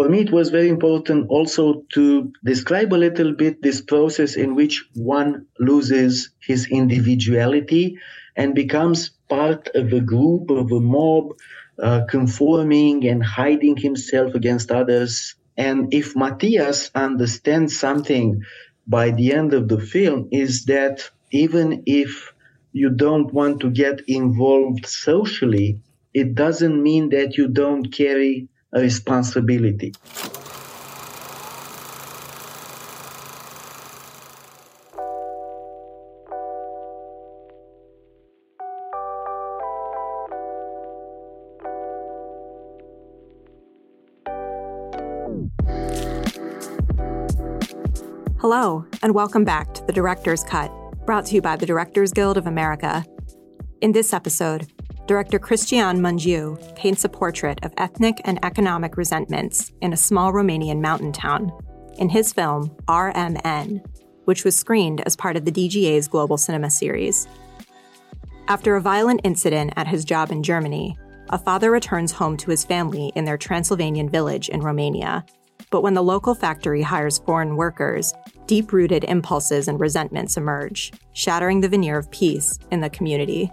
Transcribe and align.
for 0.00 0.08
me, 0.08 0.20
it 0.20 0.32
was 0.32 0.48
very 0.48 0.70
important 0.70 1.28
also 1.28 1.84
to 1.92 2.32
describe 2.42 2.94
a 2.94 3.02
little 3.06 3.34
bit 3.34 3.60
this 3.60 3.82
process 3.82 4.34
in 4.34 4.54
which 4.54 4.88
one 4.94 5.44
loses 5.58 6.30
his 6.40 6.68
individuality 6.68 7.98
and 8.34 8.54
becomes 8.54 9.10
part 9.28 9.68
of 9.74 9.92
a 9.92 10.00
group, 10.00 10.48
of 10.48 10.72
a 10.72 10.80
mob, 10.80 11.34
uh, 11.82 12.00
conforming 12.08 13.06
and 13.06 13.22
hiding 13.22 13.76
himself 13.76 14.34
against 14.34 14.70
others. 14.70 15.34
And 15.58 15.92
if 15.92 16.16
Matthias 16.16 16.90
understands 16.94 17.78
something 17.78 18.40
by 18.86 19.10
the 19.10 19.34
end 19.34 19.52
of 19.52 19.68
the 19.68 19.80
film, 19.80 20.28
is 20.32 20.64
that 20.64 21.10
even 21.30 21.82
if 21.84 22.32
you 22.72 22.88
don't 22.88 23.30
want 23.34 23.60
to 23.60 23.70
get 23.70 24.00
involved 24.08 24.86
socially, 24.86 25.82
it 26.14 26.34
doesn't 26.34 26.82
mean 26.82 27.10
that 27.10 27.36
you 27.36 27.48
don't 27.48 27.92
carry 27.92 28.48
responsibility. 28.72 29.92
Hello, 48.40 48.86
and 49.02 49.14
welcome 49.14 49.44
back 49.44 49.74
to 49.74 49.84
the 49.84 49.92
Director's 49.92 50.42
Cut, 50.42 50.72
brought 51.04 51.26
to 51.26 51.34
you 51.34 51.42
by 51.42 51.56
the 51.56 51.66
Directors 51.66 52.10
Guild 52.12 52.38
of 52.38 52.46
America. 52.46 53.04
In 53.82 53.92
this 53.92 54.14
episode, 54.14 54.66
director 55.10 55.40
Cristian 55.40 55.98
Mungiu 55.98 56.56
paints 56.76 57.04
a 57.04 57.08
portrait 57.08 57.58
of 57.64 57.74
ethnic 57.78 58.20
and 58.26 58.38
economic 58.44 58.96
resentments 58.96 59.72
in 59.80 59.92
a 59.92 59.96
small 59.96 60.32
Romanian 60.32 60.80
mountain 60.80 61.10
town 61.10 61.50
in 61.98 62.08
his 62.08 62.32
film 62.32 62.68
RMN, 62.86 63.84
which 64.26 64.44
was 64.44 64.54
screened 64.54 65.00
as 65.00 65.16
part 65.16 65.36
of 65.36 65.44
the 65.44 65.50
DGA's 65.50 66.06
Global 66.06 66.38
Cinema 66.38 66.70
series. 66.70 67.26
After 68.46 68.76
a 68.76 68.80
violent 68.80 69.22
incident 69.24 69.72
at 69.74 69.88
his 69.88 70.04
job 70.04 70.30
in 70.30 70.44
Germany, 70.44 70.96
a 71.30 71.38
father 71.38 71.72
returns 71.72 72.12
home 72.12 72.36
to 72.36 72.52
his 72.52 72.64
family 72.64 73.10
in 73.16 73.24
their 73.24 73.36
Transylvanian 73.36 74.08
village 74.08 74.48
in 74.48 74.60
Romania. 74.60 75.24
But 75.70 75.82
when 75.82 75.94
the 75.94 76.04
local 76.04 76.36
factory 76.36 76.82
hires 76.82 77.18
foreign 77.18 77.56
workers, 77.56 78.14
deep 78.46 78.72
rooted 78.72 79.02
impulses 79.02 79.66
and 79.66 79.80
resentments 79.80 80.36
emerge, 80.36 80.92
shattering 81.14 81.62
the 81.62 81.68
veneer 81.68 81.98
of 81.98 82.08
peace 82.12 82.60
in 82.70 82.80
the 82.80 82.90
community. 82.90 83.50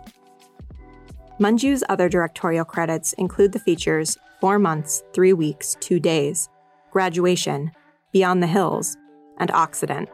Mungiu's 1.40 1.84
other 1.88 2.10
directorial 2.10 2.66
credits 2.66 3.14
include 3.14 3.52
the 3.52 3.60
features 3.60 4.18
Four 4.42 4.58
Months, 4.58 5.04
Three 5.14 5.34
Weeks, 5.34 5.78
Two 5.80 6.00
Days, 6.00 6.50
Graduation, 6.92 7.72
Beyond 8.12 8.42
the 8.42 8.48
Hills, 8.48 8.98
and 9.38 9.52
Occident. 9.52 10.10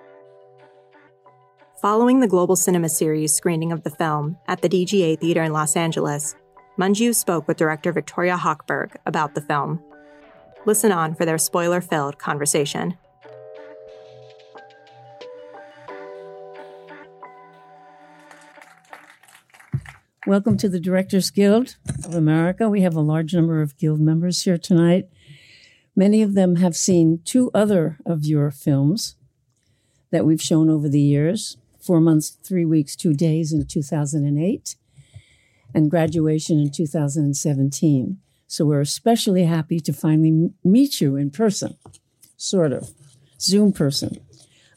Following 1.81 2.19
the 2.19 2.27
Global 2.27 2.57
Cinema 2.57 2.89
Series 2.89 3.33
screening 3.33 3.71
of 3.71 3.83
the 3.83 3.89
film 3.89 4.37
at 4.47 4.61
the 4.61 4.67
DGA 4.67 5.17
Theater 5.17 5.43
in 5.43 5.53
Los 5.53 5.77
Angeles, 5.77 6.35
Mungiu 6.77 7.15
spoke 7.15 7.47
with 7.47 7.55
director 7.55 7.93
Victoria 7.93 8.35
Hochberg 8.35 8.95
about 9.05 9.33
the 9.33 9.41
film. 9.41 9.81
Listen 10.65 10.91
on 10.91 11.15
for 11.15 11.25
their 11.25 11.37
spoiler 11.37 11.79
filled 11.79 12.19
conversation. 12.19 12.97
Welcome 20.25 20.55
to 20.59 20.69
the 20.69 20.79
Directors 20.79 21.29
Guild 21.31 21.75
of 22.05 22.15
America. 22.15 22.69
We 22.69 22.79
have 22.79 22.95
a 22.95 23.01
large 23.01 23.35
number 23.35 23.61
of 23.61 23.77
guild 23.77 23.99
members 23.99 24.43
here 24.43 24.57
tonight. 24.57 25.09
Many 25.97 26.21
of 26.21 26.33
them 26.33 26.55
have 26.55 26.77
seen 26.77 27.19
two 27.25 27.51
other 27.53 27.97
of 28.05 28.23
your 28.23 28.49
films 28.49 29.17
that 30.11 30.25
we've 30.25 30.41
shown 30.41 30.69
over 30.69 30.87
the 30.87 31.01
years 31.01 31.57
Four 31.77 31.99
Months, 31.99 32.29
Three 32.41 32.63
Weeks, 32.63 32.95
Two 32.95 33.13
Days 33.13 33.51
in 33.51 33.65
2008, 33.65 34.75
and 35.73 35.91
Graduation 35.91 36.57
in 36.57 36.71
2017. 36.71 38.17
So 38.47 38.65
we're 38.65 38.79
especially 38.79 39.43
happy 39.43 39.81
to 39.81 39.91
finally 39.91 40.51
meet 40.63 41.01
you 41.01 41.17
in 41.17 41.31
person, 41.31 41.75
sort 42.37 42.71
of, 42.71 42.93
Zoom 43.41 43.73
person. 43.73 44.21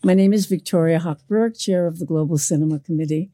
My 0.03 0.15
name 0.15 0.33
is 0.33 0.47
Victoria 0.47 0.99
Hochberg, 0.99 1.57
chair 1.57 1.87
of 1.87 2.01
the 2.01 2.05
Global 2.05 2.37
Cinema 2.37 2.81
Committee 2.81 3.31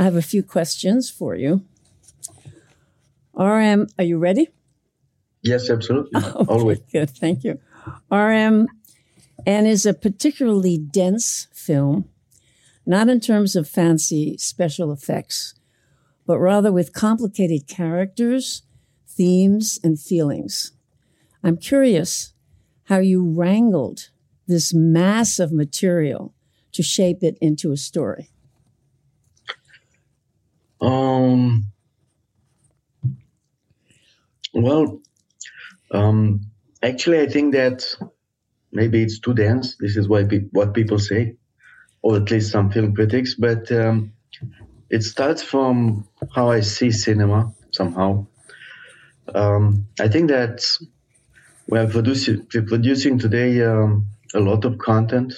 I 0.00 0.04
have 0.04 0.16
a 0.16 0.22
few 0.22 0.42
questions 0.42 1.10
for 1.10 1.36
you. 1.36 1.62
RM, 3.34 3.86
are 3.98 4.04
you 4.04 4.16
ready? 4.16 4.48
Yes, 5.42 5.68
absolutely. 5.68 6.12
Okay, 6.24 6.44
Always. 6.48 6.78
Good, 6.90 7.10
thank 7.10 7.44
you. 7.44 7.60
RM 8.10 8.66
and 9.44 9.66
is 9.66 9.84
a 9.84 9.92
particularly 9.92 10.78
dense 10.78 11.48
film, 11.52 12.08
not 12.86 13.10
in 13.10 13.20
terms 13.20 13.54
of 13.54 13.68
fancy 13.68 14.38
special 14.38 14.90
effects, 14.90 15.54
but 16.26 16.38
rather 16.38 16.72
with 16.72 16.94
complicated 16.94 17.68
characters, 17.68 18.62
themes, 19.06 19.78
and 19.84 20.00
feelings. 20.00 20.72
I'm 21.44 21.58
curious 21.58 22.32
how 22.84 23.00
you 23.00 23.22
wrangled 23.22 24.08
this 24.46 24.72
mass 24.72 25.38
of 25.38 25.52
material 25.52 26.32
to 26.72 26.82
shape 26.82 27.22
it 27.22 27.36
into 27.42 27.70
a 27.70 27.76
story. 27.76 28.30
Um, 30.80 31.72
well, 34.54 35.00
um, 35.92 36.42
actually, 36.82 37.20
I 37.20 37.26
think 37.26 37.54
that 37.54 37.84
maybe 38.72 39.02
it's 39.02 39.20
too 39.20 39.34
dense. 39.34 39.76
This 39.80 39.96
is 39.96 40.08
why 40.08 40.24
pe- 40.24 40.48
what 40.52 40.74
people 40.74 40.98
say, 40.98 41.36
or 42.02 42.16
at 42.16 42.30
least 42.30 42.52
some 42.52 42.70
film 42.70 42.94
critics. 42.94 43.34
But 43.36 43.70
um, 43.72 44.12
it 44.90 45.02
starts 45.04 45.42
from 45.42 46.08
how 46.34 46.50
I 46.50 46.60
see 46.60 46.90
cinema 46.92 47.52
somehow. 47.72 48.26
Um, 49.34 49.86
I 50.00 50.08
think 50.08 50.30
that 50.30 50.64
we're 51.68 51.88
producing, 51.88 52.46
we're 52.54 52.62
producing 52.64 53.18
today 53.18 53.62
um, 53.64 54.06
a 54.34 54.40
lot 54.40 54.64
of 54.64 54.78
content, 54.78 55.34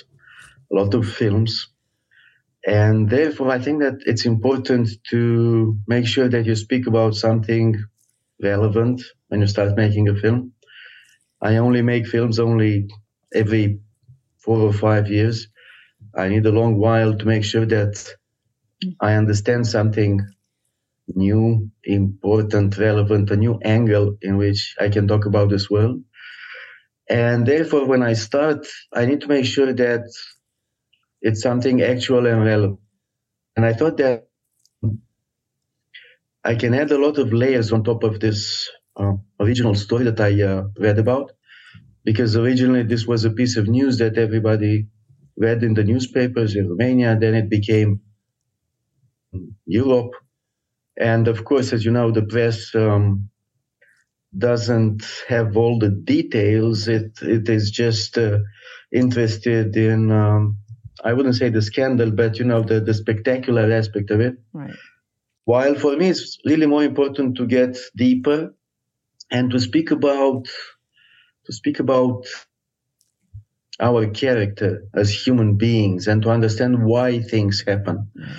a 0.73 0.77
lot 0.77 0.95
of 0.95 1.09
films, 1.09 1.69
and 2.67 3.11
therefore, 3.11 3.51
I 3.51 3.59
think 3.59 3.81
that 3.83 4.03
it's 4.07 4.27
important 4.27 4.89
to 5.11 5.77
make 5.87 6.07
sure 6.07 6.29
that 6.29 6.47
you 6.47 6.55
speak 6.57 6.87
about 6.87 7.15
something 7.15 7.77
relevant 8.43 9.03
when 9.29 9.41
you 9.41 9.47
start 9.49 9.77
making 9.77 10.09
a 10.09 10.17
film. 10.17 10.53
I 11.43 11.57
only 11.59 11.83
make 11.83 12.07
films 12.07 12.39
only 12.39 12.89
every 13.35 13.81
four 14.39 14.61
or 14.61 14.73
five 14.73 15.09
years. 15.11 15.49
I 16.17 16.29
need 16.29 16.47
a 16.47 16.53
long 16.53 16.79
while 16.79 17.17
to 17.17 17.27
make 17.27 17.45
sure 17.45 17.67
that 17.67 17.95
I 19.01 19.15
understand 19.15 19.67
something 19.67 20.21
new, 21.15 21.71
important, 21.85 22.79
relevant, 22.79 23.31
a 23.31 23.37
new 23.37 23.59
angle 23.65 24.17
in 24.23 24.37
which 24.39 24.75
I 24.81 24.89
can 24.89 25.09
talk 25.09 25.27
about 25.27 25.51
this 25.51 25.71
world. 25.71 26.03
And 27.09 27.47
therefore, 27.47 27.87
when 27.87 28.03
I 28.03 28.15
start, 28.15 28.67
I 28.93 29.07
need 29.07 29.21
to 29.23 29.29
make 29.29 29.45
sure 29.45 29.73
that 29.73 30.05
it's 31.23 31.43
something 31.43 31.83
actual 31.83 32.27
and 32.27 32.45
relevant. 32.45 32.81
And 33.57 33.67
I 33.67 33.75
thought 33.75 33.99
that 33.99 34.29
I 36.45 36.57
can 36.57 36.75
add 36.75 36.91
a 36.93 36.99
lot 36.99 37.19
of 37.19 37.33
layers 37.33 37.73
on 37.73 37.85
top 37.85 38.05
of 38.05 38.21
this 38.21 38.69
uh, 38.97 39.15
original 39.41 39.75
story 39.77 40.05
that 40.05 40.21
I 40.21 40.43
uh, 40.43 40.65
read 40.79 40.99
about, 40.99 41.33
because 42.05 42.37
originally 42.37 42.85
this 42.85 43.07
was 43.07 43.25
a 43.25 43.31
piece 43.31 43.57
of 43.57 43.69
news 43.69 43.99
that 43.99 44.19
everybody 44.19 44.89
read 45.37 45.63
in 45.65 45.75
the 45.75 45.85
newspapers 45.85 46.57
in 46.57 46.69
Romania. 46.71 47.17
Then 47.21 47.35
it 47.35 47.51
became 47.51 48.03
Europe, 49.67 50.13
and 50.99 51.29
of 51.29 51.45
course, 51.45 51.73
as 51.73 51.85
you 51.85 51.93
know, 51.93 52.13
the 52.13 52.23
press 52.23 52.75
um, 52.75 53.31
doesn't 54.37 55.05
have 55.29 55.57
all 55.57 55.79
the 55.79 55.91
details. 55.91 56.89
It 56.89 57.19
it 57.23 57.49
is 57.49 57.71
just 57.71 58.19
uh, 58.19 58.39
interested 58.93 59.77
in 59.77 60.13
um, 60.13 60.59
I 61.05 61.13
wouldn't 61.13 61.37
say 61.37 61.49
the 61.49 61.63
scandal, 61.63 62.11
but 62.11 62.39
you 62.39 62.45
know 62.45 62.63
the 62.63 62.81
the 62.81 62.95
spectacular 62.95 63.71
aspect 63.73 64.11
of 64.11 64.21
it. 64.21 64.37
Right. 64.53 64.75
While 65.45 65.75
for 65.75 65.97
me 65.97 66.09
it's 66.09 66.39
really 66.45 66.67
more 66.67 66.85
important 66.85 67.37
to 67.37 67.47
get 67.47 67.77
deeper 67.97 68.55
and 69.31 69.51
to 69.51 69.59
speak 69.61 69.91
about 69.91 70.47
to 71.47 71.53
speak 71.53 71.81
about 71.81 72.27
our 73.81 74.07
character 74.07 74.85
as 74.95 75.11
human 75.11 75.57
beings 75.57 76.07
and 76.07 76.23
to 76.23 76.31
understand 76.31 76.85
why 76.85 77.21
things 77.21 77.65
happen. 77.67 78.09
Mm-hmm. 78.17 78.33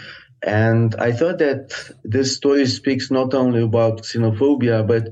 And 0.45 0.95
I 0.95 1.13
thought 1.13 1.39
that 1.39 1.73
this 2.03 2.35
story 2.35 2.65
speaks 2.65 3.09
not 3.09 3.33
only 3.33 3.61
about 3.61 4.03
xenophobia, 4.03 4.85
but 4.85 5.09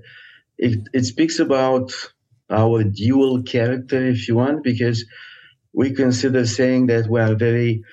it, 0.58 0.80
it 0.94 1.06
speaks 1.06 1.40
about 1.40 1.94
our 2.50 2.84
dual 2.84 3.42
character, 3.44 4.08
if 4.08 4.28
you 4.28 4.36
want, 4.36 4.64
because 4.64 5.06
we 5.74 5.94
consider 5.94 6.46
saying 6.46 6.88
that 6.88 7.10
we 7.10 7.20
are 7.20 7.36
very 7.36 7.84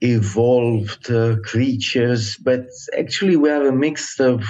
evolved 0.00 1.10
uh, 1.10 1.36
creatures, 1.44 2.36
but 2.36 2.66
actually 2.98 3.36
we 3.36 3.50
are 3.50 3.68
a 3.68 3.72
mix 3.72 4.20
of 4.20 4.42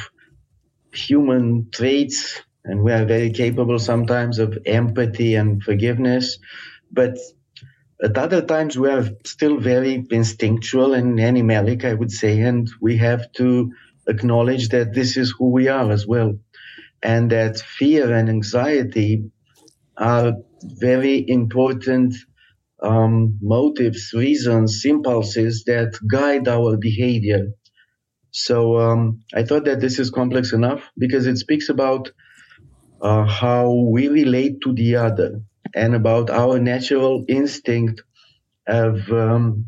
human 0.92 1.68
traits 1.72 2.40
and 2.64 2.82
we 2.82 2.92
are 2.92 3.04
very 3.04 3.30
capable 3.30 3.78
sometimes 3.78 4.38
of 4.38 4.56
empathy 4.66 5.34
and 5.34 5.62
forgiveness, 5.62 6.38
but 6.90 7.16
at 8.02 8.18
other 8.18 8.42
times 8.42 8.78
we 8.78 8.88
are 8.90 9.08
still 9.24 9.58
very 9.58 10.04
instinctual 10.10 10.94
and 10.94 11.18
animalic, 11.18 11.84
I 11.84 11.94
would 11.94 12.10
say, 12.10 12.40
and 12.40 12.70
we 12.80 12.96
have 12.98 13.30
to 13.32 13.72
acknowledge 14.08 14.68
that 14.70 14.94
this 14.94 15.16
is 15.16 15.34
who 15.38 15.50
we 15.50 15.68
are 15.68 15.90
as 15.90 16.06
well, 16.06 16.38
and 17.02 17.30
that 17.30 17.58
fear 17.58 18.12
and 18.12 18.28
anxiety 18.28 19.30
are 19.96 20.34
very 20.62 21.28
important 21.28 22.14
um, 22.82 23.38
motives, 23.40 24.12
reasons, 24.12 24.84
impulses 24.84 25.64
that 25.64 25.98
guide 26.10 26.48
our 26.48 26.76
behavior. 26.76 27.48
So 28.30 28.78
um, 28.78 29.20
I 29.34 29.44
thought 29.44 29.66
that 29.66 29.80
this 29.80 29.98
is 29.98 30.10
complex 30.10 30.52
enough 30.52 30.90
because 30.98 31.26
it 31.26 31.36
speaks 31.36 31.68
about 31.68 32.10
uh, 33.00 33.24
how 33.24 33.72
we 33.72 34.08
relate 34.08 34.60
to 34.62 34.72
the 34.72 34.96
other 34.96 35.42
and 35.74 35.94
about 35.94 36.30
our 36.30 36.58
natural 36.58 37.24
instinct 37.28 38.02
of 38.66 39.10
um, 39.10 39.66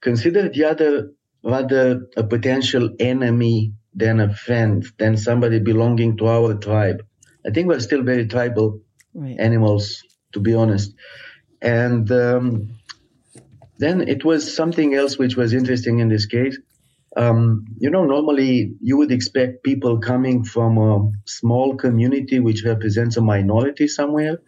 consider 0.00 0.48
the 0.48 0.64
other 0.64 1.10
rather 1.42 2.06
a 2.16 2.24
potential 2.24 2.90
enemy 2.98 3.74
than 3.94 4.20
a 4.20 4.34
friend, 4.34 4.84
than 4.98 5.16
somebody 5.16 5.60
belonging 5.60 6.16
to 6.16 6.26
our 6.26 6.54
tribe. 6.54 7.02
I 7.46 7.50
think 7.50 7.68
we're 7.68 7.80
still 7.80 8.02
very 8.02 8.26
tribal 8.26 8.80
right. 9.14 9.36
animals, 9.38 10.02
to 10.32 10.40
be 10.40 10.54
honest. 10.54 10.94
And 11.64 12.10
um, 12.12 12.68
then 13.78 14.02
it 14.06 14.24
was 14.24 14.54
something 14.54 14.94
else 14.94 15.18
which 15.18 15.34
was 15.34 15.52
interesting 15.52 15.98
in 15.98 16.08
this 16.08 16.26
case. 16.26 16.58
Um, 17.16 17.64
you 17.78 17.90
know, 17.90 18.04
normally 18.04 18.74
you 18.80 18.96
would 18.98 19.10
expect 19.10 19.64
people 19.64 19.98
coming 19.98 20.44
from 20.44 20.78
a 20.78 21.10
small 21.26 21.74
community 21.76 22.38
which 22.38 22.64
represents 22.64 23.16
a 23.16 23.20
minority 23.20 23.88
somewhere, 23.88 24.38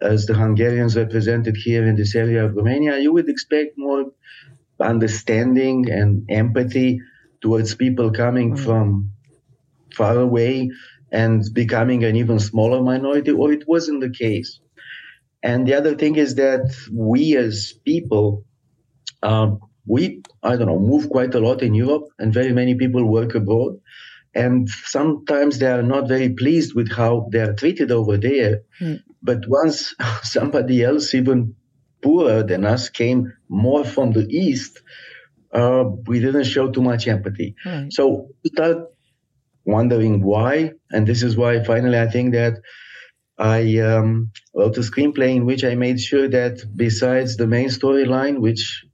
as 0.00 0.26
the 0.26 0.34
Hungarians 0.34 0.96
represented 0.96 1.56
here 1.56 1.86
in 1.86 1.96
this 1.96 2.14
area 2.14 2.44
of 2.44 2.54
Romania, 2.54 2.98
you 2.98 3.12
would 3.12 3.28
expect 3.28 3.72
more 3.76 4.04
understanding 4.80 5.90
and 5.90 6.24
empathy 6.28 7.00
towards 7.40 7.74
people 7.74 8.10
coming 8.10 8.54
mm-hmm. 8.54 8.64
from 8.64 9.10
far 9.94 10.18
away 10.18 10.70
and 11.10 11.42
becoming 11.52 12.04
an 12.04 12.16
even 12.16 12.38
smaller 12.38 12.82
minority, 12.82 13.30
or 13.30 13.52
it 13.52 13.66
wasn't 13.66 14.00
the 14.00 14.10
case. 14.10 14.60
And 15.44 15.68
the 15.68 15.74
other 15.74 15.94
thing 15.94 16.16
is 16.16 16.36
that 16.36 16.74
we 16.90 17.36
as 17.36 17.74
people, 17.84 18.46
um, 19.22 19.60
we, 19.86 20.22
I 20.42 20.56
don't 20.56 20.68
know, 20.68 20.78
move 20.78 21.10
quite 21.10 21.34
a 21.34 21.38
lot 21.38 21.62
in 21.62 21.74
Europe, 21.74 22.08
and 22.18 22.32
very 22.32 22.52
many 22.52 22.74
people 22.74 23.04
work 23.04 23.34
abroad. 23.34 23.78
And 24.34 24.68
sometimes 24.68 25.58
they 25.58 25.70
are 25.70 25.82
not 25.82 26.08
very 26.08 26.30
pleased 26.30 26.74
with 26.74 26.90
how 26.90 27.28
they 27.30 27.40
are 27.40 27.52
treated 27.52 27.92
over 27.92 28.16
there. 28.16 28.62
Mm. 28.80 29.02
But 29.22 29.46
once 29.46 29.94
somebody 30.22 30.82
else, 30.82 31.14
even 31.14 31.54
poorer 32.02 32.42
than 32.42 32.64
us, 32.64 32.88
came 32.88 33.34
more 33.50 33.84
from 33.84 34.12
the 34.12 34.26
east, 34.30 34.80
uh, 35.52 35.84
we 36.06 36.20
didn't 36.20 36.44
show 36.44 36.70
too 36.70 36.82
much 36.82 37.06
empathy. 37.06 37.54
Right. 37.66 37.92
So 37.92 38.30
we 38.42 38.48
start 38.48 38.78
wondering 39.66 40.22
why, 40.22 40.72
and 40.90 41.06
this 41.06 41.22
is 41.22 41.36
why 41.36 41.62
finally 41.64 41.98
I 41.98 42.08
think 42.08 42.32
that 42.32 42.54
I 43.38 43.78
um, 43.78 44.30
wrote 44.54 44.76
a 44.76 44.80
screenplay 44.80 45.34
in 45.34 45.44
which 45.44 45.64
I 45.64 45.74
made 45.74 46.00
sure 46.00 46.28
that 46.28 46.62
besides 46.76 47.36
the 47.36 47.46
main 47.46 47.68
storyline, 47.68 48.38
which 48.38 48.84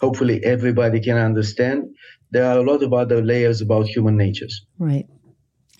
hopefully 0.00 0.42
everybody 0.42 1.00
can 1.00 1.18
understand, 1.18 1.84
there 2.30 2.46
are 2.46 2.58
a 2.58 2.62
lot 2.62 2.82
of 2.82 2.92
other 2.92 3.22
layers 3.22 3.60
about 3.60 3.86
human 3.86 4.16
natures. 4.16 4.64
Right. 4.78 5.06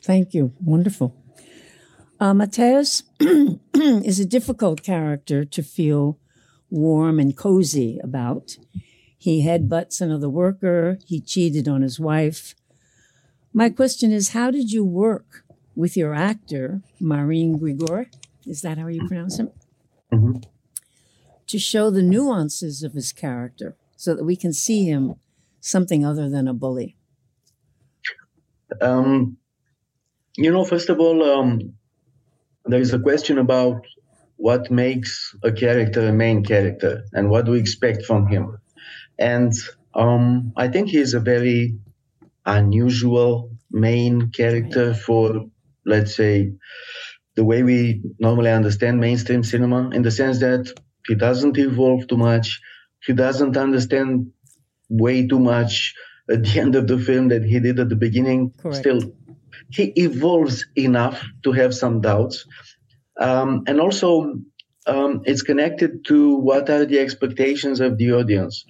Thank 0.02 0.34
you. 0.34 0.52
Wonderful. 0.60 1.16
Uh, 2.18 2.34
Matthias 2.34 3.02
is 3.74 4.20
a 4.20 4.26
difficult 4.26 4.82
character 4.82 5.44
to 5.44 5.62
feel 5.62 6.18
warm 6.68 7.18
and 7.18 7.36
cozy 7.36 7.98
about. 8.02 8.58
He 9.16 9.44
headbutts 9.44 10.00
another 10.00 10.28
worker. 10.28 10.98
He 11.06 11.20
cheated 11.20 11.68
on 11.68 11.82
his 11.82 11.98
wife. 11.98 12.54
My 13.52 13.70
question 13.70 14.12
is, 14.12 14.30
how 14.30 14.50
did 14.50 14.70
you 14.70 14.84
work 14.84 15.44
with 15.80 15.96
your 15.96 16.14
actor, 16.14 16.82
Marin 17.00 17.58
Grigore? 17.58 18.06
Is 18.46 18.62
that 18.62 18.78
how 18.78 18.88
you 18.88 19.06
pronounce 19.08 19.38
him? 19.38 19.50
Mm-hmm. 20.12 20.38
To 21.46 21.58
show 21.58 21.90
the 21.90 22.02
nuances 22.02 22.82
of 22.82 22.92
his 22.92 23.12
character 23.12 23.76
so 23.96 24.14
that 24.14 24.24
we 24.24 24.36
can 24.36 24.52
see 24.52 24.84
him 24.84 25.14
something 25.60 26.04
other 26.04 26.28
than 26.28 26.46
a 26.46 26.54
bully. 26.54 26.96
Um, 28.80 29.36
you 30.36 30.52
know, 30.52 30.64
first 30.64 30.88
of 30.90 31.00
all, 31.00 31.22
um, 31.22 31.74
there 32.66 32.80
is 32.80 32.94
a 32.94 32.98
question 32.98 33.38
about 33.38 33.84
what 34.36 34.70
makes 34.70 35.34
a 35.42 35.52
character 35.52 36.08
a 36.08 36.12
main 36.12 36.44
character 36.44 37.04
and 37.12 37.28
what 37.30 37.44
do 37.46 37.52
we 37.52 37.58
expect 37.58 38.04
from 38.04 38.26
him. 38.26 38.58
And 39.18 39.52
um, 39.94 40.52
I 40.56 40.68
think 40.68 40.88
he's 40.88 41.14
a 41.14 41.20
very 41.20 41.78
unusual 42.46 43.50
main 43.70 44.30
character 44.30 44.94
for, 44.94 45.46
let's 45.84 46.14
say, 46.16 46.52
the 47.36 47.44
way 47.44 47.62
we 47.62 48.02
normally 48.18 48.50
understand 48.50 49.00
mainstream 49.00 49.42
cinema, 49.42 49.90
in 49.90 50.02
the 50.02 50.10
sense 50.10 50.40
that 50.40 50.72
he 51.06 51.14
doesn't 51.14 51.56
evolve 51.58 52.06
too 52.06 52.16
much, 52.16 52.60
he 53.04 53.12
doesn't 53.12 53.56
understand 53.56 54.32
way 54.88 55.26
too 55.26 55.38
much 55.38 55.94
at 56.30 56.42
the 56.44 56.60
end 56.64 56.74
of 56.74 56.86
the 56.86 56.98
film 56.98 57.28
that 57.28 57.44
he 57.44 57.60
did 57.60 57.78
at 57.80 57.88
the 57.88 57.96
beginning. 57.96 58.52
Correct. 58.58 58.78
Still, 58.78 59.00
he 59.70 59.84
evolves 59.96 60.66
enough 60.76 61.24
to 61.44 61.52
have 61.52 61.74
some 61.74 62.00
doubts. 62.00 62.46
Um, 63.18 63.64
and 63.66 63.80
also, 63.80 64.40
um, 64.86 65.22
it's 65.24 65.42
connected 65.42 66.04
to 66.06 66.36
what 66.36 66.70
are 66.70 66.84
the 66.84 66.98
expectations 66.98 67.80
of 67.80 67.98
the 67.98 68.12
audience. 68.12 68.64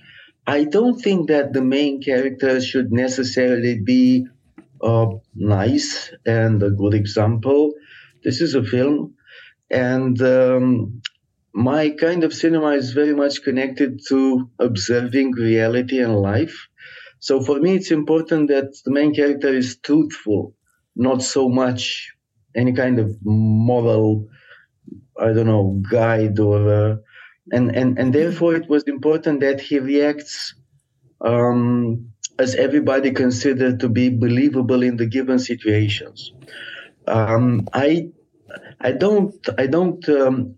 I 0.47 0.65
don't 0.65 1.01
think 1.01 1.29
that 1.29 1.53
the 1.53 1.63
main 1.63 2.03
character 2.03 2.61
should 2.61 2.91
necessarily 2.93 3.79
be 3.81 4.27
uh, 4.83 5.07
nice 5.35 6.11
and 6.27 6.63
a 6.63 6.71
good 6.71 6.95
example. 6.95 7.73
This 8.25 8.41
is 8.41 8.55
a 8.55 8.63
film, 8.63 9.15
and 9.71 10.21
um, 10.23 11.01
my 11.53 11.91
kind 11.91 12.25
of 12.25 12.33
cinema 12.33 12.71
is 12.71 12.93
very 12.93 13.15
much 13.15 13.43
connected 13.43 14.01
to 14.09 14.51
observing 14.59 15.33
reality 15.33 16.01
and 16.01 16.17
life. 16.17 16.69
So 17.19 17.43
for 17.43 17.61
me, 17.61 17.77
it's 17.77 17.91
important 17.91 18.49
that 18.49 18.77
the 18.85 18.91
main 18.91 19.15
character 19.15 19.49
is 19.49 19.77
truthful, 19.77 20.55
not 20.97 21.23
so 21.23 21.49
much 21.49 22.13
any 22.55 22.73
kind 22.73 22.99
of 22.99 23.17
moral, 23.23 24.29
I 25.21 25.33
don't 25.33 25.47
know, 25.47 25.83
guide 25.91 26.39
or, 26.39 26.73
uh, 26.73 26.97
and, 27.53 27.75
and, 27.75 27.99
and 27.99 28.13
therefore 28.15 28.55
it 28.55 28.69
was 28.69 28.85
important 28.85 29.41
that 29.41 29.61
he 29.61 29.79
reacts 29.79 30.55
um, 31.21 32.10
as 32.43 32.55
everybody 32.55 33.11
considered 33.25 33.81
to 33.81 33.89
be 33.89 34.09
believable 34.09 34.83
in 34.83 34.97
the 34.97 35.07
given 35.07 35.39
situations. 35.39 36.33
Um, 37.07 37.69
I, 37.73 38.09
I 38.81 38.93
don't, 38.93 39.35
I 39.59 39.67
don't 39.67 40.09
um, 40.09 40.57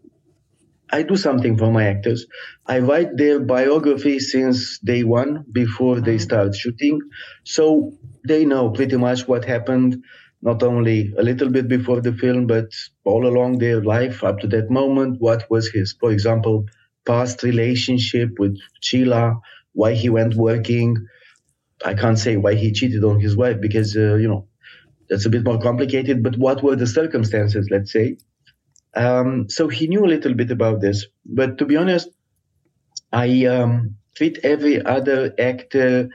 I 0.92 1.02
do 1.02 1.16
something 1.16 1.56
for 1.56 1.72
my 1.72 1.84
actors. 1.84 2.26
I 2.66 2.80
write 2.80 3.16
their 3.16 3.40
biography 3.40 4.18
since 4.18 4.78
day 4.78 5.04
one 5.04 5.44
before 5.50 6.00
they 6.00 6.16
mm-hmm. 6.16 6.28
start 6.30 6.54
shooting. 6.54 7.00
So 7.44 7.94
they 8.28 8.44
know 8.44 8.70
pretty 8.70 8.98
much 8.98 9.26
what 9.26 9.46
happened, 9.46 10.04
not 10.42 10.62
only 10.62 11.14
a 11.18 11.22
little 11.22 11.48
bit 11.48 11.66
before 11.66 12.02
the 12.02 12.12
film, 12.12 12.46
but 12.46 12.68
all 13.04 13.26
along 13.26 13.58
their 13.58 13.82
life 13.82 14.22
up 14.22 14.40
to 14.40 14.48
that 14.48 14.70
moment. 14.70 15.16
What 15.18 15.48
was 15.48 15.70
his, 15.70 15.94
for 15.98 16.12
example, 16.12 16.66
past 17.06 17.42
relationship 17.42 18.38
with 18.38 18.58
Csilla, 18.82 19.40
why 19.72 19.94
he 19.94 20.10
went 20.10 20.34
working. 20.34 20.96
I 21.84 21.94
can't 21.94 22.18
say 22.18 22.36
why 22.36 22.54
he 22.54 22.72
cheated 22.72 23.04
on 23.04 23.20
his 23.20 23.36
wife 23.36 23.60
because, 23.60 23.96
uh, 23.96 24.14
you 24.16 24.28
know, 24.28 24.48
that's 25.08 25.26
a 25.26 25.30
bit 25.30 25.44
more 25.44 25.58
complicated, 25.58 26.22
but 26.22 26.36
what 26.38 26.62
were 26.62 26.76
the 26.76 26.86
circumstances, 26.86 27.68
let's 27.70 27.92
say? 27.92 28.18
Um, 28.94 29.48
so 29.48 29.68
he 29.68 29.86
knew 29.88 30.04
a 30.04 30.12
little 30.14 30.34
bit 30.34 30.50
about 30.50 30.80
this. 30.80 31.06
But 31.24 31.58
to 31.58 31.66
be 31.66 31.76
honest, 31.76 32.08
I 33.12 33.46
um, 33.46 33.96
treat 34.16 34.38
every 34.42 34.84
other 34.84 35.34
actor 35.38 36.08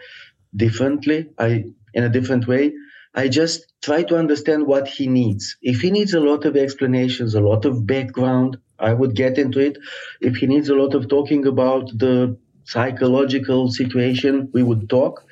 differently. 0.55 1.29
I 1.37 1.65
in 1.93 2.03
a 2.03 2.09
different 2.09 2.47
way. 2.47 2.73
I 3.15 3.27
just 3.29 3.73
try 3.81 4.03
to 4.03 4.17
understand 4.17 4.67
what 4.67 4.87
he 4.87 5.07
needs. 5.07 5.57
If 5.61 5.81
he 5.81 5.89
needs 5.91 6.13
a 6.13 6.19
lot 6.19 6.45
of 6.45 6.55
explanations, 6.55 7.33
a 7.33 7.41
lot 7.41 7.65
of 7.65 7.87
background, 7.87 8.57
I 8.79 8.93
would 8.93 9.15
get 9.15 9.37
into 9.39 9.59
it. 9.59 9.77
If 10.21 10.35
he 10.37 10.45
needs 10.47 10.69
a 10.69 10.75
lot 10.75 10.93
of 10.93 11.09
talking 11.09 11.47
about 11.47 11.89
the 11.97 12.37
psychological 12.65 13.71
situation, 13.71 14.49
we 14.53 14.61
would 14.61 14.89
talk. 14.89 15.25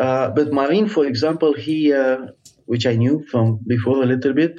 Uh, 0.00 0.30
but 0.30 0.50
Marin, 0.50 0.88
for 0.88 1.04
example, 1.06 1.52
he, 1.52 1.92
uh, 1.92 2.28
which 2.64 2.86
I 2.86 2.96
knew 2.96 3.22
from 3.30 3.60
before 3.66 4.02
a 4.02 4.06
little 4.06 4.32
bit, 4.32 4.58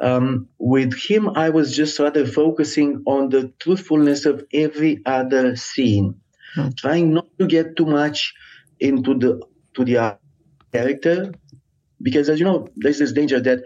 um, 0.00 0.48
with 0.58 0.94
him, 0.94 1.28
I 1.28 1.50
was 1.50 1.76
just 1.76 1.98
rather 1.98 2.26
focusing 2.26 3.02
on 3.06 3.28
the 3.28 3.52
truthfulness 3.58 4.24
of 4.24 4.44
every 4.52 5.02
other 5.04 5.56
scene, 5.56 6.20
mm. 6.56 6.76
trying 6.76 7.12
not 7.12 7.26
to 7.38 7.46
get 7.46 7.76
too 7.76 7.84
much 7.84 8.34
into 8.80 9.18
the 9.18 9.42
to 9.74 9.84
the 9.84 10.18
character, 10.72 11.34
because 12.00 12.30
as 12.30 12.38
you 12.38 12.46
know, 12.46 12.68
there's 12.76 12.98
this 12.98 13.12
danger 13.12 13.40
that 13.40 13.64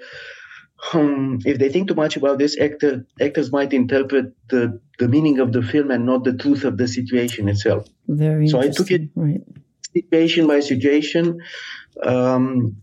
um, 0.92 1.38
if 1.44 1.58
they 1.58 1.68
think 1.68 1.88
too 1.88 1.94
much 1.94 2.16
about 2.16 2.38
this, 2.38 2.58
actor, 2.58 3.06
actors 3.20 3.52
might 3.52 3.72
interpret 3.72 4.34
the, 4.48 4.80
the 4.98 5.08
meaning 5.08 5.38
of 5.38 5.52
the 5.52 5.62
film 5.62 5.90
and 5.90 6.04
not 6.04 6.24
the 6.24 6.32
truth 6.32 6.64
of 6.64 6.76
the 6.76 6.88
situation 6.88 7.48
itself. 7.48 7.86
Very 8.08 8.48
so 8.48 8.60
I 8.60 8.68
took 8.68 8.90
it 8.90 9.10
right. 9.14 9.42
Situation 9.94 10.46
by 10.46 10.60
situation. 10.60 11.40
Um, 12.02 12.76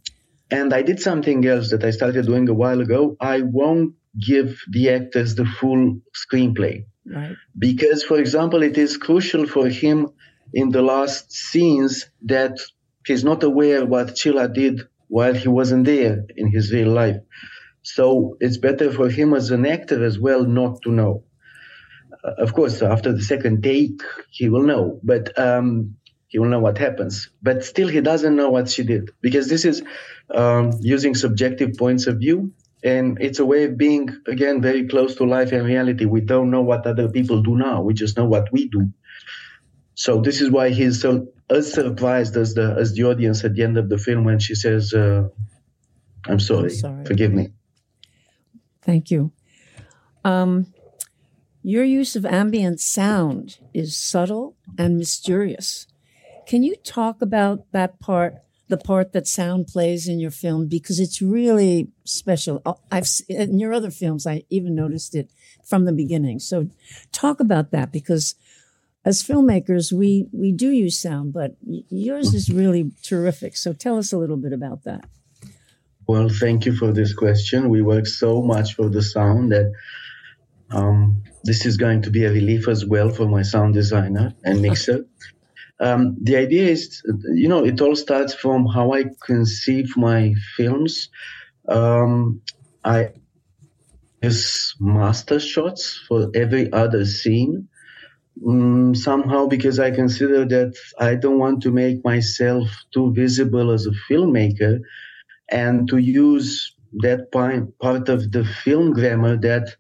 and 0.52 0.74
I 0.74 0.82
did 0.82 1.00
something 1.00 1.46
else 1.46 1.72
that 1.72 1.84
I 1.84 1.92
started 1.92 2.26
doing 2.26 2.50
a 2.50 2.54
while 2.54 2.82
ago. 2.82 3.16
I 3.20 3.42
won't 3.42 3.96
give 4.20 4.60
the 4.70 4.90
actors 4.90 5.36
the 5.36 5.46
full 5.46 6.00
screenplay. 6.14 6.86
Right. 7.06 7.36
Because, 7.58 8.04
for 8.04 8.20
example, 8.20 8.64
it 8.64 8.78
is 8.78 8.98
crucial 8.98 9.48
for 9.48 9.68
him 9.68 10.10
in 10.54 10.70
the 10.70 10.82
last 10.82 11.32
scenes 11.32 12.10
that 12.26 12.60
he's 13.06 13.24
not 13.24 13.44
aware 13.44 13.86
what 13.86 14.10
Csilla 14.10 14.52
did 14.52 14.82
while 15.08 15.34
he 15.34 15.48
wasn't 15.48 15.86
there 15.86 16.26
in 16.36 16.52
his 16.52 16.72
real 16.72 16.92
life. 16.92 17.18
So 17.82 18.38
it's 18.40 18.58
better 18.58 18.92
for 18.92 19.10
him 19.10 19.34
as 19.34 19.52
an 19.52 19.66
actor 19.66 20.04
as 20.04 20.20
well 20.20 20.46
not 20.46 20.82
to 20.84 20.92
know. 20.92 21.24
Uh, 22.24 22.34
of 22.38 22.54
course, 22.54 22.82
after 22.82 23.14
the 23.14 23.22
second 23.22 23.64
take, 23.64 24.02
he 24.30 24.50
will 24.50 24.64
know, 24.64 25.00
but 25.04 25.38
um, 25.40 25.96
he 26.30 26.40
will 26.40 26.48
know 26.48 26.60
what 26.60 26.78
happens. 26.78 27.30
But 27.42 27.66
still, 27.66 27.88
he 27.88 28.02
doesn't 28.02 28.36
know 28.36 28.50
what 28.50 28.70
she 28.70 28.84
did 28.84 29.10
because 29.20 29.50
this 29.50 29.66
is 29.66 29.84
um, 30.34 30.72
using 30.80 31.16
subjective 31.16 31.76
points 31.76 32.08
of 32.08 32.20
view. 32.20 32.54
And 32.82 33.18
it's 33.20 33.40
a 33.40 33.46
way 33.46 33.66
of 33.66 33.78
being, 33.78 34.08
again, 34.26 34.62
very 34.62 34.88
close 34.88 35.16
to 35.16 35.26
life 35.26 35.52
and 35.52 35.66
reality. 35.66 36.06
We 36.06 36.22
don't 36.22 36.50
know 36.50 36.62
what 36.62 36.86
other 36.86 37.10
people 37.10 37.42
do 37.42 37.58
now. 37.58 37.82
We 37.82 37.94
just 37.94 38.16
know 38.16 38.26
what 38.26 38.54
we 38.54 38.70
do. 38.70 38.94
So 39.96 40.22
this 40.22 40.40
is 40.40 40.50
why 40.50 40.70
he's 40.70 41.02
so 41.02 41.28
as 41.50 41.74
surprised 41.74 42.38
as 42.38 42.54
the 42.54 42.74
as 42.80 42.94
the 42.94 43.04
audience 43.04 43.44
at 43.44 43.56
the 43.56 43.64
end 43.64 43.78
of 43.78 43.90
the 43.90 43.98
film 43.98 44.24
when 44.24 44.40
she 44.40 44.56
says, 44.56 44.94
uh, 44.94 45.28
"I'm 46.26 46.40
sorry, 46.40 46.72
I'm 46.72 46.78
sorry. 46.88 47.06
forgive 47.06 47.34
me." 47.34 47.50
Thank 48.82 49.12
you. 49.12 49.34
Um, 50.24 50.74
your 51.64 51.84
use 51.84 52.16
of 52.16 52.26
ambient 52.26 52.80
sound 52.80 53.58
is 53.74 53.98
subtle 53.98 54.56
and 54.78 54.98
mysterious. 54.98 55.89
Can 56.50 56.64
you 56.64 56.76
talk 56.78 57.22
about 57.22 57.72
that 57.74 58.00
part, 58.00 58.38
the 58.70 58.78
part 58.78 59.14
that 59.14 59.28
sound 59.28 59.68
plays 59.68 60.08
in 60.08 60.20
your 60.20 60.32
film, 60.32 60.68
because 60.68 61.00
it's 61.00 61.22
really 61.22 61.90
special. 62.06 62.60
Oh, 62.66 62.80
I've 62.92 63.08
in 63.30 63.60
your 63.60 63.72
other 63.72 63.92
films, 63.92 64.26
I 64.26 64.42
even 64.50 64.74
noticed 64.74 65.14
it 65.14 65.30
from 65.64 65.86
the 65.86 65.92
beginning. 65.92 66.40
So, 66.40 66.68
talk 67.12 67.40
about 67.40 67.70
that 67.70 67.92
because 67.92 68.34
as 69.06 69.22
filmmakers, 69.22 69.94
we 69.94 70.26
we 70.32 70.52
do 70.52 70.72
use 70.72 70.98
sound, 70.98 71.34
but 71.34 71.56
yours 71.62 72.34
is 72.34 72.50
really 72.50 72.94
terrific. 73.04 73.56
So, 73.56 73.72
tell 73.72 74.00
us 74.00 74.12
a 74.12 74.18
little 74.18 74.38
bit 74.46 74.52
about 74.52 74.86
that. 74.86 75.06
Well, 76.08 76.30
thank 76.30 76.66
you 76.66 76.76
for 76.76 76.92
this 76.92 77.14
question. 77.14 77.70
We 77.70 77.84
work 77.84 78.08
so 78.08 78.42
much 78.42 78.74
for 78.74 78.90
the 78.90 79.04
sound 79.04 79.52
that 79.52 79.72
um, 80.72 81.22
this 81.44 81.68
is 81.68 81.78
going 81.78 82.02
to 82.02 82.10
be 82.10 82.26
a 82.26 82.32
relief 82.32 82.68
as 82.68 82.88
well 82.88 83.12
for 83.12 83.28
my 83.28 83.44
sound 83.44 83.76
designer 83.76 84.34
and 84.44 84.64
mixer. 84.64 85.06
Um, 85.80 86.18
the 86.22 86.36
idea 86.36 86.68
is, 86.70 87.02
you 87.34 87.48
know, 87.48 87.64
it 87.66 87.80
all 87.82 87.96
starts 87.96 88.34
from 88.34 88.66
how 88.68 88.94
I 88.94 89.06
conceive 89.26 89.96
my 89.96 90.34
films. 90.58 91.10
Um, 91.68 92.42
I 92.84 93.12
use 94.22 94.76
master 94.80 95.40
shots 95.40 96.02
for 96.08 96.30
every 96.36 96.72
other 96.74 97.06
scene. 97.06 97.68
Mm, 98.46 98.96
somehow, 98.96 99.48
because 99.48 99.80
I 99.80 99.92
consider 99.92 100.46
that 100.46 100.76
I 101.00 101.16
don't 101.16 101.40
want 101.40 101.62
to 101.64 101.72
make 101.72 102.04
myself 102.06 102.70
too 102.94 103.14
visible 103.14 103.72
as 103.72 103.86
a 103.86 103.92
filmmaker 104.10 104.80
and 105.52 105.88
to 105.90 105.98
use 105.98 106.76
that 107.00 107.32
part 107.32 108.10
of 108.10 108.32
the 108.32 108.46
film 108.64 108.94
grammar 108.94 109.38
that 109.38 109.76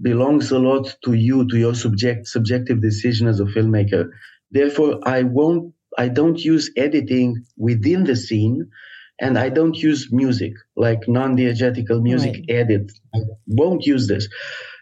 belongs 0.00 0.50
a 0.50 0.58
lot 0.58 0.96
to 1.04 1.12
you, 1.14 1.46
to 1.48 1.58
your 1.58 1.74
subject, 1.74 2.26
subjective 2.26 2.80
decision 2.80 3.28
as 3.28 3.40
a 3.40 3.44
filmmaker. 3.44 4.10
Therefore, 4.50 5.00
I 5.04 5.22
won't, 5.22 5.74
I 5.96 6.08
don't 6.08 6.38
use 6.38 6.70
editing 6.76 7.44
within 7.56 8.04
the 8.04 8.16
scene 8.16 8.70
and 9.20 9.38
I 9.38 9.50
don't 9.50 9.76
use 9.76 10.08
music 10.10 10.54
like 10.76 11.06
non-diegetical 11.06 12.00
music 12.00 12.36
right. 12.48 12.56
edit. 12.56 12.90
I 13.14 13.18
won't 13.46 13.84
use 13.84 14.08
this. 14.08 14.28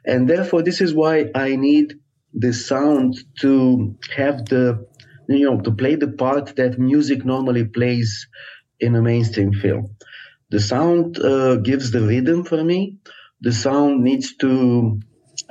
And 0.06 0.28
therefore, 0.28 0.62
this 0.62 0.80
is 0.80 0.94
why 0.94 1.30
I 1.34 1.56
need 1.56 1.94
the 2.32 2.52
sound 2.52 3.16
to 3.40 3.96
have 4.14 4.44
the, 4.46 4.87
you 5.28 5.50
know, 5.50 5.60
to 5.60 5.72
play 5.72 5.96
the 5.96 6.08
part 6.08 6.56
that 6.56 6.78
music 6.78 7.25
normally 7.25 7.64
plays 7.64 8.28
in 8.80 8.94
a 8.94 9.02
mainstream 9.02 9.52
film. 9.52 9.96
The 10.50 10.60
sound 10.60 11.18
uh, 11.18 11.56
gives 11.56 11.90
the 11.90 12.00
rhythm 12.00 12.44
for 12.44 12.62
me. 12.62 12.98
The 13.40 13.52
sound 13.52 14.02
needs 14.02 14.37
to 14.37 15.00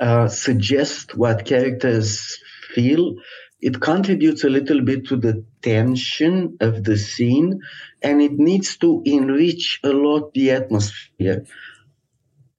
uh, 0.00 0.28
suggest 0.28 1.16
what 1.16 1.44
characters 1.44 2.38
feel. 2.74 3.14
It 3.60 3.80
contributes 3.80 4.44
a 4.44 4.48
little 4.48 4.82
bit 4.82 5.06
to 5.06 5.16
the 5.16 5.44
tension 5.62 6.56
of 6.60 6.84
the 6.84 6.96
scene, 6.96 7.60
and 8.02 8.22
it 8.22 8.32
needs 8.32 8.76
to 8.78 9.02
enrich 9.04 9.80
a 9.82 9.90
lot 9.90 10.32
the 10.32 10.52
atmosphere. 10.52 11.44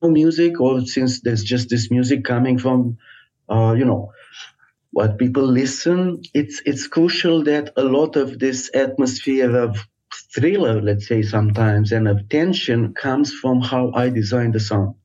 Music, 0.02 0.60
or 0.62 0.82
since 0.86 1.22
there's 1.22 1.44
just 1.44 1.70
this 1.70 1.92
music 1.92 2.24
coming 2.24 2.58
from, 2.58 2.98
uh, 3.50 3.76
you 3.78 3.86
know, 3.86 4.12
what 4.92 5.18
people 5.18 5.44
listen, 5.44 6.22
it's 6.34 6.62
it's 6.66 6.88
crucial 6.88 7.44
that 7.44 7.72
a 7.78 7.84
lot 7.84 8.16
of 8.16 8.40
this 8.40 8.72
atmosphere 8.74 9.56
of 9.56 9.78
thriller, 10.34 10.82
let's 10.82 11.08
say 11.08 11.22
sometimes, 11.22 11.92
and 11.92 12.08
of 12.08 12.28
tension 12.30 12.94
comes 12.94 13.34
from 13.34 13.62
how 13.62 13.92
I 13.94 14.10
design 14.10 14.52
the 14.52 14.60
sound. 14.60 14.96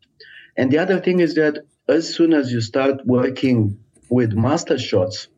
And 0.56 0.70
the 0.70 0.78
other 0.78 1.00
thing 1.00 1.20
is 1.20 1.34
that 1.34 1.58
as 1.88 2.14
soon 2.14 2.32
as 2.32 2.52
you 2.52 2.60
start 2.60 3.04
working 3.04 3.78
with 4.08 4.32
master 4.32 4.78
shots, 4.78 5.28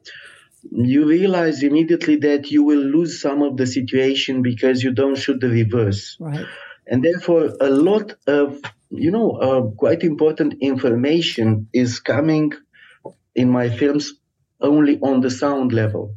you 0.72 1.06
realize 1.06 1.62
immediately 1.62 2.16
that 2.16 2.50
you 2.50 2.64
will 2.64 2.80
lose 2.80 3.20
some 3.20 3.42
of 3.42 3.56
the 3.56 3.66
situation 3.66 4.42
because 4.42 4.82
you 4.82 4.92
don't 4.92 5.16
shoot 5.16 5.40
the 5.40 5.48
reverse. 5.48 6.16
Right. 6.20 6.46
And 6.86 7.04
therefore, 7.04 7.50
a 7.60 7.68
lot 7.68 8.14
of, 8.26 8.60
you 8.90 9.10
know, 9.10 9.30
uh, 9.32 9.62
quite 9.76 10.02
important 10.02 10.54
information 10.60 11.68
is 11.72 12.00
coming 12.00 12.52
in 13.34 13.50
my 13.50 13.68
films 13.68 14.14
only 14.60 14.98
on 15.00 15.20
the 15.20 15.30
sound 15.30 15.72
level. 15.72 16.14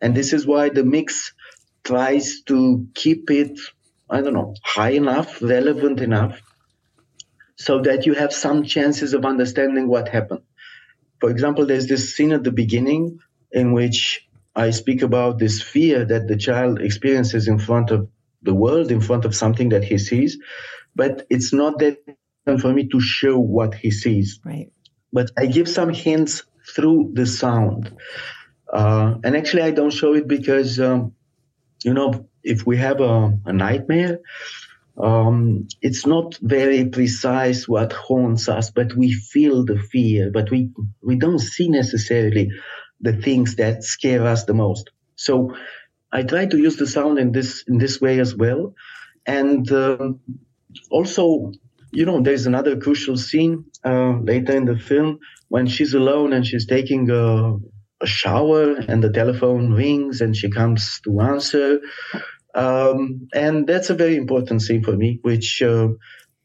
And 0.00 0.14
this 0.14 0.32
is 0.32 0.46
why 0.46 0.70
the 0.70 0.84
mix 0.84 1.34
tries 1.84 2.42
to 2.42 2.86
keep 2.94 3.30
it, 3.30 3.58
I 4.08 4.20
don't 4.20 4.34
know, 4.34 4.54
high 4.62 4.90
enough, 4.90 5.42
relevant 5.42 6.00
enough, 6.00 6.40
so 7.56 7.82
that 7.82 8.06
you 8.06 8.14
have 8.14 8.32
some 8.32 8.64
chances 8.64 9.14
of 9.14 9.24
understanding 9.24 9.88
what 9.88 10.08
happened. 10.08 10.42
For 11.20 11.30
example, 11.30 11.66
there's 11.66 11.86
this 11.86 12.14
scene 12.14 12.32
at 12.32 12.44
the 12.44 12.52
beginning 12.52 13.18
in 13.52 13.72
which 13.72 14.28
I 14.54 14.70
speak 14.70 15.02
about 15.02 15.38
this 15.38 15.62
fear 15.62 16.04
that 16.04 16.28
the 16.28 16.36
child 16.36 16.80
experiences 16.80 17.48
in 17.48 17.58
front 17.58 17.90
of 17.90 18.08
the 18.42 18.54
world, 18.54 18.90
in 18.90 19.00
front 19.00 19.24
of 19.24 19.34
something 19.34 19.70
that 19.70 19.84
he 19.84 19.98
sees, 19.98 20.38
but 20.94 21.26
it's 21.30 21.52
not 21.52 21.78
that 21.78 21.98
for 22.60 22.72
me 22.72 22.88
to 22.88 23.00
show 23.00 23.38
what 23.38 23.74
he 23.74 23.90
sees. 23.90 24.40
Right. 24.44 24.72
But 25.12 25.30
I 25.38 25.46
give 25.46 25.68
some 25.68 25.90
hints 25.90 26.44
through 26.74 27.12
the 27.14 27.26
sound. 27.26 27.96
Uh, 28.72 29.14
and 29.24 29.36
actually, 29.36 29.62
I 29.62 29.70
don't 29.70 29.92
show 29.92 30.14
it 30.14 30.28
because, 30.28 30.78
um, 30.80 31.12
you 31.84 31.94
know, 31.94 32.28
if 32.42 32.66
we 32.66 32.76
have 32.76 33.00
a, 33.00 33.38
a 33.46 33.52
nightmare, 33.52 34.18
um, 35.00 35.68
it's 35.80 36.06
not 36.06 36.36
very 36.42 36.86
precise 36.86 37.68
what 37.68 37.92
haunts 37.92 38.48
us, 38.48 38.70
but 38.70 38.94
we 38.94 39.12
feel 39.12 39.64
the 39.64 39.78
fear, 39.78 40.30
but 40.32 40.50
we, 40.50 40.70
we 41.02 41.16
don't 41.16 41.38
see 41.38 41.68
necessarily 41.68 42.50
the 43.00 43.14
things 43.14 43.56
that 43.56 43.84
scare 43.84 44.26
us 44.26 44.44
the 44.44 44.54
most. 44.54 44.90
So 45.16 45.54
I 46.12 46.22
try 46.22 46.46
to 46.46 46.58
use 46.58 46.76
the 46.76 46.86
sound 46.86 47.18
in 47.18 47.32
this, 47.32 47.64
in 47.66 47.78
this 47.78 48.00
way 48.00 48.18
as 48.20 48.34
well. 48.34 48.74
And 49.26 49.70
um, 49.72 50.20
also, 50.90 51.52
you 51.92 52.06
know, 52.06 52.20
there's 52.20 52.46
another 52.46 52.76
crucial 52.76 53.16
scene 53.16 53.66
uh, 53.84 54.18
later 54.20 54.56
in 54.56 54.64
the 54.64 54.78
film 54.78 55.18
when 55.48 55.66
she's 55.66 55.94
alone 55.94 56.32
and 56.32 56.46
she's 56.46 56.66
taking 56.66 57.10
a, 57.10 57.56
a 58.00 58.06
shower 58.06 58.74
and 58.74 59.02
the 59.02 59.12
telephone 59.12 59.72
rings 59.72 60.20
and 60.20 60.36
she 60.36 60.50
comes 60.50 61.00
to 61.04 61.20
answer. 61.20 61.80
Um, 62.54 63.28
and 63.34 63.66
that's 63.66 63.90
a 63.90 63.94
very 63.94 64.16
important 64.16 64.62
scene 64.62 64.82
for 64.82 64.96
me, 64.96 65.18
which 65.22 65.62
uh, 65.62 65.88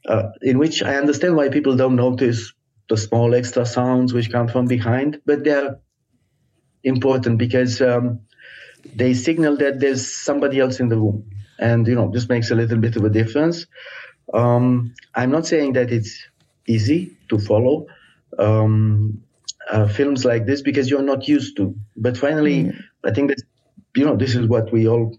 uh, 0.08 0.30
in 0.42 0.58
which 0.58 0.84
I 0.84 0.96
understand 0.96 1.36
why 1.36 1.50
people 1.50 1.76
don't 1.76 1.96
notice 1.96 2.54
the 2.90 2.98
small 2.98 3.34
extra 3.34 3.66
sounds 3.66 4.14
which 4.14 4.32
come 4.32 4.48
from 4.48 4.66
behind, 4.68 5.22
but 5.26 5.44
they're 5.44 5.80
important 6.84 7.38
because 7.38 7.82
um, 7.82 8.20
they 8.96 9.14
signal 9.14 9.58
that 9.58 9.80
there's 9.80 10.06
somebody 10.12 10.60
else 10.60 10.80
in 10.80 10.90
the 10.90 10.98
room, 10.98 11.30
and 11.60 11.88
you 11.88 11.96
know 11.96 12.12
this 12.12 12.30
makes 12.30 12.52
a 12.52 12.56
little 12.56 12.78
bit 12.78 12.96
of 12.96 13.04
a 13.04 13.10
difference. 13.10 13.66
Um, 14.34 14.94
I'm 15.16 15.32
not 15.32 15.46
saying 15.46 15.74
that 15.74 15.92
it's 15.92 16.24
easy 16.68 17.16
to 17.30 17.40
follow 17.40 17.88
um, 18.40 19.22
uh, 19.70 19.88
films 19.88 20.26
like 20.26 20.46
this 20.46 20.62
because 20.62 20.90
you're 20.90 21.02
not 21.02 21.28
used 21.28 21.58
to, 21.58 21.76
but 21.96 22.18
finally, 22.18 22.66
mm. 22.66 22.84
I 23.04 23.12
think 23.12 23.30
that 23.30 23.42
you 23.96 24.06
know 24.06 24.16
this 24.16 24.36
is 24.36 24.48
what 24.48 24.72
we 24.72 24.88
all 24.88 25.18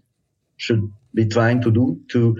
should 0.57 0.91
be 1.13 1.25
trying 1.25 1.61
to 1.61 1.71
do 1.71 1.99
to 2.09 2.37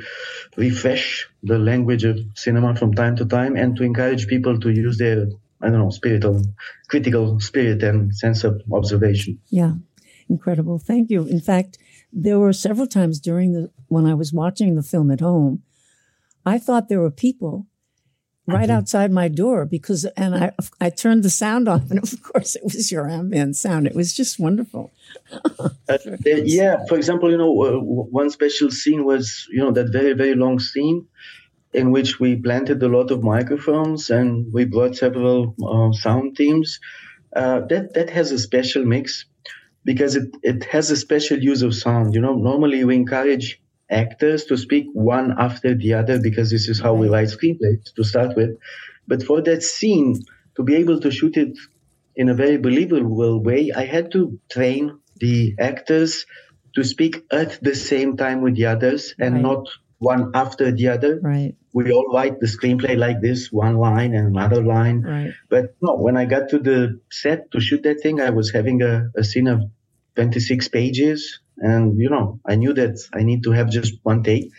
refresh 0.57 1.27
the 1.43 1.57
language 1.57 2.03
of 2.03 2.19
cinema 2.35 2.75
from 2.75 2.93
time 2.93 3.15
to 3.15 3.25
time 3.25 3.55
and 3.55 3.75
to 3.77 3.83
encourage 3.83 4.27
people 4.27 4.59
to 4.59 4.69
use 4.69 4.97
their 4.97 5.27
I 5.61 5.69
don't 5.69 5.79
know 5.79 5.89
spiritual 5.89 6.41
critical 6.87 7.39
spirit 7.39 7.81
and 7.83 8.15
sense 8.15 8.43
of 8.43 8.61
observation. 8.71 9.39
Yeah, 9.49 9.73
incredible. 10.29 10.79
Thank 10.79 11.09
you. 11.09 11.25
In 11.25 11.39
fact, 11.39 11.77
there 12.11 12.39
were 12.39 12.53
several 12.53 12.87
times 12.87 13.19
during 13.19 13.53
the 13.53 13.71
when 13.87 14.05
I 14.05 14.13
was 14.13 14.33
watching 14.33 14.75
the 14.75 14.83
film 14.83 15.11
at 15.11 15.21
home, 15.21 15.63
I 16.45 16.57
thought 16.59 16.89
there 16.89 17.01
were 17.01 17.11
people 17.11 17.67
right 18.47 18.69
mm-hmm. 18.69 18.77
outside 18.77 19.11
my 19.11 19.27
door 19.27 19.65
because 19.65 20.05
and 20.17 20.35
I 20.35 20.51
I 20.79 20.89
turned 20.89 21.23
the 21.23 21.29
sound 21.29 21.67
off 21.67 21.89
and 21.89 21.99
of 21.99 22.21
course 22.23 22.55
it 22.55 22.63
was 22.63 22.91
your 22.91 23.09
ambient 23.09 23.55
sound. 23.55 23.87
It 23.87 23.95
was 23.95 24.13
just 24.13 24.39
wonderful. 24.39 24.91
uh, 25.59 25.97
yeah, 26.25 26.77
for 26.87 26.95
example, 26.95 27.31
you 27.31 27.37
know, 27.37 27.63
uh, 27.63 27.79
one 27.79 28.29
special 28.29 28.69
scene 28.69 29.03
was 29.03 29.47
you 29.51 29.59
know 29.59 29.71
that 29.71 29.91
very 29.91 30.13
very 30.13 30.35
long 30.35 30.59
scene 30.59 31.07
in 31.75 31.91
which 31.91 32.19
we 32.19 32.35
planted 32.35 32.81
a 32.81 32.87
lot 32.87 33.11
of 33.11 33.23
microphones 33.23 34.09
and 34.09 34.51
we 34.53 34.65
brought 34.65 34.95
several 34.95 35.55
uh, 35.63 35.91
sound 35.91 36.35
teams. 36.35 36.79
Uh, 37.35 37.59
that 37.67 37.93
that 37.93 38.09
has 38.09 38.31
a 38.31 38.39
special 38.39 38.85
mix 38.85 39.25
because 39.83 40.15
it, 40.15 40.29
it 40.41 40.63
has 40.63 40.89
a 40.89 40.95
special 40.95 41.37
use 41.37 41.61
of 41.61 41.75
sound. 41.75 42.13
You 42.13 42.21
know, 42.21 42.35
normally 42.35 42.83
we 42.85 42.95
encourage 42.95 43.61
actors 43.89 44.45
to 44.45 44.57
speak 44.57 44.87
one 44.93 45.35
after 45.37 45.75
the 45.75 45.93
other 45.93 46.19
because 46.21 46.49
this 46.49 46.67
is 46.69 46.79
how 46.79 46.93
we 46.93 47.09
write 47.09 47.27
screenplays 47.27 47.93
to 47.95 48.03
start 48.03 48.35
with. 48.35 48.57
But 49.07 49.21
for 49.23 49.41
that 49.41 49.61
scene, 49.61 50.15
to 50.55 50.63
be 50.63 50.75
able 50.75 50.99
to 51.01 51.11
shoot 51.11 51.37
it 51.37 51.57
in 52.15 52.29
a 52.29 52.33
very 52.33 52.57
believable 52.57 53.43
way, 53.43 53.71
I 53.75 53.85
had 53.85 54.11
to 54.13 54.39
train 54.49 54.99
the 55.17 55.55
actors 55.59 56.25
to 56.75 56.83
speak 56.83 57.23
at 57.31 57.59
the 57.61 57.75
same 57.75 58.17
time 58.17 58.41
with 58.41 58.55
the 58.55 58.65
others 58.65 59.13
and 59.19 59.35
right. 59.35 59.43
not 59.43 59.67
one 59.99 60.31
after 60.33 60.71
the 60.71 60.89
other. 60.89 61.19
Right. 61.21 61.55
We 61.73 61.91
all 61.91 62.13
write 62.13 62.39
the 62.39 62.47
screenplay 62.47 62.97
like 62.97 63.21
this, 63.21 63.51
one 63.51 63.77
line 63.77 64.13
and 64.13 64.27
another 64.27 64.63
line. 64.63 65.01
Right. 65.01 65.33
But 65.49 65.75
no, 65.81 65.95
when 65.95 66.17
I 66.17 66.25
got 66.25 66.49
to 66.49 66.59
the 66.59 66.99
set 67.11 67.51
to 67.51 67.59
shoot 67.59 67.83
that 67.83 68.01
thing, 68.01 68.21
I 68.21 68.29
was 68.29 68.51
having 68.51 68.81
a, 68.81 69.09
a 69.15 69.23
scene 69.23 69.47
of 69.47 69.61
26 70.15 70.69
pages 70.69 71.39
and 71.57 71.97
you 71.99 72.09
know 72.09 72.39
i 72.45 72.55
knew 72.55 72.73
that 72.73 72.99
i 73.13 73.23
need 73.23 73.43
to 73.43 73.51
have 73.51 73.69
just 73.69 73.93
one 74.03 74.23
take 74.23 74.51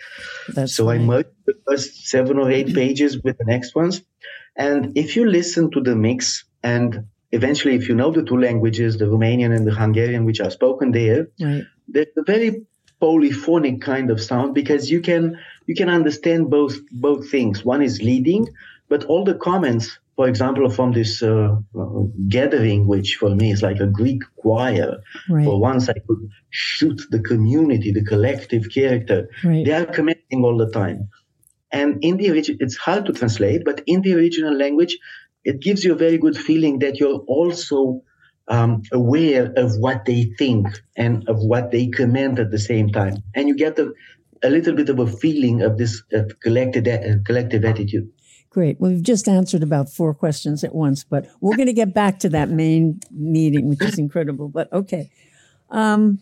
That's 0.49 0.75
so 0.75 0.89
i 0.91 0.99
merged 0.99 1.29
the 1.45 1.55
first 1.67 2.07
seven 2.07 2.39
or 2.39 2.51
eight 2.51 2.75
pages 2.75 3.23
with 3.23 3.39
the 3.39 3.45
next 3.45 3.75
ones 3.75 4.03
and 4.57 4.97
if 4.97 5.17
you 5.17 5.29
listen 5.29 5.71
to 5.73 5.81
the 5.81 5.95
mix 5.95 6.45
and 6.63 7.07
eventually 7.33 7.75
if 7.75 7.89
you 7.89 7.95
know 7.95 8.13
the 8.13 8.23
two 8.23 8.39
languages 8.39 8.97
the 8.97 9.07
romanian 9.07 9.55
and 9.55 9.67
the 9.67 9.75
hungarian 9.75 10.25
which 10.25 10.41
are 10.41 10.51
spoken 10.51 10.93
there 10.93 11.29
right. 11.41 11.65
there's 11.89 12.17
a 12.17 12.23
very 12.23 12.67
polyphonic 13.01 13.81
kind 13.81 14.11
of 14.11 14.21
sound 14.21 14.55
because 14.55 14.91
you 14.91 15.01
can 15.01 15.39
you 15.67 15.75
can 15.75 15.89
understand 15.89 16.51
both 16.51 16.77
both 16.91 17.31
things 17.31 17.65
one 17.65 17.83
is 17.83 18.01
leading 18.03 18.49
but 18.89 19.05
all 19.05 19.25
the 19.25 19.35
comments 19.35 19.99
for 20.17 20.29
example, 20.29 20.71
from 20.71 20.93
this 20.93 21.23
uh, 21.23 21.57
gathering, 22.29 22.87
which 22.87 23.17
for 23.17 23.35
me 23.35 23.53
is 23.53 23.63
like 23.63 23.81
a 23.81 23.87
Greek 23.87 24.23
choir. 24.37 24.97
Right. 25.29 25.45
For 25.45 25.61
once, 25.61 25.91
I 25.91 25.93
could 25.93 26.31
shoot 26.49 27.03
the 27.11 27.21
community, 27.21 27.93
the 27.93 28.03
collective 28.03 28.71
character. 28.73 29.29
Right. 29.45 29.65
They 29.65 29.73
are 29.73 29.85
commenting 29.85 30.43
all 30.43 30.57
the 30.57 30.71
time. 30.71 31.11
And 31.71 31.99
in 32.03 32.17
the 32.17 32.31
original, 32.31 32.57
it's 32.61 32.77
hard 32.77 33.05
to 33.07 33.13
translate, 33.13 33.63
but 33.67 33.83
in 33.87 34.01
the 34.01 34.15
original 34.15 34.55
language, 34.55 34.97
it 35.45 35.61
gives 35.61 35.85
you 35.85 35.93
a 35.93 35.97
very 35.97 36.17
good 36.17 36.37
feeling 36.37 36.79
that 36.79 36.99
you're 36.99 37.21
also 37.29 38.01
um, 38.49 38.83
aware 38.93 39.53
of 39.57 39.77
what 39.79 40.05
they 40.05 40.25
think 40.39 40.67
and 40.97 41.29
of 41.29 41.39
what 41.39 41.71
they 41.71 41.89
comment 41.89 42.39
at 42.39 42.51
the 42.51 42.59
same 42.59 42.91
time. 42.91 43.23
And 43.35 43.49
you 43.49 43.57
get 43.57 43.79
a, 43.79 43.93
a 44.43 44.51
little 44.51 44.75
bit 44.75 44.89
of 44.89 44.99
a 44.99 45.07
feeling 45.07 45.63
of 45.63 45.79
this 45.79 46.03
uh, 46.17 46.23
collective, 46.43 46.87
uh, 46.87 47.23
collective 47.25 47.65
attitude. 47.65 48.11
Great. 48.51 48.81
Well, 48.81 48.91
we've 48.91 49.03
just 49.03 49.29
answered 49.29 49.63
about 49.63 49.91
four 49.91 50.15
questions 50.15 50.65
at 50.65 50.75
once, 50.75 51.05
but 51.05 51.27
we're 51.41 51.57
going 51.57 51.67
to 51.67 51.75
get 51.75 51.93
back 51.93 52.19
to 52.21 52.29
that 52.31 52.49
main 52.49 53.01
meeting, 53.11 53.69
which 53.69 53.83
is 53.83 53.99
incredible. 53.99 54.49
But 54.49 54.73
okay. 54.73 55.11
Um, 55.69 56.21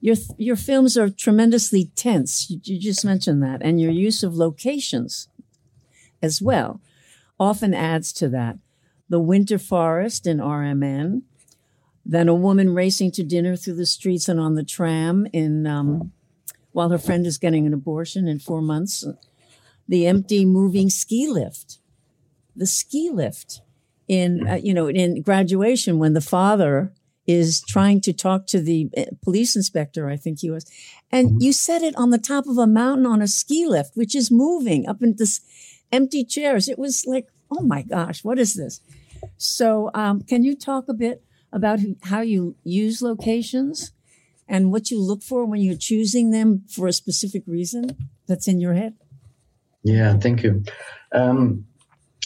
your, 0.00 0.16
your 0.38 0.56
films 0.56 0.96
are 0.96 1.10
tremendously 1.10 1.90
tense. 1.96 2.48
You, 2.48 2.60
you 2.62 2.78
just 2.78 3.04
mentioned 3.04 3.42
that. 3.42 3.60
And 3.62 3.80
your 3.80 3.90
use 3.90 4.22
of 4.22 4.34
locations 4.34 5.28
as 6.22 6.40
well 6.40 6.80
often 7.38 7.74
adds 7.74 8.12
to 8.14 8.28
that. 8.28 8.58
The 9.08 9.20
winter 9.20 9.58
forest 9.58 10.26
in 10.26 10.38
RMN, 10.38 11.22
then 12.04 12.28
a 12.28 12.34
woman 12.34 12.74
racing 12.74 13.12
to 13.12 13.22
dinner 13.22 13.56
through 13.56 13.76
the 13.76 13.86
streets 13.86 14.28
and 14.28 14.40
on 14.40 14.54
the 14.54 14.64
tram 14.64 15.26
in 15.32 15.66
um, 15.66 16.12
while 16.72 16.90
her 16.90 16.98
friend 16.98 17.26
is 17.26 17.38
getting 17.38 17.66
an 17.66 17.74
abortion 17.74 18.26
in 18.26 18.38
four 18.38 18.60
months 18.60 19.04
the 19.88 20.06
empty 20.06 20.44
moving 20.44 20.90
ski 20.90 21.28
lift, 21.28 21.78
the 22.56 22.66
ski 22.66 23.10
lift 23.12 23.60
in, 24.08 24.46
uh, 24.46 24.54
you 24.54 24.74
know, 24.74 24.88
in 24.88 25.22
graduation 25.22 25.98
when 25.98 26.14
the 26.14 26.20
father 26.20 26.92
is 27.26 27.62
trying 27.66 28.00
to 28.02 28.12
talk 28.12 28.46
to 28.46 28.60
the 28.60 28.90
uh, 28.96 29.04
police 29.22 29.56
inspector, 29.56 30.08
I 30.08 30.16
think 30.16 30.40
he 30.40 30.50
was. 30.50 30.70
And 31.10 31.28
mm-hmm. 31.28 31.40
you 31.40 31.52
set 31.52 31.82
it 31.82 31.96
on 31.96 32.10
the 32.10 32.18
top 32.18 32.46
of 32.46 32.58
a 32.58 32.66
mountain 32.66 33.06
on 33.06 33.22
a 33.22 33.28
ski 33.28 33.66
lift, 33.66 33.96
which 33.96 34.14
is 34.14 34.30
moving 34.30 34.86
up 34.86 35.02
in 35.02 35.16
this 35.16 35.40
empty 35.90 36.24
chairs. 36.24 36.68
It 36.68 36.78
was 36.78 37.04
like, 37.06 37.28
oh 37.50 37.62
my 37.62 37.82
gosh, 37.82 38.24
what 38.24 38.38
is 38.38 38.54
this? 38.54 38.80
So, 39.36 39.90
um, 39.94 40.20
can 40.22 40.44
you 40.44 40.56
talk 40.56 40.88
a 40.88 40.94
bit 40.94 41.22
about 41.52 41.80
how 42.02 42.20
you 42.20 42.56
use 42.64 43.00
locations 43.00 43.92
and 44.48 44.72
what 44.72 44.90
you 44.90 45.00
look 45.00 45.22
for 45.22 45.44
when 45.46 45.60
you're 45.60 45.76
choosing 45.76 46.30
them 46.30 46.64
for 46.68 46.86
a 46.86 46.92
specific 46.92 47.42
reason 47.46 47.96
that's 48.26 48.48
in 48.48 48.60
your 48.60 48.74
head? 48.74 48.94
Yeah, 49.82 50.16
thank 50.18 50.42
you. 50.42 50.64
Um, 51.12 51.66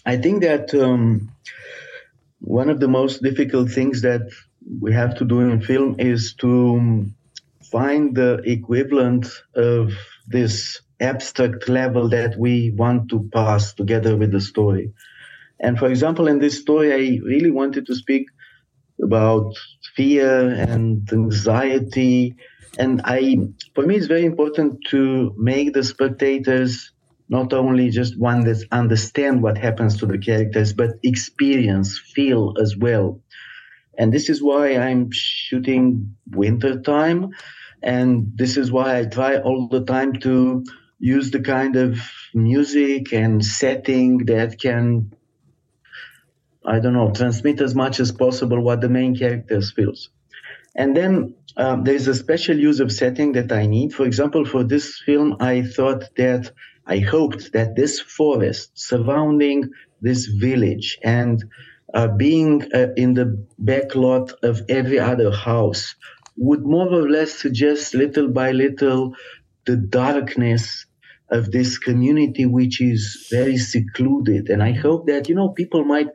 I 0.06 0.16
think 0.16 0.42
that 0.42 0.72
um, 0.74 1.30
one 2.40 2.70
of 2.70 2.80
the 2.80 2.88
most 2.88 3.22
difficult 3.22 3.70
things 3.70 4.02
that 4.02 4.22
we 4.80 4.92
have 4.92 5.16
to 5.18 5.24
do 5.24 5.40
in 5.40 5.60
film 5.60 5.96
is 5.98 6.34
to 6.34 7.06
find 7.62 8.16
the 8.16 8.40
equivalent 8.44 9.26
of 9.54 9.92
this 10.26 10.80
abstract 11.00 11.68
level 11.68 12.08
that 12.08 12.36
we 12.38 12.72
want 12.76 13.08
to 13.10 13.28
pass 13.32 13.74
together 13.74 14.16
with 14.16 14.32
the 14.32 14.40
story. 14.40 14.92
And 15.60 15.78
for 15.78 15.88
example, 15.88 16.28
in 16.28 16.38
this 16.38 16.60
story, 16.60 16.92
I 16.92 17.20
really 17.24 17.50
wanted 17.50 17.86
to 17.86 17.94
speak 17.94 18.26
about 19.02 19.54
fear 19.96 20.48
and 20.48 21.08
anxiety. 21.12 22.36
And 22.78 23.00
I, 23.04 23.36
for 23.74 23.86
me, 23.86 23.96
it's 23.96 24.06
very 24.06 24.24
important 24.24 24.78
to 24.90 25.34
make 25.36 25.72
the 25.72 25.84
spectators 25.84 26.92
not 27.28 27.52
only 27.52 27.90
just 27.90 28.18
one 28.18 28.44
that 28.44 28.64
understand 28.72 29.42
what 29.42 29.58
happens 29.58 29.98
to 29.98 30.06
the 30.06 30.18
characters, 30.18 30.72
but 30.72 30.90
experience, 31.02 31.98
feel 31.98 32.54
as 32.60 32.76
well. 32.76 33.20
And 33.98 34.12
this 34.12 34.28
is 34.28 34.42
why 34.42 34.76
I'm 34.76 35.10
shooting 35.10 36.16
winter 36.30 36.80
time. 36.80 37.30
And 37.82 38.32
this 38.34 38.56
is 38.56 38.72
why 38.72 38.98
I 38.98 39.04
try 39.04 39.38
all 39.38 39.68
the 39.68 39.84
time 39.84 40.14
to 40.20 40.64
use 40.98 41.30
the 41.30 41.40
kind 41.40 41.76
of 41.76 41.98
music 42.34 43.12
and 43.12 43.44
setting 43.44 44.18
that 44.26 44.60
can, 44.60 45.12
I 46.64 46.80
don't 46.80 46.92
know, 46.92 47.12
transmit 47.12 47.60
as 47.60 47.74
much 47.74 48.00
as 48.00 48.12
possible 48.12 48.60
what 48.60 48.80
the 48.80 48.88
main 48.88 49.16
characters 49.16 49.72
feels. 49.72 50.10
And 50.74 50.96
then 50.96 51.34
um, 51.56 51.84
there's 51.84 52.06
a 52.08 52.14
special 52.14 52.56
use 52.56 52.80
of 52.80 52.92
setting 52.92 53.32
that 53.32 53.50
I 53.52 53.66
need. 53.66 53.92
For 53.94 54.04
example, 54.04 54.44
for 54.44 54.64
this 54.64 55.00
film, 55.04 55.36
I 55.40 55.62
thought 55.62 56.04
that 56.16 56.52
I 56.86 56.98
hoped 56.98 57.52
that 57.52 57.76
this 57.76 58.00
forest 58.00 58.70
surrounding 58.74 59.70
this 60.00 60.26
village 60.26 60.98
and 61.02 61.44
uh, 61.94 62.08
being 62.08 62.62
uh, 62.72 62.88
in 62.96 63.14
the 63.14 63.44
backlot 63.62 64.32
of 64.42 64.62
every 64.68 64.98
other 64.98 65.30
house 65.30 65.94
would 66.36 66.64
more 66.64 66.88
or 66.88 67.08
less 67.10 67.32
suggest 67.34 67.94
little 67.94 68.28
by 68.28 68.52
little 68.52 69.14
the 69.64 69.76
darkness 69.76 70.86
of 71.30 71.50
this 71.50 71.78
community 71.78 72.46
which 72.46 72.80
is 72.80 73.28
very 73.30 73.56
secluded 73.56 74.48
and 74.48 74.62
i 74.62 74.72
hope 74.72 75.06
that 75.06 75.28
you 75.28 75.34
know 75.34 75.50
people 75.50 75.84
might 75.84 76.08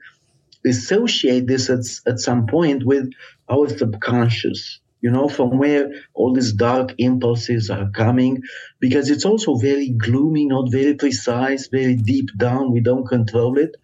associate 0.66 1.46
this 1.46 1.70
at, 1.70 1.86
at 2.08 2.20
some 2.20 2.48
point 2.48 2.86
with 2.86 3.12
our 3.50 3.68
subconscious 3.68 4.80
you 5.04 5.12
know, 5.12 5.28
from 5.28 5.58
where 5.58 5.92
all 6.14 6.34
these 6.34 6.54
dark 6.54 6.96
impulses 6.98 7.70
are 7.70 7.92
coming, 7.92 8.42
because 8.80 9.10
it's 9.10 9.26
also 9.26 9.56
very 9.56 9.90
gloomy, 9.90 10.46
not 10.46 10.72
very 10.72 10.96
precise, 10.96 11.68
very 11.68 11.98
deep 11.98 12.30
down. 12.38 12.72
We 12.72 12.80
don't 12.80 13.06
control 13.06 13.60
it. 13.60 13.76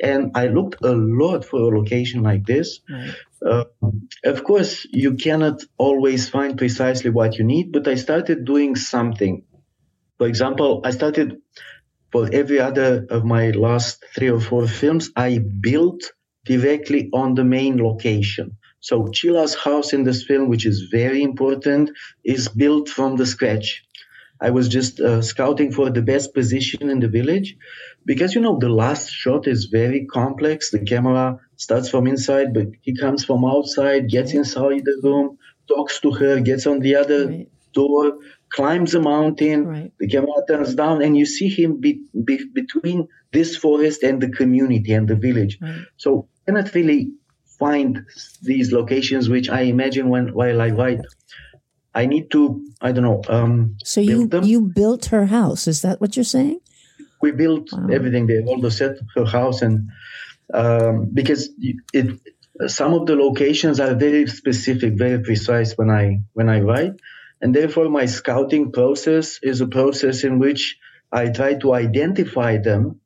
And 0.00 0.30
I 0.36 0.46
looked 0.46 0.84
a 0.84 0.92
lot 0.92 1.44
for 1.44 1.58
a 1.58 1.76
location 1.76 2.22
like 2.22 2.46
this. 2.46 2.80
Right. 2.88 3.14
Uh, 3.44 3.64
of 4.24 4.44
course, 4.44 4.86
you 4.92 5.14
cannot 5.14 5.60
always 5.76 6.28
find 6.28 6.56
precisely 6.56 7.10
what 7.10 7.36
you 7.36 7.44
need, 7.44 7.72
but 7.72 7.88
I 7.88 7.96
started 7.96 8.44
doing 8.44 8.76
something. 8.76 9.42
For 10.18 10.26
example, 10.26 10.80
I 10.84 10.90
started 10.92 11.40
for 12.12 12.28
every 12.32 12.60
other 12.60 13.06
of 13.10 13.24
my 13.24 13.50
last 13.50 14.04
three 14.14 14.30
or 14.30 14.40
four 14.40 14.68
films, 14.68 15.10
I 15.16 15.38
built 15.38 16.12
directly 16.44 17.10
on 17.12 17.34
the 17.34 17.44
main 17.44 17.82
location. 17.82 18.56
So 18.78 19.08
Csilla's 19.08 19.54
house 19.54 19.92
in 19.92 20.04
this 20.04 20.24
film, 20.24 20.48
which 20.48 20.66
is 20.66 20.88
very 20.92 21.22
important, 21.22 21.90
is 22.22 22.48
built 22.48 22.88
from 22.88 23.16
the 23.16 23.26
scratch. 23.26 23.82
I 24.40 24.50
was 24.50 24.68
just 24.68 25.00
uh, 25.00 25.22
scouting 25.22 25.72
for 25.72 25.90
the 25.90 26.02
best 26.02 26.34
position 26.34 26.90
in 26.90 27.00
the 27.00 27.08
village 27.08 27.56
because, 28.04 28.34
you 28.34 28.40
know, 28.40 28.58
the 28.58 28.68
last 28.68 29.10
shot 29.10 29.48
is 29.48 29.64
very 29.64 30.04
complex. 30.04 30.70
The 30.70 30.84
camera 30.84 31.40
starts 31.56 31.88
from 31.88 32.06
inside, 32.06 32.52
but 32.52 32.66
he 32.82 32.94
comes 32.96 33.24
from 33.24 33.44
outside, 33.44 34.10
gets 34.10 34.34
inside 34.34 34.82
the 34.84 35.00
room, 35.02 35.38
talks 35.66 35.98
to 36.00 36.10
her, 36.12 36.40
gets 36.40 36.66
on 36.66 36.80
the 36.80 36.94
other 36.96 37.26
right. 37.26 37.48
door, 37.72 38.18
climbs 38.54 38.94
a 38.94 39.00
mountain, 39.00 39.66
right. 39.66 39.92
the 39.98 40.08
camera 40.08 40.42
turns 40.46 40.74
down, 40.74 41.02
and 41.02 41.16
you 41.16 41.26
see 41.26 41.48
him 41.48 41.80
be, 41.80 42.02
be, 42.24 42.40
between 42.52 43.08
this 43.32 43.56
forest 43.56 44.02
and 44.02 44.20
the 44.22 44.30
community 44.30 44.92
and 44.92 45.08
the 45.08 45.16
village. 45.16 45.58
So 45.96 46.28
cannot 46.46 46.72
really 46.74 47.10
find 47.58 48.06
these 48.42 48.72
locations 48.72 49.28
which 49.28 49.48
I 49.48 49.62
imagine 49.62 50.08
when 50.08 50.34
while 50.34 50.60
I 50.60 50.70
write. 50.70 51.00
I 51.94 52.06
need 52.06 52.30
to, 52.32 52.64
I 52.80 52.92
don't 52.92 53.04
know. 53.04 53.22
Um, 53.28 53.76
so 53.84 54.00
you 54.00 54.28
you 54.42 54.60
built 54.60 55.06
her 55.06 55.26
house? 55.26 55.68
Is 55.68 55.82
that 55.82 56.00
what 56.00 56.16
you're 56.16 56.24
saying? 56.24 56.60
We 57.22 57.30
built 57.30 57.72
wow. 57.72 57.88
everything 57.90 58.26
there, 58.26 58.42
all 58.46 58.60
the 58.60 58.70
set, 58.70 58.96
her 59.14 59.24
house, 59.24 59.62
and 59.62 59.90
um, 60.52 61.10
because 61.12 61.50
it, 61.60 62.20
some 62.66 62.94
of 62.94 63.06
the 63.06 63.16
locations 63.16 63.78
are 63.80 63.94
very 63.94 64.26
specific, 64.26 64.94
very 64.94 65.22
precise 65.22 65.78
when 65.78 65.88
I 65.88 66.20
when 66.32 66.48
I 66.48 66.60
write, 66.60 66.94
and 67.40 67.54
therefore 67.54 67.88
my 67.88 68.06
scouting 68.06 68.72
process 68.72 69.38
is 69.42 69.60
a 69.60 69.66
process 69.66 70.24
in 70.24 70.38
which 70.38 70.78
I 71.12 71.28
try 71.28 71.54
to 71.54 71.74
identify 71.74 72.58
them. 72.58 73.00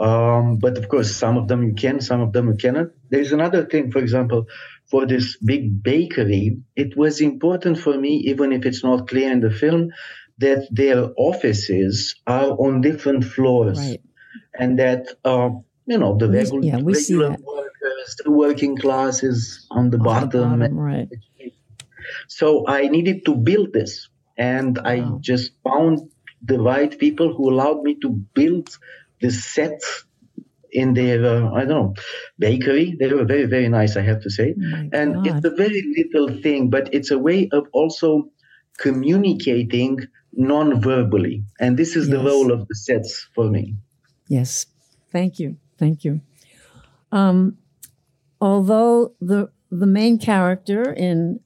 Um, 0.00 0.56
but 0.56 0.78
of 0.78 0.88
course, 0.88 1.14
some 1.14 1.36
of 1.36 1.48
them 1.48 1.62
you 1.62 1.74
can, 1.74 2.00
some 2.00 2.22
of 2.22 2.32
them 2.32 2.48
you 2.48 2.54
cannot. 2.54 2.88
There 3.10 3.20
is 3.20 3.32
another 3.32 3.66
thing, 3.66 3.92
for 3.92 3.98
example, 3.98 4.46
for 4.90 5.06
this 5.06 5.36
big 5.36 5.82
bakery, 5.82 6.58
it 6.76 6.96
was 6.96 7.20
important 7.20 7.78
for 7.78 7.96
me, 7.96 8.24
even 8.26 8.52
if 8.52 8.64
it's 8.66 8.82
not 8.82 9.08
clear 9.08 9.30
in 9.30 9.40
the 9.40 9.50
film, 9.50 9.90
that 10.38 10.66
their 10.70 11.10
offices 11.16 12.16
are 12.26 12.50
on 12.50 12.80
different 12.80 13.24
floors. 13.24 13.78
Right. 13.78 14.00
And 14.58 14.78
that, 14.78 15.06
uh, 15.24 15.50
you 15.86 15.98
know, 15.98 16.16
the 16.16 16.28
regular, 16.28 16.62
yeah, 16.62 16.78
we 16.78 16.94
regular 16.94 17.30
workers, 17.30 18.16
the 18.24 18.30
working 18.30 18.76
class 18.76 19.22
is 19.22 19.66
on 19.70 19.90
the 19.90 19.98
on 19.98 20.04
bottom. 20.04 20.30
The 20.30 20.38
bottom 20.58 20.78
right. 20.78 21.08
So 22.28 22.66
I 22.66 22.88
needed 22.88 23.24
to 23.26 23.34
build 23.34 23.72
this. 23.72 24.08
And 24.36 24.78
wow. 24.78 24.84
I 24.84 25.04
just 25.20 25.52
found 25.62 26.10
the 26.42 26.58
right 26.58 26.96
people 26.98 27.34
who 27.34 27.50
allowed 27.50 27.82
me 27.82 27.96
to 28.00 28.10
build 28.10 28.68
the 29.20 29.30
set 29.30 29.80
in 30.72 30.94
their 30.94 31.24
uh, 31.24 31.52
I 31.52 31.64
don't 31.64 31.68
know 31.68 31.94
bakery. 32.38 32.96
They 32.98 33.08
were 33.12 33.24
very 33.24 33.44
very 33.44 33.68
nice, 33.68 33.96
I 33.96 34.02
have 34.02 34.22
to 34.22 34.30
say. 34.30 34.54
Oh 34.56 34.88
and 34.92 35.14
God. 35.14 35.26
it's 35.26 35.44
a 35.44 35.50
very 35.50 35.82
little 35.96 36.40
thing, 36.42 36.70
but 36.70 36.92
it's 36.92 37.10
a 37.10 37.18
way 37.18 37.48
of 37.52 37.66
also 37.72 38.30
communicating 38.78 40.00
non-verbally, 40.32 41.44
and 41.60 41.76
this 41.76 41.94
is 41.94 42.08
yes. 42.08 42.16
the 42.16 42.24
role 42.24 42.50
of 42.50 42.66
the 42.66 42.74
sets 42.74 43.28
for 43.34 43.50
me. 43.50 43.76
Yes, 44.28 44.66
thank 45.10 45.38
you, 45.38 45.56
thank 45.78 46.04
you. 46.04 46.22
Um, 47.12 47.58
although 48.40 49.12
the 49.20 49.50
the 49.70 49.86
main 49.86 50.18
character 50.18 50.90
in 50.90 51.40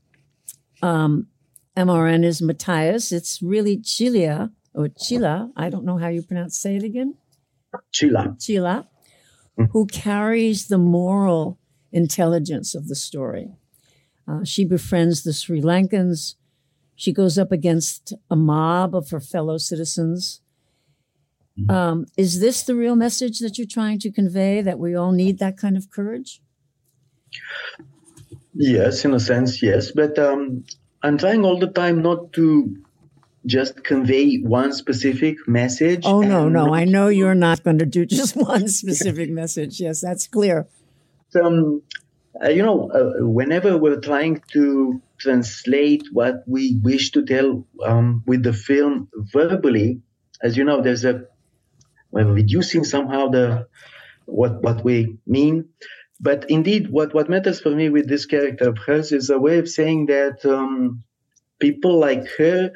um, 0.82 1.28
MRN 1.76 2.24
is 2.24 2.40
Matthias, 2.40 3.12
it's 3.12 3.42
really 3.42 3.78
Chilia 3.78 4.50
or 4.74 4.88
Chila. 4.88 5.50
I 5.56 5.70
don't 5.70 5.84
know 5.84 5.98
how 5.98 6.08
you 6.08 6.22
pronounce. 6.22 6.58
Say 6.58 6.76
it 6.76 6.82
again. 6.82 7.14
Csilla. 7.92 8.36
Csilla. 8.38 8.86
Mm. 9.58 9.70
who 9.72 9.86
carries 9.86 10.68
the 10.68 10.78
moral 10.78 11.58
intelligence 11.90 12.74
of 12.74 12.88
the 12.88 12.94
story. 12.94 13.48
Uh, 14.28 14.44
she 14.44 14.66
befriends 14.66 15.22
the 15.22 15.32
Sri 15.32 15.62
Lankans. 15.62 16.34
She 16.94 17.12
goes 17.12 17.38
up 17.38 17.52
against 17.52 18.12
a 18.30 18.36
mob 18.36 18.94
of 18.94 19.10
her 19.10 19.20
fellow 19.20 19.56
citizens. 19.56 20.42
Mm. 21.58 21.70
Um, 21.72 22.06
is 22.18 22.40
this 22.40 22.64
the 22.64 22.74
real 22.74 22.96
message 22.96 23.38
that 23.38 23.56
you're 23.56 23.66
trying 23.66 23.98
to 24.00 24.10
convey 24.10 24.60
that 24.60 24.78
we 24.78 24.94
all 24.94 25.12
need 25.12 25.38
that 25.38 25.56
kind 25.56 25.76
of 25.76 25.90
courage? 25.90 26.42
Yes, 28.58 29.04
in 29.04 29.12
a 29.14 29.20
sense, 29.20 29.62
yes. 29.62 29.90
But 29.90 30.18
um, 30.18 30.64
I'm 31.02 31.18
trying 31.18 31.44
all 31.44 31.58
the 31.58 31.66
time 31.66 32.02
not 32.02 32.32
to 32.34 32.76
just 33.44 33.84
convey 33.84 34.38
one 34.38 34.72
specific 34.72 35.36
message. 35.46 36.02
Oh, 36.04 36.22
no, 36.22 36.48
no. 36.48 36.74
I 36.74 36.84
know 36.84 37.08
you're 37.08 37.34
not 37.34 37.62
going 37.62 37.78
to 37.78 37.86
do 37.86 38.06
just 38.20 38.34
one 38.34 38.68
specific 38.68 39.30
message. 39.30 39.80
Yes, 39.80 40.00
that's 40.00 40.26
clear. 40.26 40.66
Um, 41.40 41.82
uh, 42.42 42.48
you 42.48 42.62
know, 42.62 42.90
uh, 42.90 43.26
whenever 43.26 43.76
we're 43.78 44.00
trying 44.00 44.42
to 44.52 45.00
translate 45.18 46.04
what 46.12 46.42
we 46.46 46.78
wish 46.82 47.12
to 47.12 47.24
tell 47.24 47.66
um, 47.84 48.22
with 48.26 48.42
the 48.42 48.52
film 48.52 49.08
verbally, 49.32 50.00
as 50.42 50.56
you 50.56 50.64
know, 50.64 50.82
there's 50.82 51.04
a 51.04 51.24
we're 52.10 52.30
reducing 52.30 52.84
somehow 52.84 53.28
the 53.28 53.66
what 54.26 54.62
what 54.62 54.84
we 54.84 55.18
mean. 55.26 55.68
But 56.20 56.50
indeed, 56.50 56.88
what, 56.90 57.14
what 57.14 57.28
matters 57.28 57.60
for 57.60 57.70
me 57.70 57.90
with 57.90 58.08
this 58.08 58.26
character 58.26 58.70
of 58.70 58.78
hers 58.78 59.12
is 59.12 59.30
a 59.30 59.38
way 59.38 59.58
of 59.58 59.68
saying 59.68 60.06
that 60.06 60.44
um, 60.46 61.02
people 61.58 61.98
like 61.98 62.26
her 62.38 62.72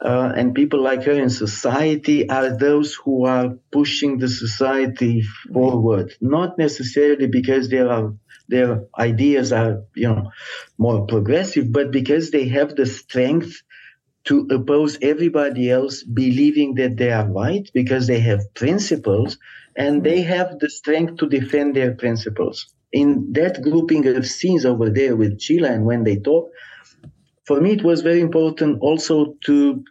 uh, 0.00 0.32
and 0.36 0.54
people 0.54 0.80
like 0.80 1.04
her 1.04 1.12
in 1.12 1.30
society 1.30 2.28
are 2.28 2.56
those 2.56 2.94
who 2.94 3.26
are 3.26 3.56
pushing 3.72 4.18
the 4.18 4.28
society 4.28 5.22
forward, 5.52 6.14
not 6.20 6.58
necessarily 6.58 7.26
because 7.26 7.68
they 7.68 7.78
are 7.78 8.14
their 8.48 8.84
ideas 8.98 9.52
are 9.52 9.82
you 9.94 10.08
know 10.08 10.30
more 10.78 11.06
progressive, 11.06 11.70
but 11.70 11.90
because 11.90 12.30
they 12.30 12.48
have 12.48 12.74
the 12.76 12.86
strength 12.86 13.62
to 14.24 14.46
oppose 14.50 14.98
everybody 15.02 15.70
else 15.70 16.02
believing 16.02 16.74
that 16.74 16.96
they 16.96 17.10
are 17.10 17.30
right 17.30 17.70
because 17.74 18.06
they 18.06 18.20
have 18.20 18.54
principles 18.54 19.38
and 19.78 20.02
they 20.02 20.22
have 20.22 20.58
the 20.58 20.68
strength 20.68 21.16
to 21.18 21.28
defend 21.28 21.76
their 21.76 21.94
principles. 21.94 22.66
In 22.92 23.32
that 23.34 23.62
grouping 23.62 24.06
of 24.08 24.26
scenes 24.26 24.66
over 24.66 24.90
there 24.90 25.14
with 25.14 25.38
Csilla 25.38 25.70
and 25.70 25.84
when 25.84 26.02
they 26.02 26.16
talk, 26.16 26.50
for 27.46 27.60
me, 27.60 27.72
it 27.72 27.84
was 27.84 28.02
very 28.02 28.20
important 28.20 28.80
also 28.80 29.36
to 29.44 29.84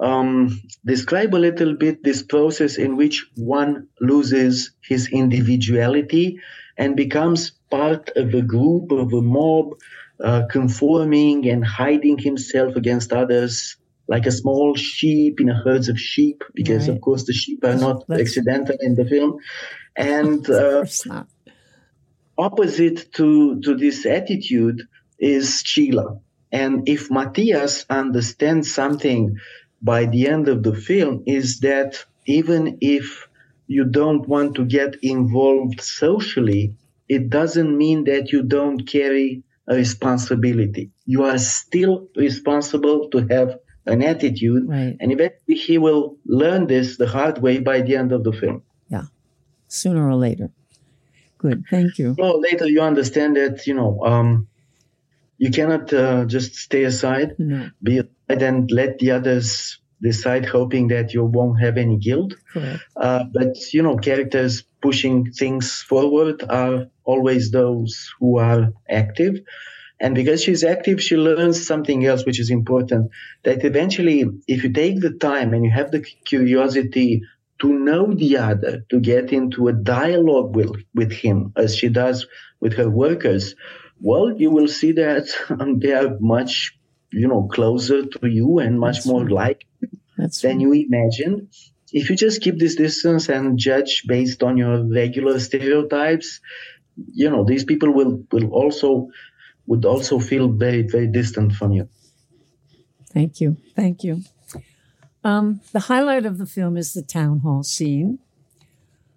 um, 0.00 0.60
describe 0.84 1.34
a 1.34 1.44
little 1.46 1.74
bit 1.74 2.02
this 2.02 2.22
process 2.22 2.76
in 2.76 2.96
which 2.96 3.26
one 3.36 3.86
loses 4.00 4.72
his 4.82 5.08
individuality 5.08 6.40
and 6.76 6.96
becomes 6.96 7.52
part 7.70 8.10
of 8.16 8.34
a 8.34 8.42
group, 8.42 8.90
of 8.90 9.12
a 9.12 9.22
mob, 9.22 9.74
uh, 10.22 10.42
conforming 10.50 11.48
and 11.48 11.64
hiding 11.64 12.18
himself 12.18 12.74
against 12.76 13.12
others 13.12 13.76
like 14.12 14.26
a 14.26 14.38
small 14.42 14.74
sheep 14.74 15.40
in 15.40 15.48
a 15.48 15.54
herds 15.54 15.88
of 15.88 15.98
sheep, 15.98 16.44
because 16.54 16.86
right. 16.86 16.94
of 16.94 17.00
course 17.00 17.24
the 17.24 17.32
sheep 17.32 17.64
are 17.64 17.80
not 17.86 18.04
That's... 18.06 18.20
accidental 18.20 18.76
in 18.78 18.94
the 18.94 19.06
film. 19.06 19.38
And 19.96 20.48
uh, 20.62 20.84
opposite 22.36 23.10
to, 23.14 23.58
to 23.60 23.74
this 23.74 24.04
attitude 24.04 24.82
is 25.18 25.62
Csilla. 25.64 26.20
And 26.52 26.86
if 26.86 27.10
Matthias 27.10 27.86
understands 27.88 28.74
something 28.74 29.38
by 29.80 30.04
the 30.04 30.28
end 30.28 30.46
of 30.48 30.62
the 30.62 30.74
film 30.74 31.22
is 31.26 31.60
that 31.60 32.04
even 32.26 32.76
if 32.82 33.26
you 33.66 33.84
don't 33.86 34.28
want 34.28 34.56
to 34.56 34.66
get 34.66 34.96
involved 35.02 35.80
socially, 35.80 36.74
it 37.08 37.30
doesn't 37.30 37.78
mean 37.84 38.04
that 38.04 38.30
you 38.30 38.42
don't 38.42 38.86
carry 38.86 39.42
a 39.68 39.74
responsibility. 39.74 40.90
You 41.06 41.24
are 41.24 41.38
still 41.38 42.08
responsible 42.14 43.08
to 43.10 43.26
have 43.28 43.56
an 43.86 44.02
attitude. 44.02 44.68
Right. 44.68 44.96
And 45.00 45.12
eventually 45.12 45.56
he 45.56 45.78
will 45.78 46.16
learn 46.24 46.66
this 46.66 46.96
the 46.96 47.06
hard 47.06 47.38
way 47.38 47.58
by 47.58 47.82
the 47.82 47.96
end 47.96 48.12
of 48.12 48.24
the 48.24 48.32
film. 48.32 48.62
Yeah. 48.88 49.04
Sooner 49.68 50.08
or 50.08 50.14
later. 50.14 50.50
Good. 51.38 51.64
Thank 51.68 51.98
you. 51.98 52.14
Well, 52.16 52.40
later 52.40 52.66
you 52.66 52.82
understand 52.82 53.36
that, 53.36 53.66
you 53.66 53.74
know, 53.74 54.00
um, 54.04 54.46
you 55.38 55.50
cannot 55.50 55.92
uh, 55.92 56.24
just 56.24 56.54
stay 56.54 56.84
aside, 56.84 57.34
no. 57.38 57.68
be 57.82 57.98
aside 57.98 58.42
and 58.42 58.70
let 58.70 59.00
the 59.00 59.10
others 59.10 59.80
decide, 60.00 60.44
hoping 60.44 60.88
that 60.88 61.14
you 61.14 61.24
won't 61.24 61.60
have 61.60 61.78
any 61.78 61.96
guilt. 61.96 62.34
Uh, 62.96 63.24
but 63.24 63.56
you 63.72 63.82
know, 63.82 63.96
characters 63.96 64.62
pushing 64.80 65.32
things 65.32 65.82
forward 65.82 66.44
are 66.48 66.86
always 67.04 67.50
those 67.50 68.12
who 68.20 68.38
are 68.38 68.72
active. 68.88 69.40
And 70.02 70.16
because 70.16 70.42
she's 70.42 70.64
active, 70.64 71.00
she 71.00 71.16
learns 71.16 71.64
something 71.64 72.04
else, 72.04 72.26
which 72.26 72.40
is 72.40 72.50
important. 72.50 73.12
That 73.44 73.64
eventually, 73.64 74.24
if 74.48 74.64
you 74.64 74.72
take 74.72 75.00
the 75.00 75.12
time 75.12 75.54
and 75.54 75.64
you 75.64 75.70
have 75.70 75.92
the 75.92 76.00
curiosity 76.00 77.22
to 77.60 77.72
know 77.72 78.12
the 78.12 78.36
other, 78.38 78.84
to 78.90 78.98
get 78.98 79.32
into 79.32 79.68
a 79.68 79.72
dialogue 79.72 80.56
with, 80.56 80.72
with 80.92 81.12
him, 81.12 81.52
as 81.56 81.76
she 81.76 81.88
does 81.88 82.26
with 82.58 82.74
her 82.74 82.90
workers, 82.90 83.54
well, 84.00 84.36
you 84.36 84.50
will 84.50 84.66
see 84.66 84.90
that 84.90 85.28
they 85.80 85.92
are 85.92 86.16
much, 86.18 86.76
you 87.12 87.28
know, 87.28 87.44
closer 87.44 88.04
to 88.04 88.26
you 88.28 88.58
and 88.58 88.80
much 88.80 88.96
That's 88.96 89.06
more 89.06 89.22
right. 89.22 89.30
like 89.30 89.66
That's 90.18 90.40
than 90.40 90.56
right. 90.56 90.62
you 90.62 90.72
imagined. 90.72 91.48
If 91.92 92.10
you 92.10 92.16
just 92.16 92.40
keep 92.42 92.58
this 92.58 92.74
distance 92.74 93.28
and 93.28 93.56
judge 93.56 94.02
based 94.08 94.42
on 94.42 94.56
your 94.56 94.82
regular 94.84 95.38
stereotypes, 95.38 96.40
you 97.12 97.30
know, 97.30 97.44
these 97.44 97.64
people 97.64 97.92
will, 97.92 98.24
will 98.32 98.50
also 98.50 99.08
would 99.66 99.84
also 99.84 100.18
feel 100.18 100.48
very, 100.48 100.82
very 100.82 101.06
distant 101.06 101.52
from 101.52 101.72
you. 101.72 101.88
Thank 103.12 103.40
you. 103.40 103.56
Thank 103.76 104.02
you. 104.02 104.22
Um, 105.24 105.60
the 105.72 105.80
highlight 105.80 106.26
of 106.26 106.38
the 106.38 106.46
film 106.46 106.76
is 106.76 106.92
the 106.92 107.02
town 107.02 107.40
hall 107.40 107.62
scene. 107.62 108.18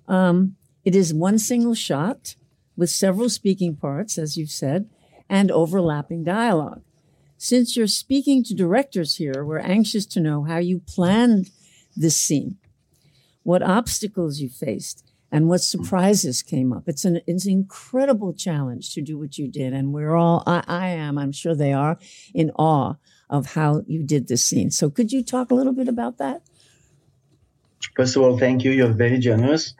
Um, 0.08 0.56
it 0.84 0.96
is 0.96 1.14
one 1.14 1.40
single 1.40 1.74
shot 1.74 2.36
with 2.78 2.90
several 2.90 3.30
speaking 3.30 3.76
parts, 3.76 4.18
as 4.18 4.38
you've 4.38 4.52
said, 4.52 4.90
and 5.30 5.50
overlapping 5.50 6.24
dialogue. 6.24 6.84
Since 7.38 7.76
you're 7.76 7.88
speaking 7.88 8.44
to 8.44 8.54
directors 8.54 9.16
here, 9.16 9.44
we're 9.44 9.60
anxious 9.60 10.06
to 10.08 10.20
know 10.20 10.44
how 10.44 10.58
you 10.58 10.80
planned 10.80 11.50
this 11.96 12.16
scene, 12.16 12.58
what 13.44 13.64
obstacles 13.64 14.40
you 14.40 14.50
faced, 14.50 15.05
and 15.36 15.50
what 15.50 15.60
surprises 15.60 16.42
came 16.42 16.72
up. 16.72 16.84
It's 16.88 17.04
an, 17.04 17.20
it's 17.28 17.46
an 17.46 17.52
incredible 17.52 18.34
challenge 18.34 18.94
to 18.94 19.02
do 19.02 19.18
what 19.18 19.38
you 19.38 19.50
did. 19.50 19.74
And 19.74 19.94
we're 19.94 20.16
all, 20.16 20.42
I, 20.48 20.64
I 20.66 20.88
am, 20.88 21.18
I'm 21.18 21.34
sure 21.34 21.54
they 21.54 21.74
are, 21.74 21.98
in 22.34 22.52
awe 22.52 22.94
of 23.30 23.48
how 23.48 23.84
you 23.86 24.02
did 24.02 24.30
this 24.30 24.46
scene. 24.46 24.72
So 24.72 24.90
could 24.90 25.12
you 25.12 25.22
talk 25.26 25.52
a 25.52 25.54
little 25.54 25.74
bit 25.74 25.90
about 25.90 26.20
that? 26.20 26.44
First 27.98 28.16
of 28.16 28.22
all, 28.24 28.40
thank 28.40 28.64
you. 28.64 28.72
You're 28.72 28.94
very 28.94 29.20
generous. 29.20 29.74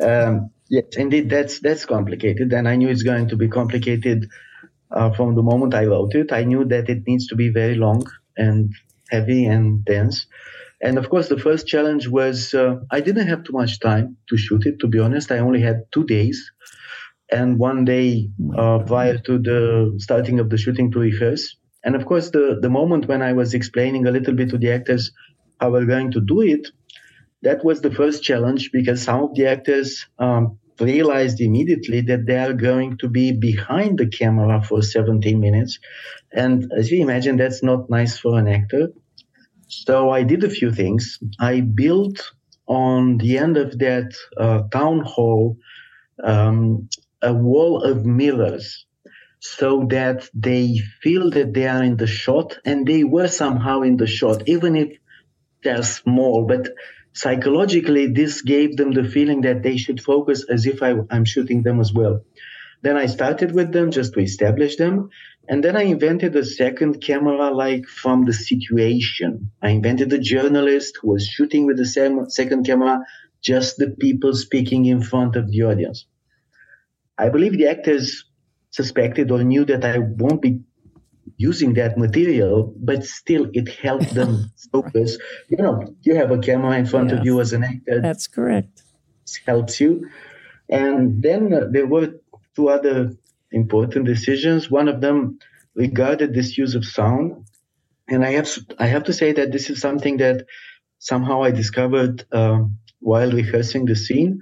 Um, 0.00 0.50
yes, 0.68 0.84
indeed, 0.96 1.30
that's 1.30 1.58
that's 1.58 1.84
complicated, 1.84 2.52
and 2.52 2.68
I 2.68 2.76
knew 2.76 2.88
it's 2.88 3.02
going 3.02 3.28
to 3.30 3.36
be 3.36 3.48
complicated 3.48 4.28
uh, 4.92 5.10
from 5.10 5.34
the 5.34 5.42
moment 5.42 5.74
I 5.74 5.86
wrote 5.86 6.14
it. 6.14 6.32
I 6.32 6.44
knew 6.44 6.64
that 6.66 6.88
it 6.88 7.06
needs 7.08 7.26
to 7.28 7.34
be 7.34 7.48
very 7.48 7.74
long 7.74 8.06
and 8.36 8.72
heavy 9.10 9.46
and 9.46 9.84
dense. 9.84 10.26
And 10.82 10.98
of 10.98 11.08
course, 11.08 11.28
the 11.28 11.38
first 11.38 11.66
challenge 11.66 12.08
was 12.08 12.52
uh, 12.52 12.76
I 12.90 13.00
didn't 13.00 13.28
have 13.28 13.44
too 13.44 13.54
much 13.54 13.80
time 13.80 14.16
to 14.28 14.36
shoot 14.36 14.66
it. 14.66 14.78
To 14.80 14.88
be 14.88 14.98
honest, 14.98 15.32
I 15.32 15.38
only 15.38 15.62
had 15.62 15.84
two 15.92 16.04
days 16.04 16.52
and 17.30 17.58
one 17.58 17.84
day 17.84 18.30
uh, 18.56 18.80
prior 18.80 19.18
to 19.18 19.38
the 19.38 19.94
starting 19.98 20.38
of 20.38 20.50
the 20.50 20.58
shooting 20.58 20.92
to 20.92 20.98
rehearse. 20.98 21.56
And 21.84 21.96
of 21.96 22.06
course, 22.06 22.30
the, 22.30 22.58
the 22.60 22.70
moment 22.70 23.08
when 23.08 23.22
I 23.22 23.32
was 23.32 23.54
explaining 23.54 24.06
a 24.06 24.10
little 24.10 24.34
bit 24.34 24.50
to 24.50 24.58
the 24.58 24.72
actors 24.72 25.12
how 25.60 25.70
we're 25.70 25.86
going 25.86 26.12
to 26.12 26.20
do 26.20 26.40
it, 26.42 26.68
that 27.42 27.64
was 27.64 27.80
the 27.80 27.90
first 27.90 28.22
challenge 28.22 28.70
because 28.72 29.02
some 29.02 29.22
of 29.22 29.34
the 29.34 29.46
actors 29.46 30.06
um, 30.18 30.58
realized 30.80 31.40
immediately 31.40 32.00
that 32.02 32.26
they 32.26 32.38
are 32.38 32.52
going 32.52 32.98
to 32.98 33.08
be 33.08 33.32
behind 33.32 33.98
the 33.98 34.06
camera 34.06 34.62
for 34.62 34.82
17 34.82 35.40
minutes. 35.40 35.78
And 36.32 36.70
as 36.76 36.90
you 36.90 37.00
imagine, 37.02 37.36
that's 37.36 37.62
not 37.62 37.88
nice 37.88 38.18
for 38.18 38.38
an 38.38 38.48
actor. 38.48 38.88
So 39.68 40.10
I 40.10 40.22
did 40.22 40.44
a 40.44 40.50
few 40.50 40.72
things. 40.72 41.18
I 41.40 41.60
built 41.60 42.32
on 42.66 43.18
the 43.18 43.38
end 43.38 43.56
of 43.56 43.78
that 43.78 44.14
uh, 44.36 44.62
town 44.72 45.00
hall 45.00 45.56
um, 46.22 46.88
a 47.22 47.32
wall 47.32 47.82
of 47.82 48.04
mirrors 48.04 48.86
so 49.40 49.86
that 49.90 50.28
they 50.34 50.78
feel 51.02 51.30
that 51.30 51.54
they 51.54 51.66
are 51.68 51.82
in 51.82 51.96
the 51.96 52.06
shot 52.06 52.58
and 52.64 52.86
they 52.86 53.04
were 53.04 53.28
somehow 53.28 53.82
in 53.82 53.96
the 53.96 54.06
shot, 54.06 54.42
even 54.48 54.76
if 54.76 54.98
they're 55.64 55.82
small. 55.84 56.46
But 56.46 56.68
psychologically, 57.14 58.08
this 58.08 58.42
gave 58.42 58.76
them 58.76 58.92
the 58.92 59.04
feeling 59.04 59.42
that 59.42 59.62
they 59.62 59.76
should 59.76 60.02
focus 60.02 60.44
as 60.48 60.66
if 60.66 60.82
I, 60.82 60.94
I'm 61.10 61.24
shooting 61.24 61.62
them 61.62 61.80
as 61.80 61.92
well. 61.92 62.22
Then 62.82 62.96
I 62.96 63.06
started 63.06 63.52
with 63.52 63.72
them 63.72 63.90
just 63.90 64.14
to 64.14 64.20
establish 64.20 64.76
them. 64.76 65.08
And 65.48 65.62
then 65.62 65.76
I 65.76 65.82
invented 65.82 66.34
a 66.36 66.44
second 66.44 67.00
camera, 67.00 67.50
like 67.54 67.86
from 67.86 68.24
the 68.24 68.32
situation. 68.32 69.50
I 69.62 69.70
invented 69.70 70.12
a 70.12 70.18
journalist 70.18 70.98
who 71.00 71.12
was 71.12 71.26
shooting 71.26 71.66
with 71.66 71.76
the 71.76 71.86
same 71.86 72.28
second 72.28 72.66
camera, 72.66 73.00
just 73.42 73.76
the 73.76 73.90
people 73.90 74.34
speaking 74.34 74.86
in 74.86 75.02
front 75.02 75.36
of 75.36 75.50
the 75.50 75.62
audience. 75.62 76.06
I 77.18 77.28
believe 77.28 77.52
the 77.52 77.68
actors 77.68 78.24
suspected 78.70 79.30
or 79.30 79.42
knew 79.42 79.64
that 79.64 79.84
I 79.84 79.98
won't 79.98 80.42
be 80.42 80.60
using 81.36 81.74
that 81.74 81.98
material, 81.98 82.74
but 82.76 83.04
still 83.04 83.48
it 83.52 83.68
helped 83.68 84.14
them 84.14 84.50
focus. 84.72 85.18
You 85.48 85.58
know, 85.58 85.94
you 86.02 86.14
have 86.16 86.30
a 86.30 86.38
camera 86.38 86.76
in 86.78 86.86
front 86.86 87.10
yes, 87.10 87.18
of 87.18 87.24
you 87.24 87.40
as 87.40 87.52
an 87.52 87.64
actor. 87.64 88.00
That's 88.00 88.26
correct. 88.26 88.82
It 89.24 89.38
helps 89.46 89.80
you. 89.80 90.08
And 90.68 91.22
then 91.22 91.52
uh, 91.52 91.66
there 91.70 91.86
were 91.86 92.14
two 92.56 92.68
other 92.68 93.12
important 93.52 94.06
decisions. 94.06 94.70
One 94.70 94.88
of 94.88 95.00
them 95.00 95.38
regarded 95.74 96.34
this 96.34 96.58
use 96.58 96.74
of 96.74 96.84
sound. 96.84 97.46
And 98.08 98.24
I 98.24 98.32
have, 98.32 98.48
I 98.78 98.86
have 98.86 99.04
to 99.04 99.12
say 99.12 99.32
that 99.32 99.52
this 99.52 99.70
is 99.70 99.80
something 99.80 100.16
that 100.18 100.46
somehow 100.98 101.42
I 101.42 101.50
discovered 101.50 102.24
uh, 102.32 102.60
while 103.00 103.30
rehearsing 103.30 103.84
the 103.84 103.96
scene. 103.96 104.40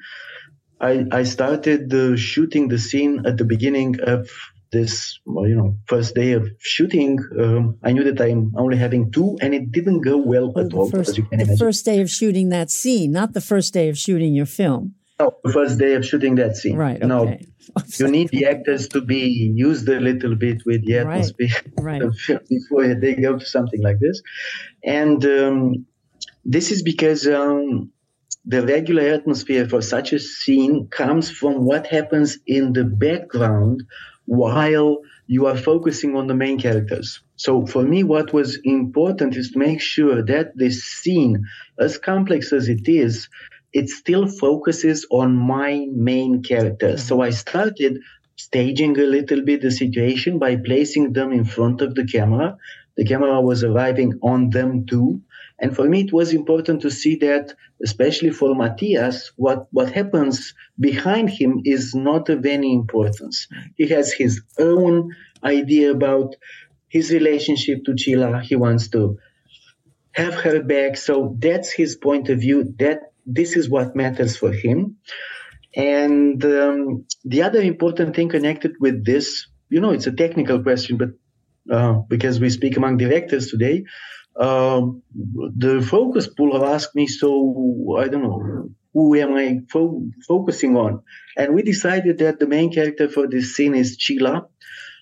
I, 0.81 1.05
I 1.11 1.22
started 1.24 1.92
uh, 1.92 2.16
shooting 2.16 2.68
the 2.68 2.79
scene 2.79 3.22
at 3.27 3.37
the 3.37 3.44
beginning 3.44 4.00
of 4.00 4.31
this, 4.70 5.20
well, 5.24 5.48
you 5.48 5.55
know, 5.55 5.77
first 5.87 6.14
day 6.14 6.33
of 6.33 6.48
shooting. 6.59 7.18
Um, 7.38 7.79
I 7.83 7.92
knew 7.92 8.05
that 8.05 8.20
I'm 8.20 8.53
only 8.57 8.77
having 8.77 9.12
two, 9.12 9.38
and 9.40 9.55
it 9.55 9.70
didn't 9.70 10.00
go 10.00 10.16
well 10.18 10.53
at 10.59 10.74
all. 10.74 10.90
First, 10.90 11.14
the 11.14 11.27
imagine. 11.31 11.57
first 11.57 11.85
day 11.85 12.00
of 12.00 12.11
shooting 12.11 12.48
that 12.50 12.70
scene, 12.70 13.12
not 13.12 13.33
the 13.33 13.40
first 13.40 13.72
day 13.72 13.88
of 13.88 13.96
shooting 13.96 14.35
your 14.35 14.46
film. 14.46 14.94
No, 15.20 15.37
the 15.44 15.53
first 15.53 15.79
day 15.79 15.94
of 15.94 16.05
shooting 16.05 16.35
that 16.37 16.57
scene. 16.57 16.77
Right. 16.77 16.96
Okay. 16.96 17.07
No, 17.07 17.38
you 17.98 18.09
need 18.09 18.31
the 18.31 18.46
actors 18.46 18.88
to 18.88 19.00
be 19.00 19.53
used 19.55 19.88
a 19.88 20.00
little 20.00 20.35
bit 20.35 20.62
with 20.66 20.85
the 20.85 20.98
atmosphere 20.98 21.48
right. 21.79 22.03
Right. 22.03 22.40
before 22.48 22.94
they 22.94 23.14
go 23.14 23.38
to 23.38 23.44
something 23.44 23.81
like 23.83 24.00
this. 24.00 24.22
And 24.83 25.24
um, 25.24 25.87
this 26.44 26.72
is 26.72 26.83
because 26.83 27.29
um, 27.29 27.92
the 28.44 28.66
regular 28.66 29.03
atmosphere 29.03 29.68
for 29.68 29.81
such 29.81 30.12
a 30.12 30.18
scene 30.18 30.88
comes 30.88 31.31
from 31.31 31.64
what 31.64 31.87
happens 31.87 32.38
in 32.46 32.72
the 32.72 32.85
background 32.85 33.85
while 34.27 34.98
you 35.27 35.46
are 35.46 35.57
focusing 35.57 36.16
on 36.16 36.27
the 36.27 36.35
main 36.35 36.59
characters. 36.59 37.22
So 37.37 37.66
for 37.66 37.83
me, 37.83 38.05
what 38.05 38.33
was 38.33 38.59
important 38.64 39.37
is 39.37 39.53
to 39.53 39.59
make 39.59 39.81
sure 39.81 40.22
that 40.22 40.57
this 40.57 40.85
scene, 40.85 41.44
as 41.79 41.98
complex 41.98 42.53
as 42.53 42.68
it 42.68 42.88
is, 42.88 43.29
it 43.74 43.90
still 43.90 44.28
focuses 44.28 45.04
on 45.10 45.34
my 45.34 45.87
main 45.92 46.42
characters. 46.42 47.02
So 47.02 47.20
I 47.20 47.30
started 47.30 47.98
staging 48.37 48.98
a 48.98 49.02
little 49.02 49.42
bit 49.42 49.62
the 49.62 49.70
situation 49.70 50.38
by 50.38 50.56
placing 50.56 51.12
them 51.12 51.32
in 51.32 51.44
front 51.44 51.82
of 51.82 51.94
the 51.96 52.06
camera. 52.06 52.56
The 52.96 53.04
camera 53.04 53.40
was 53.40 53.64
arriving 53.64 54.12
on 54.22 54.50
them 54.50 54.87
too. 54.87 55.20
And 55.58 55.74
for 55.74 55.88
me, 55.88 56.02
it 56.02 56.12
was 56.12 56.32
important 56.32 56.82
to 56.82 56.90
see 56.90 57.16
that, 57.16 57.54
especially 57.82 58.30
for 58.30 58.54
Matthias, 58.54 59.32
what, 59.37 59.66
what 59.72 59.90
happens 59.90 60.54
behind 60.78 61.30
him 61.30 61.60
is 61.64 61.94
not 61.94 62.28
of 62.28 62.46
any 62.46 62.72
importance. 62.74 63.48
He 63.76 63.88
has 63.88 64.12
his 64.12 64.40
own 64.58 65.14
idea 65.42 65.90
about 65.90 66.37
his 66.88 67.10
relationship 67.10 67.84
to 67.84 67.92
Csilla. 67.92 68.40
He 68.40 68.54
wants 68.54 68.88
to 68.88 69.18
have 70.12 70.34
her 70.34 70.62
back. 70.62 70.96
So 70.96 71.37
that's 71.38 71.72
his 71.72 71.96
point 71.96 72.28
of 72.28 72.38
view. 72.38 72.74
That 72.78 73.13
this 73.26 73.56
is 73.56 73.68
what 73.68 73.96
matters 73.96 74.37
for 74.37 74.52
him. 74.52 74.96
And 75.76 76.44
um, 76.44 77.06
the 77.24 77.42
other 77.42 77.60
important 77.60 78.14
thing 78.14 78.28
connected 78.28 78.72
with 78.80 79.04
this, 79.04 79.48
you 79.68 79.80
know, 79.80 79.90
it's 79.90 80.06
a 80.06 80.12
technical 80.12 80.62
question, 80.62 80.98
but 80.98 81.10
uh, 81.70 81.94
because 82.08 82.38
we 82.40 82.50
speak 82.50 82.76
among 82.76 82.98
directors 82.98 83.48
today, 83.48 83.84
um, 84.38 85.02
the 85.14 85.84
focus 85.88 86.28
puller 86.28 86.64
asked 86.66 86.94
me, 86.94 87.06
so 87.06 87.96
I 87.98 88.08
don't 88.08 88.22
know, 88.22 88.70
who 88.92 89.14
am 89.16 89.34
I 89.34 89.60
fo- 89.70 90.08
focusing 90.26 90.76
on? 90.76 91.02
And 91.37 91.54
we 91.54 91.62
decided 91.62 92.18
that 92.18 92.38
the 92.38 92.46
main 92.46 92.72
character 92.72 93.08
for 93.08 93.26
this 93.26 93.56
scene 93.56 93.74
is 93.74 93.98
Csilla. 93.98 94.46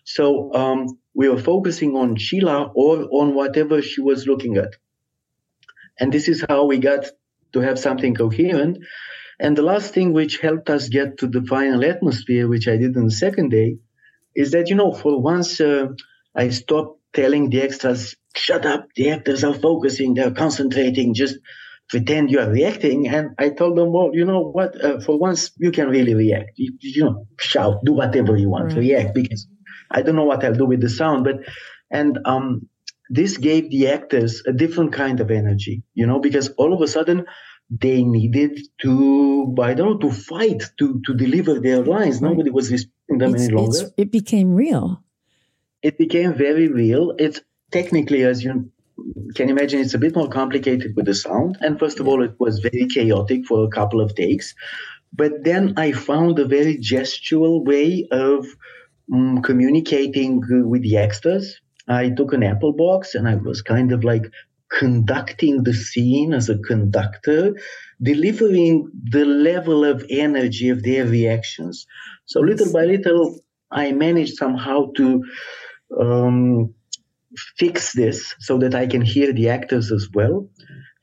So 0.05 0.53
um, 0.55 0.99
we 1.15 1.29
were 1.29 1.39
focusing 1.39 1.97
on 1.97 2.17
Csilla 2.17 2.73
or 2.75 3.09
on 3.11 3.35
whatever 3.35 3.83
she 3.83 4.01
was 4.01 4.27
looking 4.27 4.57
at. 4.57 4.75
And 5.99 6.13
this 6.13 6.29
is 6.29 6.45
how 6.49 6.65
we 6.65 6.79
got 6.79 7.05
to 7.53 7.61
have 7.61 7.79
something 7.79 8.15
coherent. 8.15 8.79
And 9.41 9.57
the 9.57 9.63
last 9.63 9.93
thing 9.93 10.13
which 10.13 10.39
helped 10.39 10.71
us 10.71 10.89
get 10.89 11.19
to 11.19 11.27
the 11.27 11.43
final 11.43 11.85
atmosphere, 11.85 12.47
which 12.49 12.69
I 12.69 12.77
did 12.77 12.97
on 12.97 13.07
the 13.07 13.11
second 13.11 13.51
day, 13.51 13.79
is 14.35 14.53
that, 14.53 14.69
you 14.69 14.77
know, 14.77 14.93
for 14.93 15.21
once 15.21 15.61
uh, 15.61 15.89
I 16.35 16.51
stopped 16.51 17.01
telling 17.13 17.51
the 17.51 17.61
extras, 17.61 18.17
shut 18.35 18.65
up, 18.65 18.87
the 18.97 19.11
actors 19.11 19.45
are 19.45 19.53
focusing, 19.55 20.15
they're 20.15 20.31
concentrating, 20.31 21.13
just 21.13 21.37
pretend 21.91 22.31
you 22.31 22.41
are 22.41 22.49
reacting. 22.49 23.09
And 23.09 23.31
I 23.39 23.51
told 23.51 23.77
them, 23.77 23.93
well, 23.93 24.11
you 24.13 24.25
know 24.25 24.51
what, 24.51 24.83
uh, 24.83 25.01
for 25.01 25.19
once 25.19 25.51
you 25.59 25.73
can 25.73 25.89
really 25.89 26.15
react. 26.15 26.53
You, 26.57 26.73
you 26.81 27.05
know, 27.05 27.27
shout, 27.39 27.85
do 27.85 27.93
whatever 27.93 28.37
you 28.37 28.49
want, 28.49 28.69
right. 28.69 28.79
react, 28.79 29.15
because 29.15 29.47
I 29.91 30.03
don't 30.03 30.17
know 30.17 30.25
what 30.25 30.45
I'll 30.45 30.55
do 30.55 30.67
with 30.67 30.81
the 30.81 30.89
sound. 30.89 31.25
But, 31.25 31.41
and, 31.91 32.19
um, 32.25 32.69
this 33.11 33.37
gave 33.37 33.71
the 33.71 33.89
actors 33.89 34.43
a 34.47 34.53
different 34.53 34.93
kind 34.93 35.21
of 35.21 35.31
energy, 35.31 35.83
you 35.95 36.07
know, 36.07 36.21
because 36.21 36.49
all 36.51 36.73
of 36.73 36.81
a 36.81 36.89
sudden 36.89 37.27
they 37.71 38.03
needed 38.03 38.61
to, 38.83 39.55
I 39.61 39.75
don't 39.75 40.03
know, 40.03 40.09
to 40.09 40.15
fight 40.15 40.63
to, 40.79 41.01
to 41.07 41.15
deliver 41.15 41.59
their 41.59 41.83
lines. 41.85 42.21
Nobody 42.21 42.51
was 42.51 42.71
respecting 42.71 43.19
them 43.19 43.35
it's, 43.35 43.45
any 43.45 43.55
longer. 43.55 43.91
It 43.97 44.13
became 44.13 44.55
real. 44.55 45.03
It 45.83 45.99
became 45.99 46.35
very 46.35 46.69
real. 46.69 47.15
It's 47.19 47.41
technically, 47.71 48.25
as 48.25 48.45
you 48.45 48.71
can 49.35 49.49
imagine, 49.49 49.81
it's 49.81 49.95
a 49.95 49.99
bit 49.99 50.15
more 50.15 50.29
complicated 50.29 50.95
with 50.97 51.07
the 51.07 51.15
sound. 51.15 51.57
And 51.61 51.79
first 51.79 51.99
of 51.99 52.07
all, 52.07 52.23
it 52.23 52.35
was 52.39 52.59
very 52.59 52.87
chaotic 52.89 53.47
for 53.47 53.65
a 53.65 53.69
couple 53.69 54.01
of 54.01 54.15
takes. 54.15 54.55
But 55.13 55.45
then 55.45 55.75
I 55.77 55.93
found 55.93 56.39
a 56.39 56.47
very 56.47 56.77
gestural 56.77 57.65
way 57.65 58.07
of 58.11 58.47
um, 59.13 59.43
communicating 59.43 60.43
with 60.69 60.83
the 60.83 60.99
extras. 60.99 61.61
I 61.89 62.11
took 62.11 62.33
an 62.33 62.43
Apple 62.43 62.73
box 62.73 63.15
and 63.15 63.29
I 63.29 63.37
was 63.37 63.63
kind 63.63 63.93
of 63.93 64.05
like 64.05 64.25
conducting 64.71 65.63
the 65.63 65.75
scene 65.75 66.33
as 66.33 66.49
a 66.49 66.59
conductor, 66.59 67.55
delivering 68.01 68.91
the 69.11 69.25
level 69.25 69.85
of 69.85 70.05
energy 70.09 70.71
of 70.71 70.83
their 70.83 71.07
reactions. 71.07 71.87
So 72.27 72.41
little 72.41 72.73
by 72.73 72.85
little, 72.85 73.41
I 73.71 73.93
managed 73.93 74.37
somehow 74.37 74.93
to 74.97 75.25
um, 76.01 76.75
fix 77.59 77.93
this 77.93 78.35
so 78.39 78.59
that 78.59 78.75
I 78.75 78.87
can 78.87 79.03
hear 79.03 79.33
the 79.33 79.51
actors 79.51 79.93
as 79.93 80.09
well. 80.13 80.49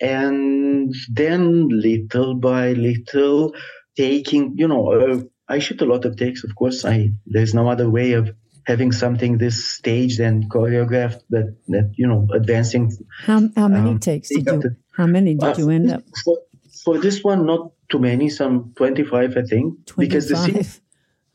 And 0.01 0.93
then 1.09 1.67
little 1.69 2.35
by 2.35 2.73
little, 2.73 3.53
taking, 3.97 4.53
you 4.57 4.67
know, 4.67 4.93
uh, 4.93 5.21
I 5.49 5.59
shoot 5.59 5.81
a 5.81 5.85
lot 5.85 6.05
of 6.05 6.15
takes, 6.15 6.43
of 6.43 6.55
course. 6.55 6.85
I 6.85 7.11
there's 7.25 7.53
no 7.53 7.67
other 7.67 7.89
way 7.89 8.13
of 8.13 8.31
having 8.69 8.91
something 8.91 9.39
this 9.39 9.65
staged 9.65 10.19
and 10.19 10.49
choreographed 10.49 11.21
that 11.31 11.55
that 11.67 11.91
you 11.95 12.07
know 12.07 12.27
advancing. 12.33 12.91
How 13.25 13.41
how 13.55 13.67
many 13.67 13.91
um, 13.91 13.99
takes 13.99 14.29
did 14.29 14.45
you? 14.45 14.75
How 14.91 15.07
many 15.07 15.33
did 15.35 15.43
uh, 15.43 15.55
you 15.57 15.69
end 15.71 15.91
up? 15.91 16.03
For, 16.23 16.37
for 16.83 16.97
this 16.99 17.23
one, 17.23 17.45
not 17.45 17.71
too 17.89 17.99
many. 17.99 18.29
Some 18.29 18.73
twenty 18.77 19.03
five, 19.03 19.35
I 19.35 19.41
think. 19.41 19.85
25? 19.87 19.97
Because 19.97 20.29
the 20.29 20.35
scene, 20.35 20.81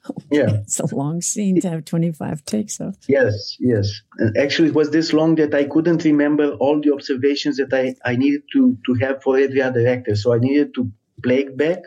yeah, 0.30 0.62
it's 0.62 0.78
a 0.78 0.94
long 0.94 1.20
scene 1.22 1.60
to 1.60 1.70
have 1.70 1.84
25 1.84 2.44
takes 2.44 2.80
of. 2.80 2.96
Yes, 3.08 3.56
yes. 3.58 4.02
And 4.18 4.36
actually, 4.36 4.68
it 4.68 4.74
was 4.74 4.90
this 4.90 5.12
long 5.12 5.34
that 5.36 5.54
I 5.54 5.64
couldn't 5.64 6.04
remember 6.04 6.52
all 6.52 6.80
the 6.80 6.92
observations 6.92 7.56
that 7.56 7.72
I, 7.72 7.94
I 8.08 8.16
needed 8.16 8.42
to, 8.52 8.76
to 8.86 8.94
have 9.04 9.22
for 9.22 9.38
every 9.38 9.62
other 9.62 9.86
actor. 9.88 10.14
So 10.14 10.34
I 10.34 10.38
needed 10.38 10.74
to 10.74 10.90
play 11.22 11.48
back, 11.48 11.78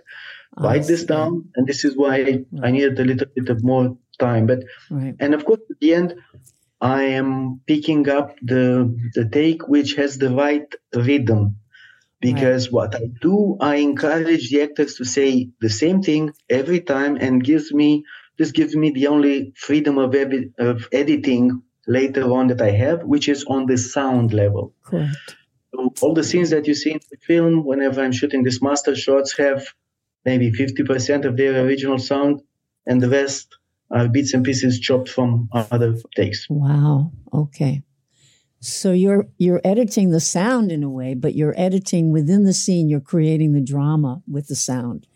write 0.57 0.87
this 0.87 1.03
down, 1.03 1.49
and 1.55 1.67
this 1.67 1.85
is 1.85 1.95
why 1.95 2.21
right. 2.21 2.45
I 2.63 2.71
needed 2.71 2.99
a 2.99 3.05
little 3.05 3.27
bit 3.35 3.49
of 3.49 3.63
more 3.63 3.97
time. 4.19 4.47
But 4.47 4.59
right. 4.89 5.15
and 5.19 5.33
of 5.33 5.45
course, 5.45 5.61
at 5.69 5.79
the 5.79 5.93
end, 5.93 6.15
I 6.81 7.03
am 7.03 7.61
picking 7.65 8.07
up 8.09 8.35
the 8.41 8.95
the 9.13 9.27
take 9.27 9.67
which 9.67 9.95
has 9.95 10.17
the 10.17 10.29
right 10.29 10.67
rhythm 10.93 11.57
because 12.19 12.67
right. 12.67 12.73
what 12.73 12.95
I 12.95 13.09
do, 13.21 13.57
I 13.59 13.75
encourage 13.75 14.49
the 14.49 14.61
actors 14.63 14.95
to 14.95 15.05
say 15.05 15.49
the 15.61 15.69
same 15.69 16.01
thing 16.01 16.33
every 16.49 16.81
time, 16.81 17.15
and 17.15 17.43
gives 17.43 17.73
me 17.73 18.03
this 18.37 18.51
gives 18.51 18.75
me 18.75 18.91
the 18.91 19.07
only 19.07 19.53
freedom 19.55 19.97
of 19.97 20.11
evi- 20.11 20.53
of 20.57 20.87
editing 20.91 21.61
later 21.87 22.23
on 22.31 22.47
that 22.47 22.61
I 22.61 22.71
have, 22.71 23.03
which 23.03 23.29
is 23.29 23.45
on 23.45 23.65
the 23.65 23.77
sound 23.77 24.33
level. 24.33 24.73
Correct. 24.83 25.35
So 25.73 25.93
all 26.01 26.13
the 26.13 26.23
scenes 26.23 26.49
that 26.51 26.67
you 26.67 26.75
see 26.75 26.91
in 26.91 26.99
the 27.11 27.17
film, 27.17 27.65
whenever 27.65 28.01
I'm 28.01 28.11
shooting 28.11 28.43
these 28.43 28.61
master 28.61 28.95
shots, 28.95 29.37
have 29.37 29.67
maybe 30.25 30.51
50% 30.51 31.25
of 31.25 31.37
their 31.37 31.65
original 31.65 31.99
sound, 31.99 32.41
and 32.85 33.01
the 33.01 33.09
rest 33.09 33.57
are 33.91 34.07
bits 34.07 34.33
and 34.33 34.43
pieces 34.43 34.79
chopped 34.79 35.09
from 35.09 35.49
other 35.53 35.95
takes. 36.15 36.47
Wow. 36.49 37.11
Okay. 37.33 37.83
So 38.59 38.91
you're 38.91 39.27
you're 39.37 39.61
editing 39.63 40.09
the 40.09 40.19
sound 40.19 40.71
in 40.71 40.83
a 40.83 40.89
way, 40.89 41.13
but 41.13 41.35
you're 41.35 41.53
editing 41.57 42.11
within 42.11 42.43
the 42.43 42.53
scene. 42.53 42.89
You're 42.89 42.99
creating 42.99 43.53
the 43.53 43.61
drama 43.61 44.21
with 44.27 44.47
the 44.47 44.55
sound. 44.55 45.07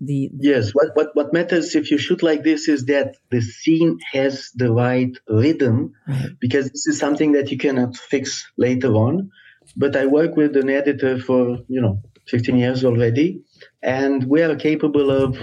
The, 0.00 0.30
the 0.32 0.48
yes. 0.48 0.70
What 0.72 0.90
what 0.94 1.08
what 1.14 1.32
matters 1.32 1.74
if 1.74 1.90
you 1.90 1.98
shoot 1.98 2.22
like 2.22 2.44
this 2.44 2.68
is 2.68 2.84
that 2.86 3.16
the 3.30 3.40
scene 3.40 3.98
has 4.12 4.50
the 4.54 4.72
right 4.72 5.10
rhythm, 5.28 5.92
right. 6.06 6.30
because 6.40 6.70
this 6.70 6.86
is 6.86 6.98
something 6.98 7.32
that 7.32 7.50
you 7.50 7.58
cannot 7.58 7.96
fix 7.96 8.46
later 8.56 8.92
on. 8.94 9.30
But 9.76 9.96
I 9.96 10.06
work 10.06 10.36
with 10.36 10.56
an 10.56 10.70
editor 10.70 11.18
for 11.18 11.58
you 11.68 11.80
know 11.80 12.00
15 12.28 12.56
years 12.56 12.84
already, 12.84 13.42
and 13.82 14.24
we 14.24 14.42
are 14.42 14.54
capable 14.54 15.10
of 15.10 15.38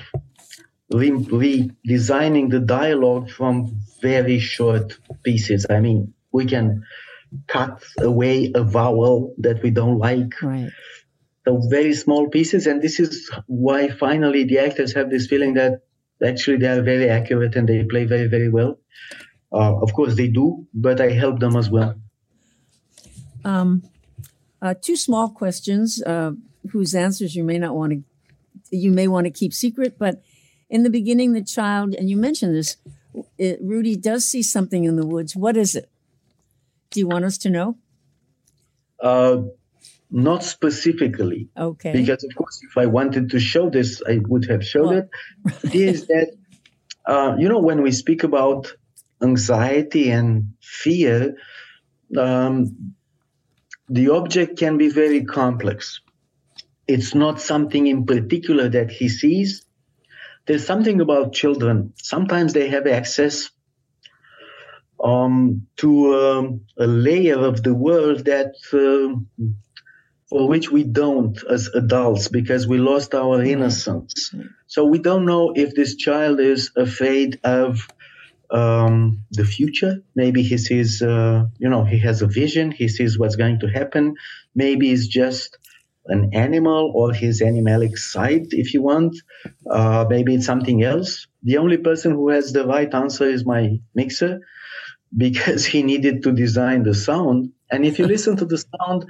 re- 0.92 1.12
redesigning 1.12 2.50
the 2.50 2.60
dialogue 2.60 3.30
from 3.30 3.80
very 4.02 4.40
short 4.40 4.98
pieces. 5.24 5.66
I 5.70 5.80
mean, 5.80 6.14
we 6.32 6.46
can 6.46 6.84
cut 7.48 7.84
away 8.00 8.52
a 8.54 8.64
vowel 8.64 9.34
that 9.40 9.64
we 9.64 9.72
don't 9.72 9.98
like. 9.98 10.42
Right. 10.42 10.72
So 11.46 11.62
very 11.70 11.94
small 11.94 12.30
pieces, 12.30 12.68
and 12.68 12.82
this 12.82 13.00
is 13.00 13.30
why 13.48 13.90
finally 13.90 14.46
the 14.46 14.60
actors 14.60 14.94
have 14.94 15.10
this 15.10 15.28
feeling 15.28 15.56
that 15.56 15.82
actually 16.24 16.58
they 16.58 16.68
are 16.68 16.82
very 16.82 17.10
accurate 17.10 17.56
and 17.56 17.68
they 17.68 17.84
play 17.84 18.06
very 18.06 18.28
very 18.28 18.50
well. 18.50 18.80
Uh, 19.52 19.76
of 19.82 19.94
course 19.94 20.16
they 20.16 20.30
do, 20.30 20.66
but 20.74 21.02
I 21.02 21.10
help 21.10 21.40
them 21.40 21.58
as 21.58 21.70
well. 21.70 21.96
Um, 23.44 23.84
uh, 24.62 24.74
two 24.82 24.96
small 24.96 25.30
questions 25.30 26.02
uh, 26.02 26.32
whose 26.72 26.96
answers 26.96 27.36
you 27.36 27.44
may 27.44 27.60
not 27.60 27.76
want 27.76 27.92
to 27.92 28.04
you 28.72 28.92
may 28.92 29.08
want 29.08 29.26
to 29.26 29.32
keep 29.32 29.54
secret, 29.54 29.98
but 30.00 30.24
in 30.74 30.82
the 30.82 30.90
beginning, 30.90 31.34
the 31.34 31.44
child 31.44 31.94
and 31.94 32.10
you 32.10 32.18
mentioned 32.18 32.56
this, 32.56 32.78
it, 33.38 33.60
Rudi 33.62 33.96
does 33.96 34.26
see 34.26 34.42
something 34.42 34.86
in 34.86 34.96
the 34.96 35.06
woods. 35.06 35.36
What 35.36 35.56
is 35.56 35.76
it? 35.76 35.88
Do 36.90 37.00
you 37.00 37.08
want 37.08 37.26
us 37.26 37.38
to 37.40 37.52
know? 37.52 37.78
Uh, 39.00 39.44
not 40.10 40.44
specifically. 40.44 41.48
Okay. 41.56 41.94
Because 41.94 42.24
of 42.24 42.36
course, 42.36 42.60
if 42.64 42.76
I 42.76 42.88
wanted 42.88 43.30
to 43.30 43.40
show 43.40 43.70
this, 43.70 44.02
I 44.08 44.20
would 44.28 44.46
have 44.50 44.66
showed 44.66 44.88
well, 44.88 45.10
it. 45.64 45.76
is 45.76 46.08
that 46.14 46.34
uh, 47.06 47.36
you 47.38 47.50
know 47.50 47.60
when 47.60 47.84
we 47.84 47.92
speak 47.92 48.24
about 48.24 48.74
anxiety 49.22 50.10
and 50.10 50.54
fear, 50.60 51.36
um, 52.18 52.96
the 53.90 54.10
object 54.10 54.58
can 54.58 54.80
be 54.80 54.90
very 54.90 55.24
complex. 55.24 56.02
It's 56.88 57.14
not 57.14 57.40
something 57.40 57.86
in 57.86 58.08
particular 58.08 58.70
that 58.70 58.90
he 58.90 59.08
sees. 59.08 59.68
There's 60.46 60.66
something 60.66 61.00
about 61.02 61.34
children. 61.34 61.94
Sometimes 61.98 62.54
they 62.54 62.70
have 62.70 62.88
access 62.88 63.50
um, 65.04 65.68
to 65.78 66.16
um, 66.16 66.62
a 66.78 66.88
layer 66.88 67.40
of 67.40 67.64
the 67.64 67.74
world 67.74 68.26
that 68.26 68.54
uh, 68.74 69.20
for 70.30 70.48
which 70.48 70.72
we 70.72 70.84
don't 70.84 71.38
as 71.50 71.68
adults 71.76 72.28
because 72.28 72.68
we 72.68 72.78
lost 72.78 73.14
our 73.14 73.44
innocence. 73.44 74.34
So 74.68 74.86
we 74.86 75.00
don't 75.00 75.26
know 75.26 75.54
if 75.56 75.76
this 75.76 75.96
child 75.96 76.40
is 76.40 76.72
afraid 76.76 77.40
of 77.44 77.88
um, 78.50 79.24
the 79.32 79.46
future. 79.46 80.04
Maybe 80.16 80.42
he 80.44 80.58
sees, 80.58 81.02
uh, 81.02 81.46
you 81.60 81.70
know, 81.70 81.84
he 81.86 82.00
has 82.00 82.22
a 82.22 82.28
vision. 82.28 82.72
He 82.72 82.88
sees 82.88 83.20
what's 83.20 83.36
going 83.36 83.60
to 83.60 83.68
happen. 83.68 84.16
Maybe 84.56 84.92
it's 84.92 85.08
just 85.08 85.58
an 86.08 86.32
animal 86.34 86.92
or 86.96 87.14
his 87.14 87.42
animalic 87.42 87.98
side, 87.98 88.48
if 88.52 88.74
you 88.74 88.82
want. 88.82 89.16
Uh, 89.70 90.06
maybe 90.10 90.36
it's 90.36 90.46
something 90.46 90.84
else. 90.84 91.28
The 91.44 91.58
only 91.58 91.78
person 91.78 92.12
who 92.12 92.30
has 92.30 92.52
the 92.52 92.66
right 92.66 92.94
answer 92.94 93.26
is 93.26 93.46
my 93.46 93.80
mixer 93.96 94.40
because 95.16 95.66
he 95.74 95.84
needed 95.84 96.24
to 96.24 96.32
design 96.32 96.84
the 96.84 96.94
sound. 96.94 97.52
And 97.72 97.86
if 97.86 98.00
you 98.00 98.06
listen 98.08 98.36
to 98.38 98.46
the 98.46 98.58
sound, 98.58 99.06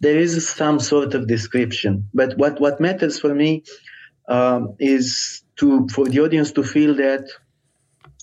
there 0.00 0.18
is 0.18 0.48
some 0.48 0.80
sort 0.80 1.14
of 1.14 1.26
description. 1.26 2.08
But 2.12 2.36
what, 2.36 2.60
what 2.60 2.80
matters 2.80 3.18
for 3.18 3.34
me 3.34 3.64
um, 4.28 4.76
is 4.78 5.42
to 5.56 5.86
for 5.88 6.08
the 6.08 6.20
audience 6.20 6.52
to 6.52 6.62
feel 6.62 6.94
that 6.96 7.28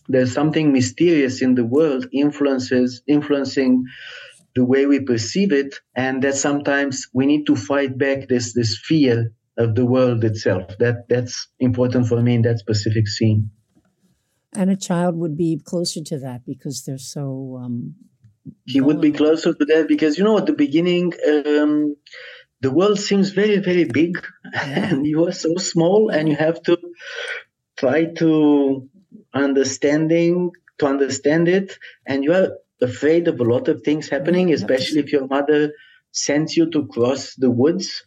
there's 0.08 0.34
something 0.34 0.74
mysterious 0.74 1.42
in 1.42 1.56
the 1.56 1.64
world 1.64 2.08
influences 2.12 3.02
influencing 3.08 3.86
the 4.56 4.66
way 4.66 4.86
we 4.86 5.00
perceive 5.00 5.52
it, 5.52 5.76
and 5.96 6.22
that 6.24 6.36
sometimes 6.36 7.08
we 7.14 7.26
need 7.26 7.46
to 7.48 7.56
fight 7.56 7.98
back 7.98 8.28
this 8.28 8.54
this 8.54 8.78
fear 8.78 9.32
of 9.58 9.76
the 9.76 9.86
world 9.86 10.24
itself. 10.24 10.78
That 10.80 11.08
that's 11.10 11.48
important 11.60 12.08
for 12.08 12.22
me 12.22 12.36
in 12.36 12.42
that 12.44 12.60
specific 12.60 13.08
scene. 13.08 13.52
And 14.54 14.70
a 14.70 14.76
child 14.76 15.16
would 15.16 15.38
be 15.38 15.62
closer 15.64 16.02
to 16.04 16.20
that 16.20 16.46
because 16.46 16.84
they're 16.84 16.98
so. 16.98 17.60
Um, 17.62 17.96
he 18.66 18.82
would 18.82 19.00
be 19.00 19.12
closer 19.12 19.54
to 19.54 19.66
that 19.66 19.88
because 19.88 20.18
you 20.18 20.24
know 20.24 20.38
at 20.38 20.46
the 20.46 20.54
beginning. 20.54 21.14
Um, 21.28 21.96
the 22.62 22.72
world 22.72 23.00
seems 23.00 23.32
very 23.32 23.58
very 23.58 23.86
big 23.86 24.24
and 24.54 25.06
you 25.12 25.28
are 25.28 25.32
so 25.32 25.56
small 25.56 26.10
and 26.10 26.30
you 26.30 26.36
have 26.36 26.62
to 26.64 26.78
try 27.76 28.06
to 28.06 28.88
understanding 29.34 30.52
to 30.78 30.86
understand 30.86 31.48
it 31.48 31.78
and 32.06 32.24
you 32.24 32.34
are 32.34 32.52
afraid 32.82 33.28
of 33.28 33.40
a 33.40 33.44
lot 33.44 33.68
of 33.68 33.82
things 33.82 34.10
happening 34.10 34.54
especially 34.54 35.00
if 35.00 35.12
your 35.12 35.28
mother 35.28 35.72
sends 36.12 36.58
you 36.58 36.70
to 36.70 36.88
cross 36.88 37.36
the 37.36 37.50
woods 37.50 38.04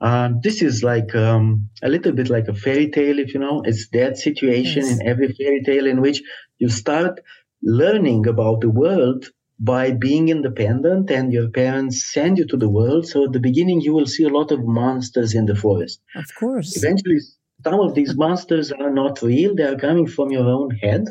um, 0.00 0.40
this 0.42 0.60
is 0.60 0.82
like 0.82 1.14
um, 1.14 1.70
a 1.82 1.88
little 1.88 2.12
bit 2.12 2.28
like 2.28 2.48
a 2.48 2.54
fairy 2.54 2.90
tale, 2.90 3.18
if 3.18 3.32
you 3.32 3.40
know. 3.40 3.62
It's 3.64 3.88
that 3.90 4.18
situation 4.18 4.84
yes. 4.84 4.92
in 5.00 5.06
every 5.06 5.32
fairy 5.32 5.62
tale 5.64 5.86
in 5.86 6.00
which 6.00 6.22
you 6.58 6.68
start 6.68 7.20
learning 7.62 8.26
about 8.26 8.60
the 8.60 8.70
world 8.70 9.26
by 9.58 9.92
being 9.92 10.28
independent 10.28 11.10
and 11.10 11.32
your 11.32 11.48
parents 11.48 12.12
send 12.12 12.38
you 12.38 12.46
to 12.48 12.56
the 12.56 12.68
world. 12.68 13.06
So 13.06 13.24
at 13.24 13.32
the 13.32 13.40
beginning, 13.40 13.80
you 13.80 13.94
will 13.94 14.06
see 14.06 14.24
a 14.24 14.28
lot 14.28 14.50
of 14.50 14.64
monsters 14.64 15.34
in 15.34 15.46
the 15.46 15.54
forest. 15.54 16.00
Of 16.16 16.26
course. 16.38 16.76
Eventually, 16.76 17.20
some 17.62 17.80
of 17.80 17.94
these 17.94 18.14
monsters 18.16 18.72
are 18.72 18.90
not 18.90 19.22
real. 19.22 19.54
They 19.54 19.62
are 19.62 19.76
coming 19.76 20.06
from 20.06 20.30
your 20.32 20.48
own 20.48 20.70
head. 20.70 21.04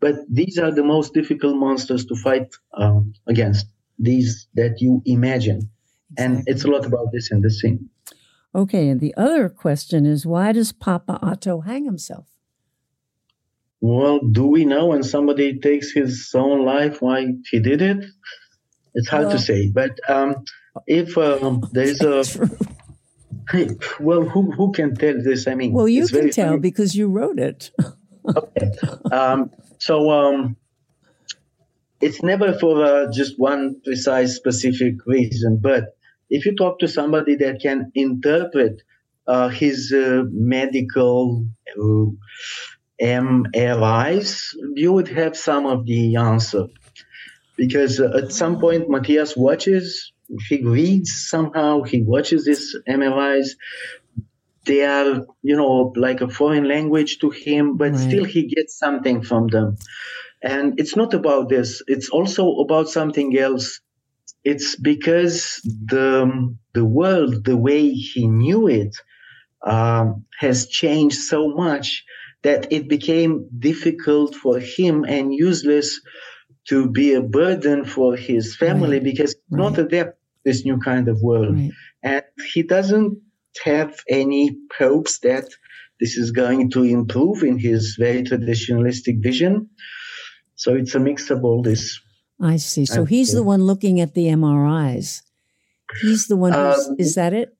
But 0.00 0.16
these 0.28 0.58
are 0.58 0.70
the 0.70 0.84
most 0.84 1.14
difficult 1.14 1.56
monsters 1.56 2.04
to 2.06 2.14
fight 2.16 2.48
um, 2.74 3.14
against, 3.26 3.66
these 3.98 4.48
that 4.54 4.80
you 4.80 5.02
imagine. 5.04 5.70
Exactly. 6.12 6.24
And 6.24 6.48
it's 6.48 6.64
a 6.64 6.68
lot 6.68 6.86
about 6.86 7.12
this 7.12 7.30
in 7.30 7.40
the 7.40 7.50
scene. 7.50 7.88
Okay, 8.54 8.88
and 8.88 9.00
the 9.00 9.14
other 9.16 9.48
question 9.48 10.06
is 10.06 10.26
why 10.26 10.52
does 10.52 10.72
Papa 10.72 11.18
Otto 11.22 11.60
hang 11.60 11.84
himself? 11.84 12.26
well, 13.80 14.20
do 14.20 14.46
we 14.46 14.64
know 14.64 14.86
when 14.88 15.02
somebody 15.02 15.58
takes 15.58 15.90
his 15.92 16.30
own 16.34 16.64
life 16.64 17.00
why 17.00 17.26
he 17.50 17.60
did 17.60 17.80
it? 17.80 18.04
It's 18.94 19.08
hard 19.08 19.26
well, 19.26 19.36
to 19.36 19.38
say. 19.38 19.70
But 19.70 19.98
um, 20.08 20.44
if 20.86 21.16
um, 21.16 21.68
there's 21.72 22.00
a 22.02 22.24
well, 24.00 24.22
who 24.22 24.50
who 24.52 24.72
can 24.72 24.94
tell 24.94 25.22
this? 25.22 25.46
I 25.48 25.54
mean, 25.54 25.72
well, 25.72 25.88
you 25.88 26.06
can 26.06 26.30
tell 26.30 26.48
funny. 26.50 26.60
because 26.60 26.94
you 26.94 27.08
wrote 27.08 27.38
it. 27.38 27.70
okay. 28.28 28.70
Um, 29.10 29.50
so 29.78 30.10
um, 30.10 30.56
it's 32.00 32.22
never 32.22 32.52
for 32.58 32.84
uh, 32.84 33.12
just 33.12 33.38
one 33.38 33.80
precise 33.84 34.36
specific 34.36 35.06
reason, 35.06 35.58
but 35.62 35.96
if 36.30 36.46
you 36.46 36.54
talk 36.54 36.78
to 36.78 36.88
somebody 36.88 37.36
that 37.36 37.60
can 37.60 37.90
interpret 37.94 38.82
uh, 39.26 39.48
his 39.48 39.92
uh, 39.92 40.22
medical 40.30 41.46
uh, 41.78 42.06
MRIs, 43.00 44.54
you 44.74 44.92
would 44.92 45.08
have 45.08 45.36
some 45.36 45.66
of 45.66 45.86
the 45.86 46.16
answer. 46.16 46.66
Because 47.56 48.00
at 48.00 48.32
some 48.32 48.58
point, 48.58 48.88
Matthias 48.88 49.36
watches, 49.36 50.12
he 50.48 50.62
reads 50.62 51.26
somehow, 51.28 51.82
he 51.82 52.02
watches 52.02 52.44
these 52.44 52.76
MRIs. 52.88 53.50
They 54.66 54.84
are, 54.84 55.26
you 55.42 55.56
know, 55.56 55.92
like 55.96 56.20
a 56.20 56.28
foreign 56.28 56.64
language 56.64 57.18
to 57.20 57.30
him, 57.30 57.76
but 57.76 57.92
right. 57.92 58.00
still 58.00 58.24
he 58.24 58.46
gets 58.46 58.78
something 58.78 59.22
from 59.22 59.48
them. 59.48 59.76
And 60.42 60.78
it's 60.78 60.96
not 60.96 61.14
about 61.14 61.48
this. 61.48 61.82
It's 61.86 62.08
also 62.08 62.56
about 62.58 62.88
something 62.88 63.36
else. 63.38 63.80
It's 64.44 64.76
because 64.76 65.60
the, 65.64 66.54
the 66.72 66.84
world, 66.84 67.44
the 67.44 67.56
way 67.56 67.90
he 67.90 68.26
knew 68.26 68.68
it, 68.68 68.94
um, 69.66 70.24
has 70.38 70.66
changed 70.66 71.18
so 71.18 71.48
much 71.48 72.04
that 72.42 72.72
it 72.72 72.88
became 72.88 73.46
difficult 73.58 74.34
for 74.34 74.58
him 74.58 75.04
and 75.04 75.34
useless 75.34 76.00
to 76.68 76.88
be 76.88 77.14
a 77.14 77.22
burden 77.22 77.84
for 77.84 78.16
his 78.16 78.56
family 78.56 78.96
right. 78.96 79.04
because 79.04 79.34
right. 79.50 79.58
not 79.58 79.78
adapt 79.78 80.18
this 80.44 80.64
new 80.64 80.78
kind 80.78 81.08
of 81.08 81.20
world. 81.20 81.58
And 82.02 82.22
he 82.52 82.62
doesn't 82.62 83.18
have 83.64 84.00
any 84.08 84.56
hopes 84.78 85.18
that 85.20 85.44
this 86.00 86.16
is 86.16 86.30
going 86.30 86.70
to 86.70 86.84
improve 86.84 87.42
in 87.42 87.58
his 87.58 87.96
very 87.98 88.22
traditionalistic 88.22 89.22
vision. 89.22 89.68
So 90.54 90.74
it's 90.74 90.94
a 90.94 91.00
mix 91.00 91.30
of 91.30 91.44
all 91.44 91.62
this. 91.62 92.00
I 92.40 92.56
see. 92.56 92.86
So 92.86 93.04
he's 93.04 93.32
the 93.32 93.42
one 93.42 93.64
looking 93.64 94.00
at 94.00 94.14
the 94.14 94.26
MRIs. 94.26 95.22
He's 96.00 96.26
the 96.26 96.36
one 96.36 96.52
who's, 96.52 96.88
um, 96.88 96.96
is 96.98 97.14
that 97.16 97.34
it? 97.34 97.54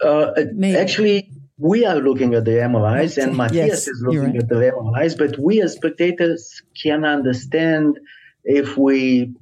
Uh, 0.00 0.32
actually, 0.76 1.30
we 1.58 1.84
are 1.86 1.96
looking 1.96 2.34
at 2.34 2.44
the 2.44 2.52
MRIs 2.52 3.20
and 3.20 3.36
Matthias 3.36 3.68
yes, 3.68 3.88
is 3.88 4.02
looking 4.04 4.32
right. 4.32 4.36
at 4.36 4.48
the 4.48 4.54
MRIs, 4.56 5.16
but 5.18 5.38
we 5.38 5.62
as 5.62 5.72
spectators 5.74 6.62
can 6.80 7.04
understand 7.04 7.98
if 8.44 8.76
we 8.76 9.34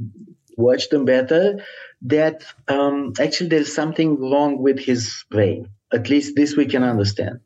watch 0.56 0.88
them 0.88 1.04
better 1.04 1.58
that 2.04 2.44
um, 2.68 3.12
actually 3.18 3.48
there's 3.48 3.74
something 3.74 4.20
wrong 4.20 4.58
with 4.58 4.78
his 4.78 5.24
brain. 5.30 5.68
At 5.92 6.08
least 6.08 6.36
this 6.36 6.56
we 6.56 6.66
can 6.66 6.82
understand. 6.82 7.40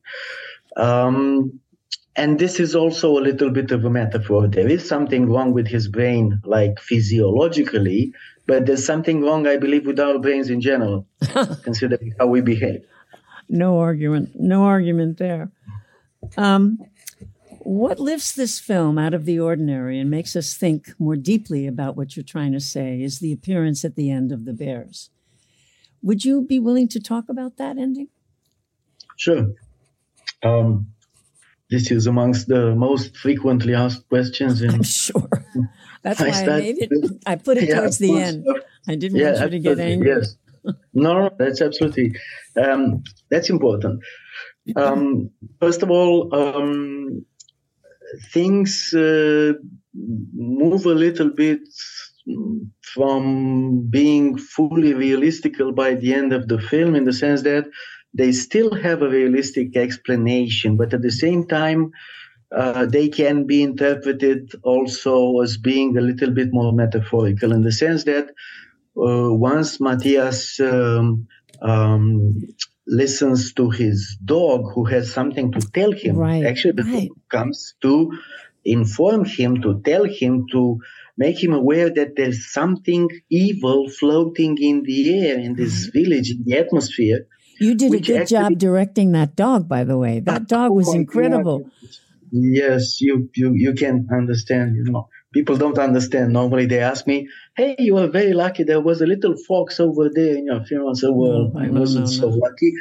Um, 0.77 1.61
and 2.17 2.39
this 2.39 2.59
is 2.59 2.75
also 2.75 3.17
a 3.17 3.23
little 3.23 3.51
bit 3.51 3.71
of 3.71 3.85
a 3.85 3.91
metaphor. 3.91 4.49
There 4.49 4.69
is 4.69 4.87
something 4.87 5.31
wrong 5.31 5.53
with 5.53 5.69
his 5.69 5.87
brain, 5.87 6.41
like 6.45 6.81
physiologically, 6.81 8.13
but 8.47 8.67
there's 8.67 8.85
something 8.85 9.23
wrong, 9.23 9.47
I 9.47 9.57
believe, 9.57 9.87
with 9.87 10.01
our 10.01 10.19
brains 10.19 10.51
in 10.51 10.61
general, 10.61 11.07
considering 11.63 12.15
how 12.19 12.27
we 12.27 12.41
behave. 12.41 12.85
No 13.49 13.79
argument. 13.79 14.31
No 14.35 14.65
argument 14.65 15.19
there. 15.19 15.53
Um, 16.37 16.79
what 17.69 18.01
lifts 18.01 18.33
this 18.33 18.59
film 18.59 18.97
out 18.97 19.13
of 19.13 19.27
the 19.27 19.39
ordinary 19.39 20.01
and 20.01 20.11
makes 20.11 20.35
us 20.35 20.55
think 20.55 20.95
more 20.99 21.17
deeply 21.17 21.67
about 21.67 21.97
what 21.97 22.17
you're 22.17 22.25
trying 22.25 22.53
to 22.53 22.61
say 22.61 23.03
is 23.03 23.19
the 23.19 23.31
appearance 23.31 23.85
at 23.85 23.95
the 23.95 24.11
end 24.11 24.33
of 24.33 24.47
the 24.47 24.55
bears. 24.55 25.11
Would 26.03 26.25
you 26.25 26.41
be 26.41 26.59
willing 26.59 26.89
to 26.89 26.99
talk 26.99 27.29
about 27.29 27.59
that 27.59 27.77
ending? 27.77 28.09
Sure. 29.19 29.49
Um, 30.43 30.87
this 31.69 31.91
is 31.91 32.07
amongst 32.07 32.49
the 32.49 32.75
most 32.75 33.15
frequently 33.15 33.75
asked 33.75 34.09
questions. 34.09 34.63
In, 34.63 34.71
I'm 34.71 34.83
sure. 34.83 35.29
That's 36.03 36.21
why 36.21 36.29
I, 36.29 36.41
I 36.41 36.61
made 36.61 36.79
it. 36.79 36.91
I 37.27 37.37
put 37.37 37.59
it 37.59 37.69
yeah, 37.69 37.81
towards 37.81 37.99
the 37.99 38.19
end. 38.19 38.47
I 38.87 38.95
didn't 38.95 39.19
yeah, 39.19 39.33
want 39.33 39.53
you 39.53 39.59
to 39.59 39.59
get 39.59 39.79
angry. 39.79 40.09
Yes. 40.09 40.37
No, 40.95 41.31
that's 41.39 41.63
absolutely 41.63 42.15
um, 42.57 43.03
that's 43.31 43.51
important. 43.51 44.03
Um, 44.77 45.31
first 45.61 45.83
of 45.83 45.91
all, 45.91 46.35
um, 46.35 47.25
things 48.33 48.93
uh, 48.95 49.53
move 50.35 50.87
a 50.87 50.95
little 50.95 51.31
bit 51.31 51.61
from 52.95 53.87
being 53.91 54.37
fully 54.37 54.95
realistical 54.95 55.73
by 55.73 55.95
the 55.95 56.13
end 56.15 56.33
of 56.33 56.49
the 56.49 56.61
film, 56.61 56.95
in 56.95 57.05
the 57.05 57.13
sense 57.13 57.43
that 57.43 57.65
they 58.15 58.33
still 58.33 58.75
have 58.75 59.03
a 59.03 59.09
realistic 59.09 59.77
explanation, 59.77 60.77
but 60.77 60.95
at 60.95 61.03
the 61.03 61.11
same 61.11 61.47
time, 61.47 61.91
uh, 62.55 62.87
they 62.87 63.09
can 63.09 63.47
be 63.47 63.63
interpreted 63.63 64.51
also 64.63 65.41
as 65.41 65.59
being 65.59 65.97
a 65.97 66.01
little 66.01 66.31
bit 66.31 66.49
more 66.51 66.73
metaphorical 66.73 67.53
in 67.53 67.63
the 67.63 67.73
sense 67.73 68.05
that 68.05 68.31
uh, 68.97 69.33
once 69.33 69.81
Matthias 69.81 70.59
um, 70.61 71.29
um, 71.61 72.41
listens 72.89 73.53
to 73.55 73.71
his 73.71 74.19
dog 74.25 74.73
who 74.75 74.85
has 74.87 75.13
something 75.13 75.53
to 75.53 75.61
tell 75.61 75.93
him, 75.93 76.17
right, 76.17 76.45
actually 76.45 76.73
the 76.73 76.85
right. 76.85 77.09
dog 77.09 77.19
comes 77.31 77.75
to 77.83 78.13
inform 78.65 79.25
him, 79.25 79.61
to 79.63 79.81
tell 79.85 80.05
him, 80.05 80.47
to 80.53 80.79
make 81.17 81.43
him 81.43 81.53
aware 81.53 81.91
that 81.91 82.17
there's 82.17 82.51
something 82.53 83.09
evil 83.31 83.89
floating 83.89 84.57
in 84.59 84.83
the 84.83 85.27
air 85.27 85.39
in 85.39 85.55
this 85.55 85.87
village, 85.87 86.31
in 86.31 86.43
the 86.45 86.57
atmosphere 86.57 87.27
you 87.59 87.75
did 87.75 87.93
a 87.93 88.01
good 88.01 88.23
actually, 88.23 88.39
job 88.39 88.59
directing 88.59 89.13
that 89.13 89.37
dog, 89.37 89.69
by 89.69 89.85
the 89.85 89.99
way. 89.99 90.21
That 90.21 90.43
oh 90.43 90.45
dog 90.45 90.73
was 90.73 90.95
incredible. 90.95 91.71
Yes, 92.31 93.01
you, 93.01 93.31
you 93.35 93.53
you 93.55 93.75
can 93.75 94.09
understand. 94.13 94.77
You 94.77 94.85
know, 94.85 95.09
people 95.33 95.57
don't 95.57 95.79
understand. 95.79 96.33
Normally, 96.33 96.67
they 96.67 96.81
ask 96.81 97.07
me, 97.07 97.29
"Hey, 97.57 97.77
you 97.79 97.97
are 97.99 98.09
very 98.09 98.33
lucky. 98.33 98.65
There 98.65 98.81
was 98.81 99.01
a 99.01 99.07
little 99.07 99.37
fox 99.37 99.81
over 99.81 100.09
there 100.09 100.35
in 100.37 100.47
your 100.47 100.65
film." 100.65 100.89
I 100.89 100.93
said, 100.95 101.11
"Well, 101.13 101.51
no, 101.55 101.61
I 101.61 101.69
wasn't 101.71 102.07
no, 102.07 102.11
no, 102.11 102.21
so 102.21 102.29
lucky." 102.29 102.73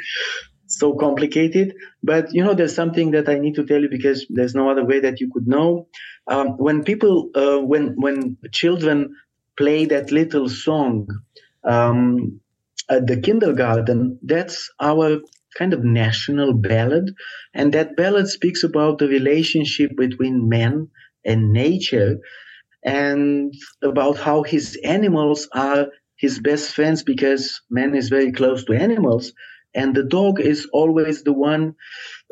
So 0.70 0.92
complicated, 0.94 1.74
but 2.02 2.34
you 2.34 2.44
know, 2.44 2.52
there's 2.52 2.74
something 2.74 3.12
that 3.12 3.26
I 3.26 3.38
need 3.38 3.54
to 3.54 3.64
tell 3.64 3.80
you 3.80 3.88
because 3.88 4.26
there's 4.28 4.54
no 4.54 4.68
other 4.70 4.84
way 4.84 5.00
that 5.00 5.18
you 5.18 5.30
could 5.32 5.46
know. 5.46 5.88
Um, 6.26 6.58
when 6.58 6.84
people, 6.84 7.30
uh, 7.34 7.58
when 7.58 7.94
when 7.96 8.36
children 8.52 9.16
play 9.56 9.86
that 9.86 10.12
little 10.12 10.46
song, 10.48 11.08
um, 11.64 12.40
at 12.90 13.06
the 13.06 13.20
kindergarten, 13.20 14.18
that's 14.22 14.70
our 14.80 15.20
kind 15.56 15.72
of 15.72 15.84
national 15.84 16.52
ballad. 16.54 17.14
And 17.54 17.72
that 17.72 17.96
ballad 17.96 18.28
speaks 18.28 18.62
about 18.62 18.98
the 18.98 19.08
relationship 19.08 19.96
between 19.96 20.48
man 20.48 20.88
and 21.24 21.52
nature 21.52 22.18
and 22.84 23.52
about 23.82 24.16
how 24.16 24.42
his 24.42 24.78
animals 24.84 25.48
are 25.54 25.88
his 26.16 26.40
best 26.40 26.74
friends 26.74 27.02
because 27.02 27.60
man 27.70 27.94
is 27.94 28.08
very 28.08 28.32
close 28.32 28.64
to 28.64 28.72
animals 28.74 29.32
and 29.74 29.94
the 29.94 30.02
dog 30.02 30.40
is 30.40 30.66
always 30.72 31.22
the 31.22 31.32
one 31.32 31.74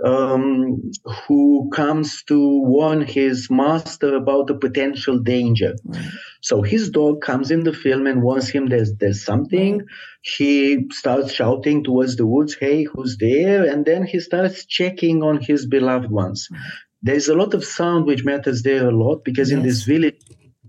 um, 0.04 0.90
who 1.26 1.70
comes 1.72 2.22
to 2.24 2.60
warn 2.64 3.00
his 3.02 3.48
master 3.50 4.14
about 4.16 4.50
a 4.50 4.58
potential 4.58 5.18
danger. 5.18 5.74
Right. 5.84 6.04
So 6.42 6.62
his 6.62 6.90
dog 6.90 7.20
comes 7.20 7.50
in 7.50 7.64
the 7.64 7.72
film 7.72 8.06
and 8.06 8.22
warns 8.22 8.48
him 8.48 8.68
there's 8.68 8.94
there's 8.96 9.24
something. 9.24 9.82
He 10.22 10.86
starts 10.90 11.32
shouting 11.32 11.84
towards 11.84 12.16
the 12.16 12.26
woods, 12.26 12.56
"Hey, 12.58 12.84
who's 12.84 13.16
there?" 13.18 13.64
And 13.64 13.84
then 13.84 14.04
he 14.04 14.20
starts 14.20 14.64
checking 14.66 15.22
on 15.22 15.40
his 15.40 15.66
beloved 15.66 16.10
ones. 16.10 16.48
Right. 16.50 16.60
There's 17.06 17.28
a 17.28 17.34
lot 17.34 17.54
of 17.54 17.64
sound 17.64 18.06
which 18.06 18.24
matters 18.24 18.62
there 18.62 18.88
a 18.88 18.96
lot 19.04 19.24
because 19.24 19.50
yes. 19.50 19.56
in 19.56 19.62
this 19.62 19.82
village 19.84 20.20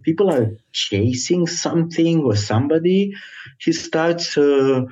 people 0.04 0.30
are 0.32 0.52
chasing 0.72 1.48
something 1.48 2.24
or 2.24 2.36
somebody. 2.36 3.14
He 3.60 3.74
starts. 3.74 4.38
Uh, 4.38 4.86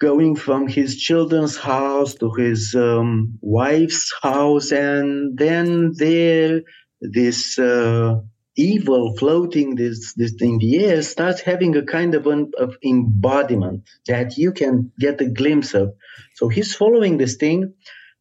going 0.00 0.36
from 0.36 0.66
his 0.68 0.96
children's 0.96 1.56
house 1.56 2.14
to 2.14 2.30
his 2.32 2.74
um, 2.74 3.38
wife's 3.40 4.12
house, 4.22 4.70
and 4.72 5.38
then 5.38 5.92
there, 5.96 6.62
this 7.00 7.58
uh, 7.58 8.20
evil 8.56 9.16
floating 9.16 9.76
this, 9.76 10.14
this 10.14 10.34
in 10.40 10.58
the 10.58 10.84
air 10.84 11.02
starts 11.02 11.40
having 11.40 11.76
a 11.76 11.84
kind 11.84 12.14
of 12.14 12.26
an 12.26 12.50
of 12.58 12.76
embodiment 12.84 13.82
that 14.06 14.36
you 14.36 14.52
can 14.52 14.92
get 14.98 15.20
a 15.20 15.26
glimpse 15.26 15.74
of. 15.74 15.94
So 16.34 16.48
he's 16.48 16.74
following 16.74 17.18
this 17.18 17.36
thing 17.36 17.74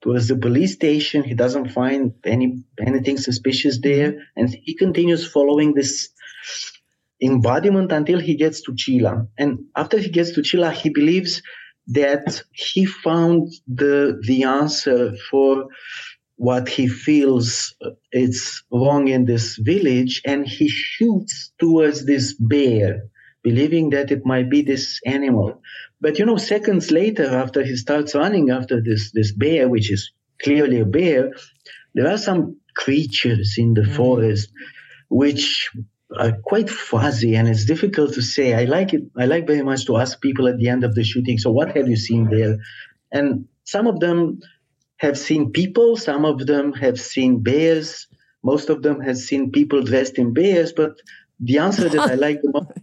towards 0.04 0.28
the 0.28 0.38
police 0.38 0.74
station. 0.74 1.24
He 1.24 1.34
doesn't 1.34 1.72
find 1.72 2.14
any 2.26 2.64
anything 2.80 3.18
suspicious 3.18 3.80
mm-hmm. 3.80 3.89
there, 3.89 4.28
and 4.36 4.49
he 4.49 4.76
continues 4.76 5.26
following 5.26 5.74
this 5.74 6.10
embodiment 7.22 7.91
until 7.91 8.20
he 8.20 8.36
gets 8.36 8.62
to 8.64 8.74
Csilla. 8.74 9.28
And 9.38 9.60
after 9.76 9.97
he 9.97 10.10
gets 10.10 10.32
to 10.34 10.41
Csilla, 10.41 10.72
he 10.72 10.89
believes 10.89 11.41
that 11.88 12.43
he 12.51 12.86
found 12.86 13.49
the 13.68 14.22
the 14.28 14.43
answer 14.43 15.16
for 15.30 15.68
what 16.36 16.68
he 16.68 16.88
feels 16.88 17.76
uh, 17.86 17.91
it's 18.12 18.64
wrong 18.72 19.08
in 19.08 19.26
this 19.26 19.58
village 19.58 20.22
and 20.26 20.47
he 20.47 20.68
shoots 20.68 21.51
towards 21.60 22.06
this 22.06 22.34
bear 22.34 23.04
believing 23.43 23.89
that 23.91 24.12
it 24.12 24.26
might 24.26 24.49
be 24.49 24.62
this 24.62 24.99
animal 25.06 25.62
but 26.04 26.20
you 26.20 26.26
know 26.26 26.38
seconds 26.38 26.91
later 26.91 27.28
after 27.43 27.64
he 27.70 27.76
starts 27.76 28.16
running 28.22 28.49
after 28.58 28.82
this 28.88 29.12
this 29.18 29.32
bear 29.43 29.64
which 29.74 29.89
is 29.95 30.12
clearly 30.43 30.80
a 30.80 30.86
bear 30.97 31.32
there 31.95 32.10
are 32.14 32.22
some 32.30 32.41
creatures 32.84 33.56
in 33.58 33.74
the 33.74 33.88
mm. 33.88 33.95
forest 33.95 34.49
which 35.10 35.45
are 36.24 36.34
quite 36.51 36.70
fuzzy 36.70 37.34
and 37.36 37.47
it's 37.47 37.66
difficult 37.74 38.14
to 38.14 38.22
say 38.22 38.47
i 38.62 38.66
like 38.66 38.93
it 38.97 39.04
i 39.24 39.26
like 39.34 39.47
very 39.54 39.66
much 39.72 39.86
to 39.86 39.97
ask 40.04 40.22
people 40.22 40.47
at 40.47 40.58
the 40.58 40.70
end 40.74 40.84
of 40.84 40.93
the 40.95 41.04
shooting 41.12 41.38
so 41.38 41.51
what 41.51 41.76
have 41.76 41.88
you 41.88 41.99
seen 42.10 42.30
there 42.30 42.58
and 43.12 43.45
some 43.64 43.88
of 43.88 43.99
them 43.99 44.39
have 44.97 45.18
seen 45.18 45.51
people, 45.51 45.97
some 45.97 46.26
of 46.26 46.45
them 46.45 46.74
have 46.74 46.99
seen 46.99 47.43
bears, 47.43 48.08
most 48.43 48.70
of 48.70 48.82
them 48.82 49.01
have 49.01 49.18
seen 49.18 49.51
people 49.51 49.84
dressed 49.84 50.18
in 50.18 50.34
bears. 50.34 50.74
But 50.74 50.93
the 51.39 51.60
answer 51.60 51.89
that 51.89 52.12
I 52.12 52.16
like 52.16 52.41
the 52.41 52.51
most, 52.51 52.72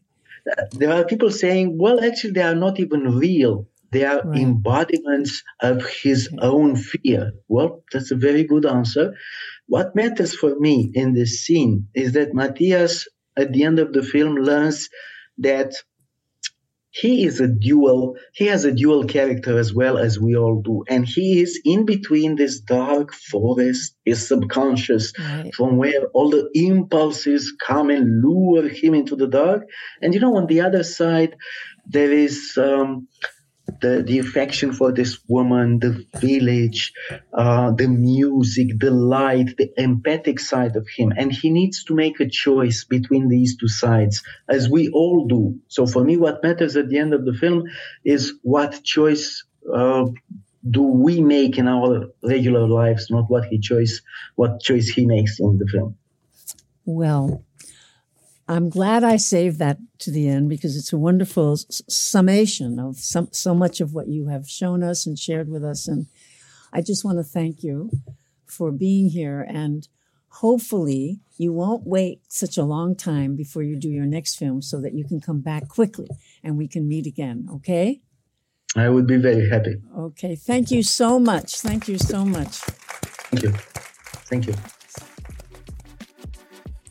there 0.73 0.93
are 0.93 1.05
people 1.05 1.31
saying, 1.31 1.79
well, 1.79 2.03
actually, 2.03 2.33
they 2.33 2.43
are 2.43 2.55
not 2.55 2.81
even 2.81 3.19
real. 3.19 3.67
They 3.93 4.05
are 4.05 4.23
right. 4.23 4.41
embodiments 4.41 5.43
of 5.61 5.85
his 5.85 6.29
own 6.41 6.77
fear. 6.77 7.33
Well, 7.49 7.83
that's 7.93 8.11
a 8.11 8.17
very 8.17 8.45
good 8.45 8.65
answer. 8.65 9.15
What 9.67 9.97
matters 9.97 10.35
for 10.35 10.59
me 10.59 10.93
in 10.95 11.15
this 11.15 11.41
scene 11.41 11.89
is 11.95 12.13
that 12.13 12.35
Matthias, 12.35 13.09
at 13.37 13.53
the 13.53 13.65
end 13.65 13.79
of 13.79 13.93
the 13.93 14.03
film, 14.03 14.37
learns 14.37 14.89
that 15.39 15.75
he 16.93 17.25
is 17.25 17.41
a 17.41 17.47
dual 17.47 18.17
he 18.35 18.47
has 18.47 18.65
a 18.65 18.73
dual 18.73 19.05
character 19.05 19.59
as 19.59 19.73
well 19.73 19.97
as 19.97 20.19
we 20.19 20.37
all 20.37 20.61
do 20.61 20.83
and 20.89 21.07
he 21.07 21.41
is 21.41 21.61
in 21.65 21.85
between 21.85 22.35
this 22.35 22.59
dark 22.61 23.13
forest 23.15 23.95
his 24.05 24.27
subconscious 24.27 25.13
right. 25.19 25.55
from 25.55 25.77
where 25.77 26.07
all 26.15 26.31
the 26.31 26.49
impulses 26.55 27.53
come 27.65 27.91
and 27.91 28.23
lure 28.23 28.69
him 28.69 28.95
into 28.95 29.15
the 29.15 29.29
dark 29.29 29.63
and 30.03 30.15
you 30.15 30.21
know 30.21 30.37
on 30.37 30.47
the 30.47 30.61
other 30.61 30.83
side 30.83 31.37
there 31.87 32.13
is 32.13 32.57
um, 32.57 33.07
the, 33.81 34.03
the 34.07 34.19
affection 34.19 34.73
for 34.73 34.93
this 34.93 35.19
woman, 35.29 35.79
the 35.79 36.05
village, 36.19 36.93
uh, 37.33 37.71
the 37.73 37.89
music, 37.89 38.79
the 38.79 38.91
light, 38.91 39.57
the 39.57 39.71
empathic 39.77 40.41
side 40.41 40.77
of 40.77 40.87
him. 40.89 41.13
And 41.17 41.33
he 41.33 41.51
needs 41.51 41.85
to 41.85 41.95
make 41.95 42.21
a 42.21 42.29
choice 42.29 42.85
between 42.85 43.29
these 43.29 43.57
two 43.57 43.69
sides, 43.69 44.23
as 44.49 44.69
we 44.69 44.89
all 44.91 45.27
do. 45.27 45.61
So 45.69 45.87
for 45.87 46.05
me, 46.05 46.17
what 46.17 46.43
matters 46.43 46.77
at 46.77 46.89
the 46.89 46.99
end 46.99 47.15
of 47.15 47.25
the 47.25 47.35
film 47.35 47.65
is 48.05 48.35
what 48.43 48.83
choice 48.83 49.45
uh, 49.73 50.07
do 50.69 50.83
we 50.83 51.21
make 51.21 51.59
in 51.59 51.69
our 51.69 52.09
regular 52.23 52.67
lives, 52.67 53.11
not 53.11 53.31
what 53.31 53.45
he 53.45 53.59
choice, 53.59 54.03
what 54.35 54.61
choice 54.61 54.89
he 54.89 55.07
makes 55.07 55.41
in 55.41 55.59
the 55.59 55.67
film. 55.67 55.97
Well, 56.85 57.45
I'm 58.51 58.69
glad 58.69 59.05
I 59.05 59.17
saved 59.17 59.61
that 59.61 59.79
to 60.01 60.11
the 60.11 60.29
end 60.29 60.49
because 60.49 60.77
it's 60.77 60.93
a 60.93 60.99
wonderful 60.99 61.53
s- 61.53 61.83
summation 61.89 62.81
of 62.81 62.97
some, 62.97 63.29
so 63.31 63.55
much 63.55 63.81
of 63.81 63.95
what 63.95 64.09
you 64.09 64.27
have 64.27 64.49
shown 64.49 64.83
us 64.83 65.07
and 65.07 65.17
shared 65.17 65.49
with 65.49 65.65
us. 65.65 65.87
And 65.87 66.07
I 66.73 66.83
just 66.83 67.05
want 67.05 67.19
to 67.19 67.23
thank 67.23 67.63
you 67.63 67.91
for 68.47 68.73
being 68.73 69.09
here. 69.11 69.47
And 69.49 69.87
hopefully, 70.31 71.21
you 71.37 71.53
won't 71.53 71.87
wait 71.87 72.23
such 72.29 72.59
a 72.59 72.65
long 72.65 72.97
time 72.97 73.37
before 73.37 73.63
you 73.63 73.77
do 73.79 73.89
your 73.89 74.05
next 74.05 74.35
film 74.35 74.63
so 74.63 74.81
that 74.81 74.95
you 74.95 75.05
can 75.05 75.21
come 75.21 75.41
back 75.41 75.69
quickly 75.69 76.09
and 76.43 76.59
we 76.59 76.67
can 76.67 76.89
meet 76.89 77.07
again. 77.07 77.47
Okay? 77.55 78.01
I 78.75 78.89
would 78.89 79.07
be 79.07 79.17
very 79.17 79.49
happy. 79.49 79.77
Okay. 79.97 80.35
Thank 80.35 80.73
you 80.73 80.83
so 80.83 81.21
much. 81.21 81.61
Thank 81.61 81.87
you 81.87 81.99
so 81.99 82.25
much. 82.25 82.57
Thank 83.31 83.45
you. 83.45 83.53
Thank 84.29 84.49
you. 84.49 84.55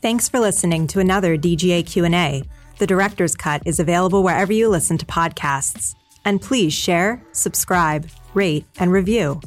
Thanks 0.02 0.30
for 0.30 0.40
listening 0.40 0.86
to 0.88 1.00
another 1.00 1.36
DGA 1.36 1.84
Q&A. 1.84 2.42
The 2.78 2.86
director's 2.86 3.36
cut 3.36 3.62
is 3.66 3.78
available 3.78 4.22
wherever 4.22 4.50
you 4.50 4.70
listen 4.70 4.96
to 4.96 5.04
podcasts. 5.04 5.94
And 6.24 6.40
please 6.40 6.72
share, 6.72 7.22
subscribe, 7.32 8.08
rate, 8.32 8.64
and 8.78 8.90
review. 8.92 9.42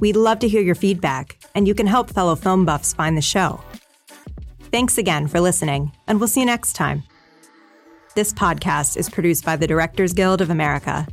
We'd 0.00 0.16
love 0.16 0.38
to 0.38 0.48
hear 0.48 0.62
your 0.62 0.74
feedback, 0.74 1.38
and 1.54 1.68
you 1.68 1.74
can 1.74 1.86
help 1.86 2.08
fellow 2.08 2.34
film 2.34 2.64
buffs 2.64 2.94
find 2.94 3.14
the 3.14 3.20
show. 3.20 3.60
Thanks 4.72 4.96
again 4.96 5.28
for 5.28 5.38
listening, 5.38 5.92
and 6.06 6.18
we'll 6.18 6.28
see 6.28 6.40
you 6.40 6.46
next 6.46 6.72
time. 6.72 7.02
This 8.14 8.32
podcast 8.32 8.96
is 8.96 9.10
produced 9.10 9.44
by 9.44 9.56
the 9.56 9.66
Directors 9.66 10.14
Guild 10.14 10.40
of 10.40 10.48
America 10.48 11.06